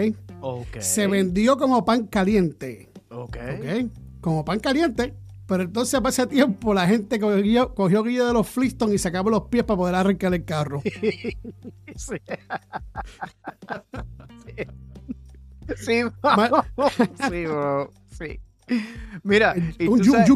Se 0.81 1.07
vendió 1.07 1.57
como 1.57 1.85
pan 1.85 2.07
caliente. 2.07 2.91
Ok. 3.11 3.37
Como 4.21 4.45
pan 4.45 4.61
caliente 4.61 5.15
pero 5.47 5.63
entonces, 5.63 6.01
para 6.01 6.11
ese 6.11 6.27
tiempo, 6.27 6.73
la 6.73 6.87
gente 6.87 7.21
cogió, 7.21 7.75
cogió 7.75 8.03
guía 8.03 8.25
de 8.25 8.33
los 8.33 8.49
Flintstones 8.49 8.95
y 8.95 8.99
sacaba 8.99 9.31
los 9.31 9.43
pies 9.49 9.65
para 9.65 9.77
poder 9.77 9.95
arrancar 9.95 10.33
el 10.33 10.45
carro. 10.45 10.83
sí. 11.97 12.17
Sí, 15.77 16.03
sí, 17.29 17.45
bro. 17.47 17.91
Sí. 18.11 18.41
Mira, 19.23 19.55
un 19.89 19.99
tú, 19.99 20.05
sabes, 20.05 20.31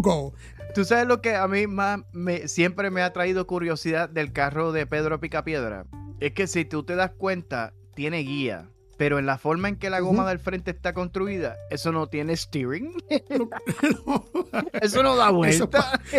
tú 0.74 0.84
sabes 0.84 1.06
lo 1.06 1.22
que 1.22 1.34
a 1.34 1.48
mí 1.48 1.66
más 1.66 2.00
me, 2.12 2.48
siempre 2.48 2.90
me 2.90 3.02
ha 3.02 3.12
traído 3.12 3.46
curiosidad 3.46 4.08
del 4.08 4.32
carro 4.32 4.72
de 4.72 4.86
Pedro 4.86 5.20
Picapiedra. 5.20 5.86
Es 6.20 6.32
que 6.32 6.46
si 6.46 6.64
tú 6.64 6.82
te 6.82 6.96
das 6.96 7.12
cuenta, 7.12 7.72
tiene 7.94 8.18
guía 8.18 8.68
pero 8.98 9.18
en 9.20 9.26
la 9.26 9.38
forma 9.38 9.68
en 9.68 9.76
que 9.76 9.88
la 9.90 10.00
goma 10.00 10.28
del 10.28 10.40
frente 10.40 10.72
está 10.72 10.92
construida, 10.92 11.56
eso 11.70 11.92
no 11.92 12.08
tiene 12.08 12.36
steering. 12.36 12.92
eso 14.82 15.02
no 15.02 15.16
da 15.16 15.30
vuelta. 15.30 16.00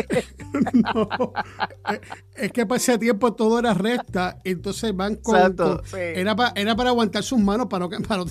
Es 2.35 2.53
que 2.53 2.65
para 2.65 2.77
ese 2.77 2.97
tiempo 2.97 3.33
todo 3.33 3.59
era 3.59 3.73
recta, 3.73 4.37
entonces 4.45 4.95
van 4.95 5.15
con. 5.17 5.35
Exacto, 5.35 5.83
era, 5.93 6.37
para, 6.37 6.53
era 6.55 6.73
para 6.73 6.91
aguantar 6.91 7.21
sus 7.21 7.37
manos 7.37 7.67
para 7.67 7.89
no, 7.89 7.99
para 8.01 8.23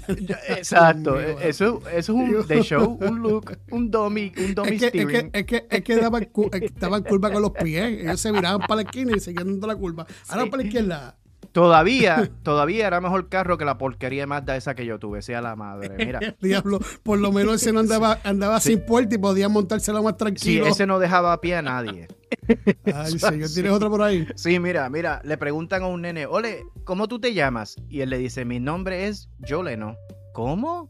Exacto, 0.49 1.21
eso, 1.21 1.83
eso 1.83 1.83
es 1.91 2.09
un 2.09 2.47
de 2.47 2.63
show, 2.63 2.99
un 3.03 3.21
look, 3.21 3.59
un 3.71 3.91
dummy, 3.91 4.33
un 4.39 4.55
dummy 4.55 4.77
es 4.77 4.81
que, 4.81 4.89
steering. 4.89 5.31
Es 5.35 5.45
que, 5.45 5.67
es 5.69 5.85
que, 5.85 5.97
daban, 5.97 6.31
estaban 6.53 7.03
curva 7.03 7.31
con 7.31 7.43
los 7.43 7.51
pies, 7.51 8.01
ellos 8.01 8.19
se 8.19 8.33
miraban 8.33 8.61
para 8.61 8.77
la 8.77 8.83
esquina 8.83 9.13
y 9.15 9.21
seguían 9.21 9.47
dando 9.47 9.67
la 9.67 9.77
curva. 9.77 10.07
Ahora 10.29 10.47
para 10.47 10.63
la 10.63 10.69
izquierda. 10.69 11.18
Todavía, 11.59 12.31
todavía 12.45 12.87
era 12.87 13.01
mejor 13.01 13.29
carro 13.29 13.59
que 13.59 13.65
la 13.65 13.79
porquería 13.79 14.23
de 14.23 14.27
Mazda 14.27 14.57
esa 14.57 14.77
que 14.77 14.87
yo 14.87 15.01
tuve, 15.01 15.23
sea 15.23 15.43
la 15.43 15.57
madre. 15.57 15.91
Mira. 15.99 16.21
Diablo, 16.41 16.79
por 17.03 17.19
lo 17.19 17.33
menos 17.33 17.57
ese 17.57 17.73
no 17.73 17.81
andaba, 17.81 18.21
andaba 18.23 18.61
sin 18.61 18.87
puerta 18.87 19.17
y 19.17 19.19
podía 19.19 19.49
montárselo 19.49 20.01
más 20.01 20.17
tranquilo. 20.17 20.65
Sí, 20.65 20.71
ese 20.71 20.87
no 20.87 21.01
dejaba 21.01 21.33
a 21.33 21.41
pie 21.41 21.57
a 21.57 21.63
nadie. 21.63 22.07
Ay, 22.95 23.19
señor, 23.19 23.49
¿tienes 23.53 23.73
otro 23.73 23.91
por 23.91 24.03
ahí? 24.03 24.29
Sí, 24.37 24.61
mira, 24.61 24.89
mira, 24.89 25.21
le 25.25 25.37
preguntan 25.37 25.83
a 25.83 25.89
un 25.89 26.03
nene, 26.03 26.27
ole, 26.27 26.65
¿cómo 26.85 27.09
tú 27.09 27.19
te 27.19 27.35
llamas? 27.35 27.75
Y 27.89 28.03
él 28.03 28.11
le 28.11 28.19
dice, 28.19 28.45
mi 28.45 28.61
nombre 28.61 29.09
es 29.09 29.29
Joleno. 29.45 29.97
¿Cómo? 30.35 30.89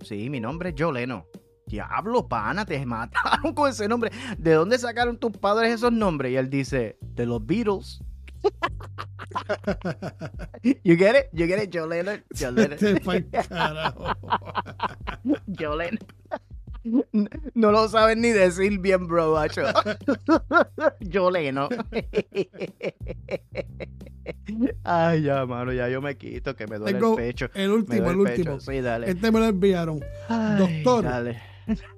Sí, 0.00 0.30
mi 0.30 0.40
nombre 0.40 0.70
es 0.70 0.76
Joleno. 0.78 1.26
Diablo, 1.66 2.26
pana, 2.26 2.64
te 2.64 2.86
mataron 2.86 3.52
con 3.52 3.68
ese 3.68 3.86
nombre. 3.86 4.10
¿De 4.38 4.54
dónde 4.54 4.78
sacaron 4.78 5.18
tus 5.18 5.32
padres 5.32 5.74
esos 5.74 5.92
nombres? 5.92 6.32
Y 6.32 6.36
él 6.36 6.48
dice, 6.48 6.96
de 7.02 7.26
los 7.26 7.44
Beatles. 7.44 8.02
You 10.84 10.96
get 10.96 11.16
it? 11.16 11.30
You 11.32 11.46
get 11.46 11.58
it, 11.58 11.70
Joe 11.70 11.86
Lennon? 11.86 12.22
Joe 12.34 12.50
Lennon. 12.50 12.78
Joe 15.58 15.76
Lennon. 15.76 15.98
No 17.54 17.72
lo 17.72 17.88
saben 17.88 18.20
ni 18.20 18.28
decir 18.28 18.78
bien, 18.78 19.08
bro, 19.08 19.34
macho. 19.34 19.62
Joe 21.12 21.32
Lennon. 21.32 21.68
Ay, 24.84 25.22
ya, 25.22 25.44
mano, 25.46 25.72
ya 25.72 25.88
yo 25.88 26.00
me 26.00 26.16
quito, 26.16 26.54
que 26.54 26.68
me 26.68 26.78
duele 26.78 26.98
el 26.98 27.14
pecho. 27.16 27.50
El 27.54 27.72
último, 27.72 28.08
el, 28.08 28.16
último. 28.16 28.60
Sí, 28.60 28.80
dale. 28.80 29.10
Este 29.10 29.32
me 29.32 29.40
lo 29.40 29.46
enviaron. 29.46 29.98
doctor, 30.28 31.02
dale. 31.02 31.42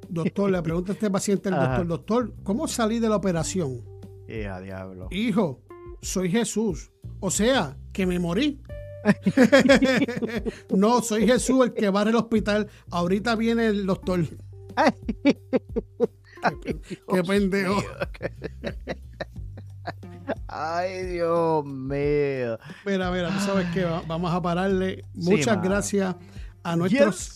doctor, 0.08 0.50
le 0.50 0.62
pregunta 0.62 0.92
a 0.92 0.94
este 0.94 1.10
paciente 1.10 1.50
al 1.50 1.56
doctor, 1.56 1.86
doctor, 1.86 2.32
¿cómo 2.42 2.66
salí 2.66 2.98
de 2.98 3.10
la 3.10 3.16
operación? 3.16 3.82
Hija, 4.26 4.58
diablo. 4.60 5.08
Hijo, 5.10 5.60
soy 6.00 6.30
Jesús. 6.30 6.90
O 7.20 7.30
sea, 7.30 7.76
que 7.92 8.06
me 8.06 8.18
morí. 8.18 8.62
no, 10.70 11.02
soy 11.02 11.26
Jesús 11.26 11.66
el 11.66 11.74
que 11.74 11.90
va 11.90 12.00
al 12.02 12.14
hospital. 12.14 12.68
Ahorita 12.90 13.34
viene 13.36 13.66
el 13.66 13.84
doctor. 13.86 14.24
qué, 17.10 17.24
pendejo. 17.26 17.82
Ay, 20.46 21.06
Dios 21.06 21.64
mío. 21.64 22.58
Mira, 22.84 23.10
mira, 23.10 23.30
tú 23.30 23.40
sabes 23.40 23.66
que 23.72 23.82
vamos 23.84 24.30
a 24.32 24.42
pararle. 24.42 25.02
Muchas 25.14 25.62
gracias 25.62 26.14
a 26.62 26.76
nuestros, 26.76 27.32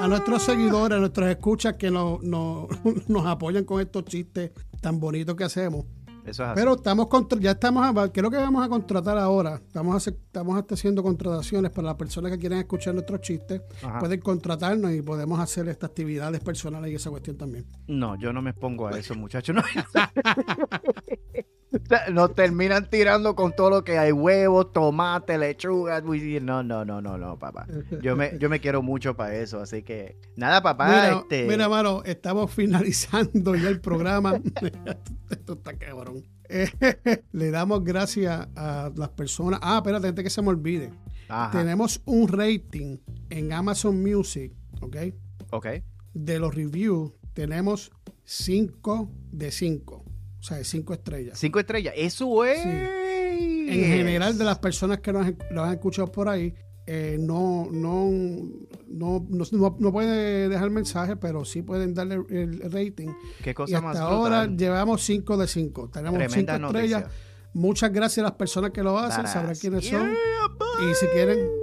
a 0.00 0.08
nuestros 0.08 0.42
seguidores, 0.42 0.96
a 0.96 1.00
nuestros 1.00 1.28
escuchas 1.28 1.76
que 1.76 1.90
nos, 1.90 2.22
nos 2.22 3.26
apoyan 3.26 3.64
con 3.64 3.80
estos 3.80 4.06
chistes 4.06 4.52
tan 4.80 4.98
bonitos 4.98 5.36
que 5.36 5.44
hacemos. 5.44 5.84
Pero 6.54 6.74
estamos 6.74 7.08
ya 7.40 7.52
estamos, 7.52 8.10
creo 8.12 8.30
que 8.30 8.36
vamos 8.36 8.64
a 8.64 8.68
contratar 8.68 9.18
ahora. 9.18 9.56
Estamos, 9.56 10.06
estamos 10.06 10.64
haciendo 10.70 11.02
contrataciones 11.02 11.70
para 11.70 11.88
las 11.88 11.96
personas 11.96 12.32
que 12.32 12.38
quieren 12.38 12.58
escuchar 12.58 12.94
nuestros 12.94 13.20
chistes. 13.20 13.62
Pueden 13.98 14.20
contratarnos 14.20 14.92
y 14.92 15.02
podemos 15.02 15.40
hacer 15.40 15.68
estas 15.68 15.90
actividades 15.90 16.40
personales 16.40 16.90
y 16.92 16.94
esa 16.94 17.10
cuestión 17.10 17.36
también. 17.36 17.66
No, 17.86 18.16
yo 18.16 18.32
no 18.32 18.42
me 18.42 18.50
expongo 18.50 18.86
a 18.86 18.98
eso, 18.98 19.14
muchachos. 19.14 19.56
No. 19.56 19.62
Nos 22.12 22.34
terminan 22.34 22.88
tirando 22.88 23.34
con 23.34 23.54
todo 23.54 23.70
lo 23.70 23.84
que 23.84 23.98
hay, 23.98 24.12
huevos, 24.12 24.72
tomate, 24.72 25.38
lechuga. 25.38 26.00
No, 26.00 26.62
no, 26.62 26.84
no, 26.84 27.00
no, 27.00 27.18
no, 27.18 27.38
papá. 27.38 27.66
Yo 28.02 28.16
me, 28.16 28.38
yo 28.38 28.48
me 28.48 28.60
quiero 28.60 28.82
mucho 28.82 29.16
para 29.16 29.34
eso, 29.36 29.60
así 29.60 29.82
que 29.82 30.16
nada, 30.36 30.62
papá. 30.62 30.86
Mira, 30.86 31.18
este... 31.20 31.46
mira 31.46 31.68
mano, 31.68 32.02
estamos 32.04 32.50
finalizando 32.52 33.54
ya 33.54 33.68
el 33.68 33.80
programa. 33.80 34.40
Esto 35.30 35.54
está 35.54 35.76
cabrón. 35.76 36.22
le 37.32 37.50
damos 37.50 37.82
gracias 37.82 38.48
a 38.56 38.90
las 38.94 39.08
personas. 39.10 39.60
Ah, 39.62 39.78
espérate, 39.78 40.08
antes 40.08 40.24
que 40.24 40.30
se 40.30 40.42
me 40.42 40.48
olvide. 40.48 40.92
Tenemos 41.50 42.02
un 42.04 42.28
rating 42.28 42.98
en 43.30 43.54
Amazon 43.54 44.02
Music, 44.02 44.52
¿ok? 44.82 44.96
Ok. 45.50 45.66
De 46.12 46.38
los 46.38 46.54
reviews 46.54 47.12
tenemos 47.32 47.90
5 48.24 49.10
de 49.32 49.50
5. 49.50 50.01
O 50.42 50.44
sea, 50.44 50.56
de 50.56 50.64
cinco 50.64 50.92
estrellas. 50.92 51.38
Cinco 51.38 51.60
estrellas, 51.60 51.94
eso 51.96 52.44
es. 52.44 52.58
En 52.66 53.84
general, 53.84 54.36
de 54.36 54.44
las 54.44 54.58
personas 54.58 54.98
que 54.98 55.12
nos, 55.12 55.24
han 55.24 55.72
escuchado 55.72 56.10
por 56.10 56.28
ahí, 56.28 56.52
eh, 56.84 57.16
no, 57.20 57.68
no, 57.70 58.10
no, 58.88 59.24
no, 59.30 59.76
no 59.78 59.92
pueden 59.92 60.50
dejar 60.50 60.68
mensaje, 60.70 61.14
pero 61.14 61.44
sí 61.44 61.62
pueden 61.62 61.94
darle 61.94 62.24
el, 62.28 62.60
rating. 62.72 63.10
Qué 63.40 63.54
cosa 63.54 63.70
y 63.70 63.74
hasta 63.76 64.02
ahora 64.02 64.46
llevamos 64.46 65.04
5 65.04 65.36
de 65.36 65.46
5. 65.46 65.90
Tenemos 65.90 66.32
5 66.32 66.52
estrellas. 66.52 67.04
Muchas 67.52 67.92
gracias 67.92 68.18
a 68.18 68.30
las 68.30 68.36
personas 68.36 68.72
que 68.72 68.82
lo 68.82 68.98
hacen, 68.98 69.28
sabrán 69.28 69.54
quiénes 69.54 69.86
son. 69.86 70.10
y 70.10 70.94
si 70.94 71.06
quieren 71.06 71.61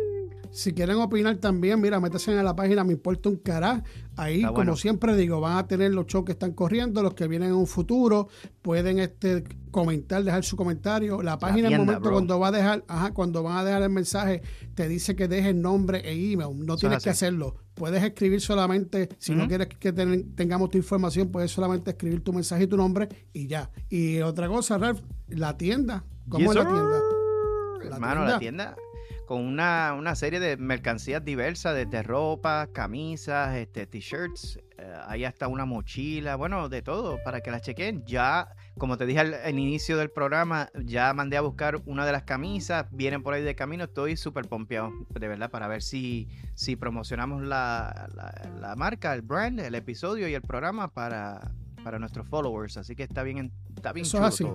si 0.51 0.73
quieren 0.73 0.97
opinar 0.97 1.37
también, 1.37 1.79
mira, 1.79 1.99
métanse 1.99 2.31
en 2.31 2.43
la 2.43 2.55
página 2.55 2.83
Me 2.83 2.93
Importa 2.93 3.29
un 3.29 3.37
Cará. 3.37 3.83
Ahí, 4.15 4.43
como 4.43 4.75
siempre 4.75 5.15
digo, 5.15 5.39
van 5.39 5.57
a 5.57 5.67
tener 5.67 5.93
los 5.93 6.07
shows 6.07 6.25
que 6.25 6.33
están 6.33 6.53
corriendo, 6.53 7.01
los 7.03 7.13
que 7.13 7.27
vienen 7.27 7.49
en 7.49 7.55
un 7.55 7.67
futuro. 7.67 8.27
Pueden 8.61 8.99
este 8.99 9.43
comentar, 9.71 10.23
dejar 10.23 10.43
su 10.43 10.57
comentario. 10.57 11.21
La 11.21 11.37
página, 11.37 11.67
en 11.67 11.73
el 11.75 11.79
momento 11.79 12.11
cuando 12.11 12.39
va 12.39 12.47
a 12.47 12.51
dejar, 12.51 12.83
ajá, 12.87 13.13
cuando 13.13 13.43
van 13.43 13.57
a 13.57 13.63
dejar 13.63 13.83
el 13.83 13.89
mensaje, 13.89 14.41
te 14.75 14.87
dice 14.87 15.15
que 15.15 15.27
dejes 15.27 15.55
nombre 15.55 15.99
e 15.99 16.33
email. 16.33 16.57
No 16.65 16.75
tienes 16.75 17.03
que 17.03 17.11
hacerlo. 17.11 17.55
Puedes 17.75 18.03
escribir 18.03 18.41
solamente, 18.41 19.09
si 19.19 19.33
no 19.33 19.47
quieres 19.47 19.67
que 19.67 19.93
tengamos 19.93 20.69
tu 20.69 20.77
información, 20.77 21.29
puedes 21.29 21.51
solamente 21.51 21.91
escribir 21.91 22.21
tu 22.21 22.33
mensaje 22.33 22.63
y 22.63 22.67
tu 22.67 22.75
nombre 22.75 23.07
y 23.31 23.47
ya. 23.47 23.69
Y 23.87 24.19
otra 24.19 24.49
cosa, 24.49 24.77
Ralph, 24.77 25.01
la 25.29 25.55
tienda. 25.55 26.03
¿Cómo 26.27 26.51
es 26.51 26.57
la 26.57 26.67
tienda? 26.67 27.01
Hermano, 27.81 28.25
la 28.25 28.39
tienda 28.39 28.75
con 29.29 29.45
una, 29.45 29.93
una 29.93 30.15
serie 30.15 30.39
de 30.39 30.57
mercancías 30.57 31.23
diversas, 31.23 31.75
desde 31.75 32.01
ropa, 32.01 32.67
camisas, 32.73 33.55
este, 33.57 33.85
t-shirts, 33.85 34.57
eh, 34.79 34.93
hay 35.05 35.23
hasta 35.23 35.47
una 35.47 35.65
mochila, 35.65 36.35
bueno, 36.35 36.67
de 36.67 36.81
todo, 36.81 37.19
para 37.23 37.39
que 37.41 37.51
la 37.51 37.61
chequen. 37.61 38.03
Ya, 38.07 38.47
como 38.79 38.97
te 38.97 39.05
dije 39.05 39.19
al, 39.19 39.59
inicio 39.59 39.97
del 39.97 40.09
programa, 40.09 40.71
ya 40.83 41.13
mandé 41.13 41.37
a 41.37 41.41
buscar 41.41 41.79
una 41.85 42.07
de 42.07 42.11
las 42.11 42.23
camisas, 42.23 42.87
vienen 42.89 43.21
por 43.21 43.35
ahí 43.35 43.43
de 43.43 43.53
camino, 43.53 43.83
estoy 43.83 44.17
súper 44.17 44.47
pompeado, 44.47 44.91
de 45.11 45.27
verdad, 45.27 45.51
para 45.51 45.67
ver 45.67 45.83
si, 45.83 46.27
si 46.55 46.75
promocionamos 46.75 47.43
la, 47.43 48.09
la 48.59 48.75
marca, 48.77 49.13
el 49.13 49.21
brand, 49.21 49.59
el 49.59 49.75
episodio 49.75 50.27
y 50.27 50.33
el 50.33 50.41
programa 50.41 50.91
para 50.91 51.51
para 51.83 51.99
nuestros 51.99 52.27
followers. 52.27 52.77
Así 52.77 52.95
que 52.95 53.03
está 53.03 53.23
bien, 53.23 53.51
está 53.75 53.93
bien 53.93 54.05
Eso 54.05 54.23
así. 54.23 54.45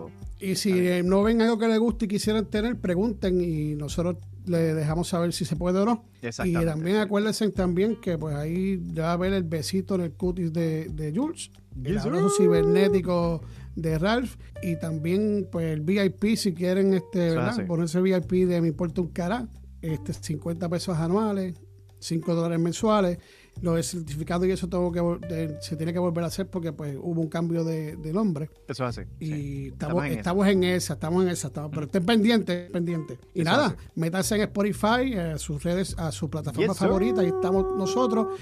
Y 0.41 0.57
si 0.57 0.73
no 1.05 1.23
ven 1.23 1.43
algo 1.43 1.59
que 1.59 1.69
les 1.69 1.79
guste 1.79 2.05
y 2.05 2.09
quisieran 2.09 2.47
tener, 2.47 2.79
pregunten 2.79 3.41
y 3.41 3.75
nosotros 3.75 4.17
le 4.47 4.75
dejamos 4.75 5.09
saber 5.09 5.33
si 5.33 5.45
se 5.45 5.57
puede 5.57 5.81
o 5.81 5.85
no. 5.85 6.05
Y 6.45 6.53
también 6.53 6.97
acuérdense 6.97 7.49
también 7.51 7.97
que 7.97 8.19
pues 8.19 8.35
ahí 8.35 8.77
va 8.77 9.13
a 9.13 9.17
ver 9.17 9.33
el 9.33 9.45
besito 9.45 9.95
en 9.95 10.03
el 10.03 10.13
cutis 10.13 10.53
de, 10.53 10.89
de 10.89 11.13
Jules, 11.15 11.51
el 11.83 11.99
abrazo 11.99 12.31
cibernético 12.37 13.43
de 13.75 13.99
Ralph 13.99 14.37
y 14.63 14.77
también 14.79 15.49
pues 15.51 15.67
el 15.73 15.81
VIP 15.81 16.37
si 16.37 16.55
quieren 16.55 16.95
este, 16.95 17.31
¿verdad? 17.31 17.67
ponerse 17.67 18.01
VIP 18.01 18.47
de 18.47 18.61
mi 18.61 18.73
puerto 18.73 19.03
un 19.03 19.09
cara, 19.09 19.49
este 19.83 20.13
50 20.13 20.69
pesos 20.69 20.97
anuales, 20.99 21.55
5 21.99 22.35
dólares 22.35 22.61
mensuales 22.61 23.19
lo 23.61 23.75
de 23.75 23.83
certificado 23.83 24.45
y 24.45 24.51
eso 24.51 24.69
tengo 24.69 24.93
que 24.93 25.57
se 25.61 25.77
tiene 25.77 25.93
que 25.93 25.99
volver 25.99 26.25
a 26.25 26.27
hacer 26.27 26.49
porque 26.49 26.73
pues 26.73 26.97
hubo 27.01 27.21
un 27.21 27.29
cambio 27.29 27.65
de, 27.65 27.97
nombre. 28.13 28.51
Eso 28.69 28.87
es 28.87 28.99
así. 28.99 29.09
Y 29.21 29.69
estamos, 29.69 30.05
estamos, 30.07 30.47
en, 30.49 30.65
esa, 30.65 30.95
estamos 30.95 31.23
en 31.25 31.31
esa, 31.31 31.51
pero 31.51 31.83
estén 31.83 32.05
pendientes, 32.05 32.71
pendientes. 32.71 33.19
Y 33.35 33.43
nada, 33.43 33.75
métanse 33.95 34.37
en 34.37 34.43
Spotify, 34.43 35.15
a 35.15 35.39
sus 35.39 35.63
redes, 35.63 35.95
a 35.99 36.13
su 36.13 36.29
plataforma 36.29 36.75
favorita, 36.75 37.23
y 37.23 37.29
estamos 37.29 37.65
nosotros. 37.77 38.39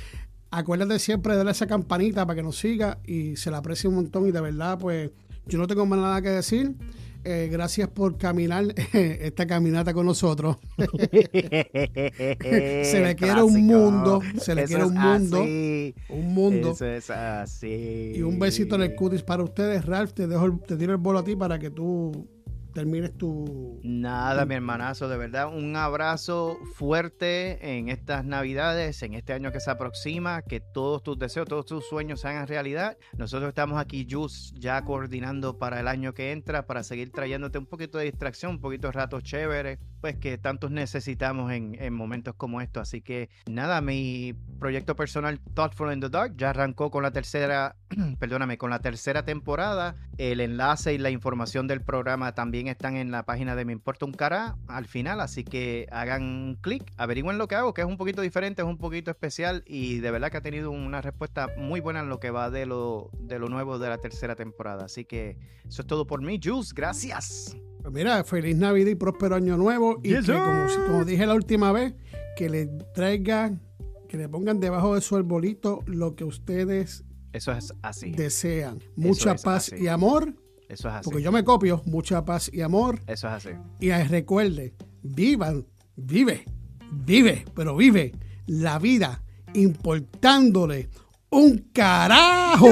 Acuérdate 0.50 0.98
siempre 0.98 1.32
de 1.32 1.38
darle 1.38 1.52
esa 1.52 1.66
campanita 1.66 2.26
para 2.26 2.36
que 2.36 2.42
nos 2.42 2.58
siga 2.58 2.98
y 3.06 3.36
se 3.36 3.50
la 3.50 3.58
aprecie 3.58 3.88
un 3.88 3.94
montón 3.96 4.26
y 4.26 4.32
de 4.32 4.40
verdad 4.40 4.78
pues 4.78 5.10
yo 5.46 5.58
no 5.58 5.66
tengo 5.66 5.86
más 5.86 5.98
nada 5.98 6.20
que 6.20 6.28
decir. 6.28 6.74
Eh, 7.24 7.48
gracias 7.50 7.88
por 7.88 8.18
caminar 8.18 8.64
esta 8.92 9.46
caminata 9.46 9.94
con 9.94 10.06
nosotros. 10.06 10.56
se 11.32 13.00
le 13.00 13.14
quiere 13.18 13.42
un 13.42 13.64
mundo, 13.66 14.20
se 14.38 14.54
le 14.54 14.64
quiere 14.64 14.84
un 14.84 14.94
mundo, 14.94 15.42
un 15.42 16.34
mundo. 16.34 16.72
Eso 16.72 16.86
es 16.86 17.10
así. 17.10 18.12
Y 18.16 18.22
un 18.22 18.38
besito 18.38 18.74
en 18.74 18.82
el 18.82 18.94
cutis 18.94 19.22
para 19.22 19.42
ustedes, 19.42 19.84
Ralph. 19.84 20.12
Te 20.12 20.26
dejo, 20.26 20.58
te 20.66 20.76
tiro 20.76 20.92
el 20.92 20.98
bolo 20.98 21.20
a 21.20 21.24
ti 21.24 21.36
para 21.36 21.58
que 21.58 21.70
tú 21.70 22.26
termines 22.72 23.16
tu... 23.16 23.80
Nada, 23.82 24.44
mi 24.46 24.54
hermanazo, 24.54 25.08
de 25.08 25.16
verdad, 25.16 25.54
un 25.54 25.76
abrazo 25.76 26.58
fuerte 26.74 27.78
en 27.78 27.88
estas 27.88 28.24
navidades, 28.24 29.02
en 29.02 29.14
este 29.14 29.32
año 29.32 29.52
que 29.52 29.60
se 29.60 29.70
aproxima, 29.70 30.42
que 30.42 30.60
todos 30.60 31.02
tus 31.02 31.18
deseos, 31.18 31.48
todos 31.48 31.66
tus 31.66 31.86
sueños 31.88 32.20
se 32.20 32.28
hagan 32.28 32.46
realidad. 32.46 32.96
Nosotros 33.16 33.48
estamos 33.48 33.80
aquí, 33.80 34.06
Jus, 34.10 34.52
ya 34.58 34.82
coordinando 34.82 35.58
para 35.58 35.80
el 35.80 35.88
año 35.88 36.14
que 36.14 36.32
entra, 36.32 36.66
para 36.66 36.82
seguir 36.82 37.12
trayéndote 37.12 37.58
un 37.58 37.66
poquito 37.66 37.98
de 37.98 38.04
distracción, 38.04 38.52
un 38.52 38.60
poquito 38.60 38.88
de 38.88 38.92
ratos 38.92 39.22
chéveres, 39.22 39.78
pues 40.02 40.16
que 40.16 40.36
tantos 40.36 40.72
necesitamos 40.72 41.52
en, 41.52 41.76
en 41.80 41.94
momentos 41.94 42.34
como 42.34 42.60
estos. 42.60 42.82
Así 42.82 43.00
que 43.02 43.30
nada, 43.46 43.80
mi 43.80 44.34
proyecto 44.58 44.96
personal 44.96 45.40
Thoughtful 45.54 45.92
in 45.92 46.00
the 46.00 46.08
Dark 46.08 46.34
ya 46.36 46.50
arrancó 46.50 46.90
con 46.90 47.04
la 47.04 47.12
tercera, 47.12 47.76
perdóname, 48.18 48.58
con 48.58 48.70
la 48.70 48.80
tercera 48.80 49.24
temporada. 49.24 49.94
El 50.18 50.40
enlace 50.40 50.92
y 50.92 50.98
la 50.98 51.10
información 51.10 51.68
del 51.68 51.82
programa 51.82 52.34
también 52.34 52.66
están 52.66 52.96
en 52.96 53.12
la 53.12 53.22
página 53.22 53.54
de 53.54 53.64
Me 53.64 53.72
Importa 53.72 54.04
un 54.04 54.12
Cara 54.12 54.56
al 54.66 54.86
final, 54.86 55.20
así 55.20 55.44
que 55.44 55.86
hagan 55.92 56.58
clic, 56.60 56.92
averigüen 56.96 57.38
lo 57.38 57.46
que 57.46 57.54
hago, 57.54 57.72
que 57.72 57.82
es 57.82 57.86
un 57.86 57.96
poquito 57.96 58.22
diferente, 58.22 58.62
es 58.62 58.68
un 58.68 58.78
poquito 58.78 59.12
especial 59.12 59.62
y 59.66 60.00
de 60.00 60.10
verdad 60.10 60.32
que 60.32 60.38
ha 60.38 60.42
tenido 60.42 60.72
una 60.72 61.00
respuesta 61.00 61.46
muy 61.56 61.78
buena 61.78 62.00
en 62.00 62.08
lo 62.08 62.18
que 62.18 62.32
va 62.32 62.50
de 62.50 62.66
lo, 62.66 63.10
de 63.20 63.38
lo 63.38 63.48
nuevo 63.48 63.78
de 63.78 63.88
la 63.88 63.98
tercera 63.98 64.34
temporada. 64.34 64.86
Así 64.86 65.04
que 65.04 65.38
eso 65.64 65.82
es 65.82 65.86
todo 65.86 66.08
por 66.08 66.20
mí, 66.22 66.40
Jules, 66.42 66.74
gracias. 66.74 67.56
Pues 67.82 67.92
mira, 67.92 68.22
feliz 68.24 68.56
Navidad 68.56 68.90
y 68.90 68.94
próspero 68.94 69.36
año 69.36 69.56
nuevo 69.56 69.98
y 70.02 70.14
que 70.14 70.22
como, 70.22 70.86
como 70.86 71.04
dije 71.04 71.26
la 71.26 71.34
última 71.34 71.72
vez, 71.72 71.94
que 72.36 72.48
le 72.48 72.66
traigan, 72.94 73.60
que 74.08 74.16
le 74.16 74.28
pongan 74.28 74.60
debajo 74.60 74.94
de 74.94 75.00
su 75.00 75.16
arbolito 75.16 75.80
lo 75.86 76.14
que 76.14 76.24
ustedes 76.24 77.04
eso 77.32 77.52
es 77.52 77.72
así. 77.82 78.12
Desean. 78.12 78.78
Mucha 78.94 79.34
paz 79.34 79.72
y 79.72 79.88
amor 79.88 80.34
eso 80.72 80.88
es 80.88 80.94
así. 80.94 81.04
Porque 81.04 81.22
yo 81.22 81.30
me 81.30 81.44
copio, 81.44 81.82
mucha 81.84 82.24
paz 82.24 82.50
y 82.50 82.62
amor. 82.62 82.98
Eso 83.06 83.28
es 83.28 83.34
así. 83.34 83.50
Y 83.78 83.90
recuerde, 83.90 84.74
vivan, 85.02 85.66
vive, 85.96 86.46
vive, 86.90 87.44
pero 87.54 87.76
vive 87.76 88.12
la 88.46 88.78
vida 88.78 89.22
importándole 89.52 90.88
un 91.28 91.58
carajo. 91.74 92.68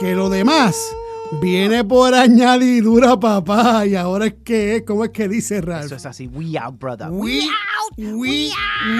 que 0.00 0.14
lo 0.16 0.28
demás 0.28 0.92
viene 1.40 1.84
por 1.84 2.14
añadidura, 2.14 3.18
papá. 3.18 3.86
Y 3.86 3.94
ahora 3.96 4.26
es 4.26 4.34
que, 4.44 4.84
¿cómo 4.86 5.04
es 5.04 5.10
que 5.10 5.28
dice 5.28 5.60
Ralph? 5.60 5.86
Eso 5.86 5.96
es 5.96 6.06
así. 6.06 6.26
We 6.26 6.58
out, 6.58 6.78
brother. 6.78 7.08
We, 7.10 7.42
out. 7.42 7.98
We, 7.98 8.50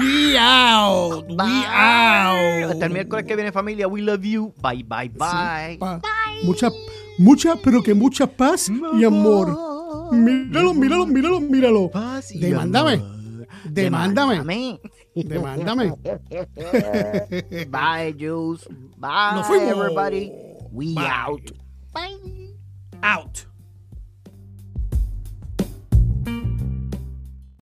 we 0.01 0.37
out. 0.37 1.25
We 1.29 1.65
out. 1.67 2.71
Hasta 2.71 2.85
el 2.85 2.93
miércoles 2.93 3.25
que 3.25 3.35
viene, 3.35 3.51
familia. 3.51 3.87
We 3.87 4.01
love 4.01 4.23
you. 4.23 4.53
Bye, 4.61 4.83
bye, 4.83 5.09
bye. 5.09 5.77
bye. 5.77 5.99
Mucha 6.43 6.71
mucha, 7.17 7.55
pero 7.55 7.83
que 7.83 7.93
mucha 7.93 8.27
paz 8.27 8.69
y 8.69 9.03
amor. 9.03 9.71
Míralo, 10.11 10.73
míralo, 10.73 11.05
míralo, 11.05 11.39
míralo. 11.39 11.91
Paz 11.91 12.31
y 12.33 12.39
Demándame. 12.39 12.93
Amor. 12.93 13.47
Demándame. 13.63 14.79
Demándame. 15.15 15.93
Bye, 17.69 18.15
Juice. 18.17 18.67
Bye, 18.97 19.69
everybody. 19.69 20.31
We 20.71 20.95
out. 20.97 21.60
Bye. 21.93 22.17
Out. 23.03 23.45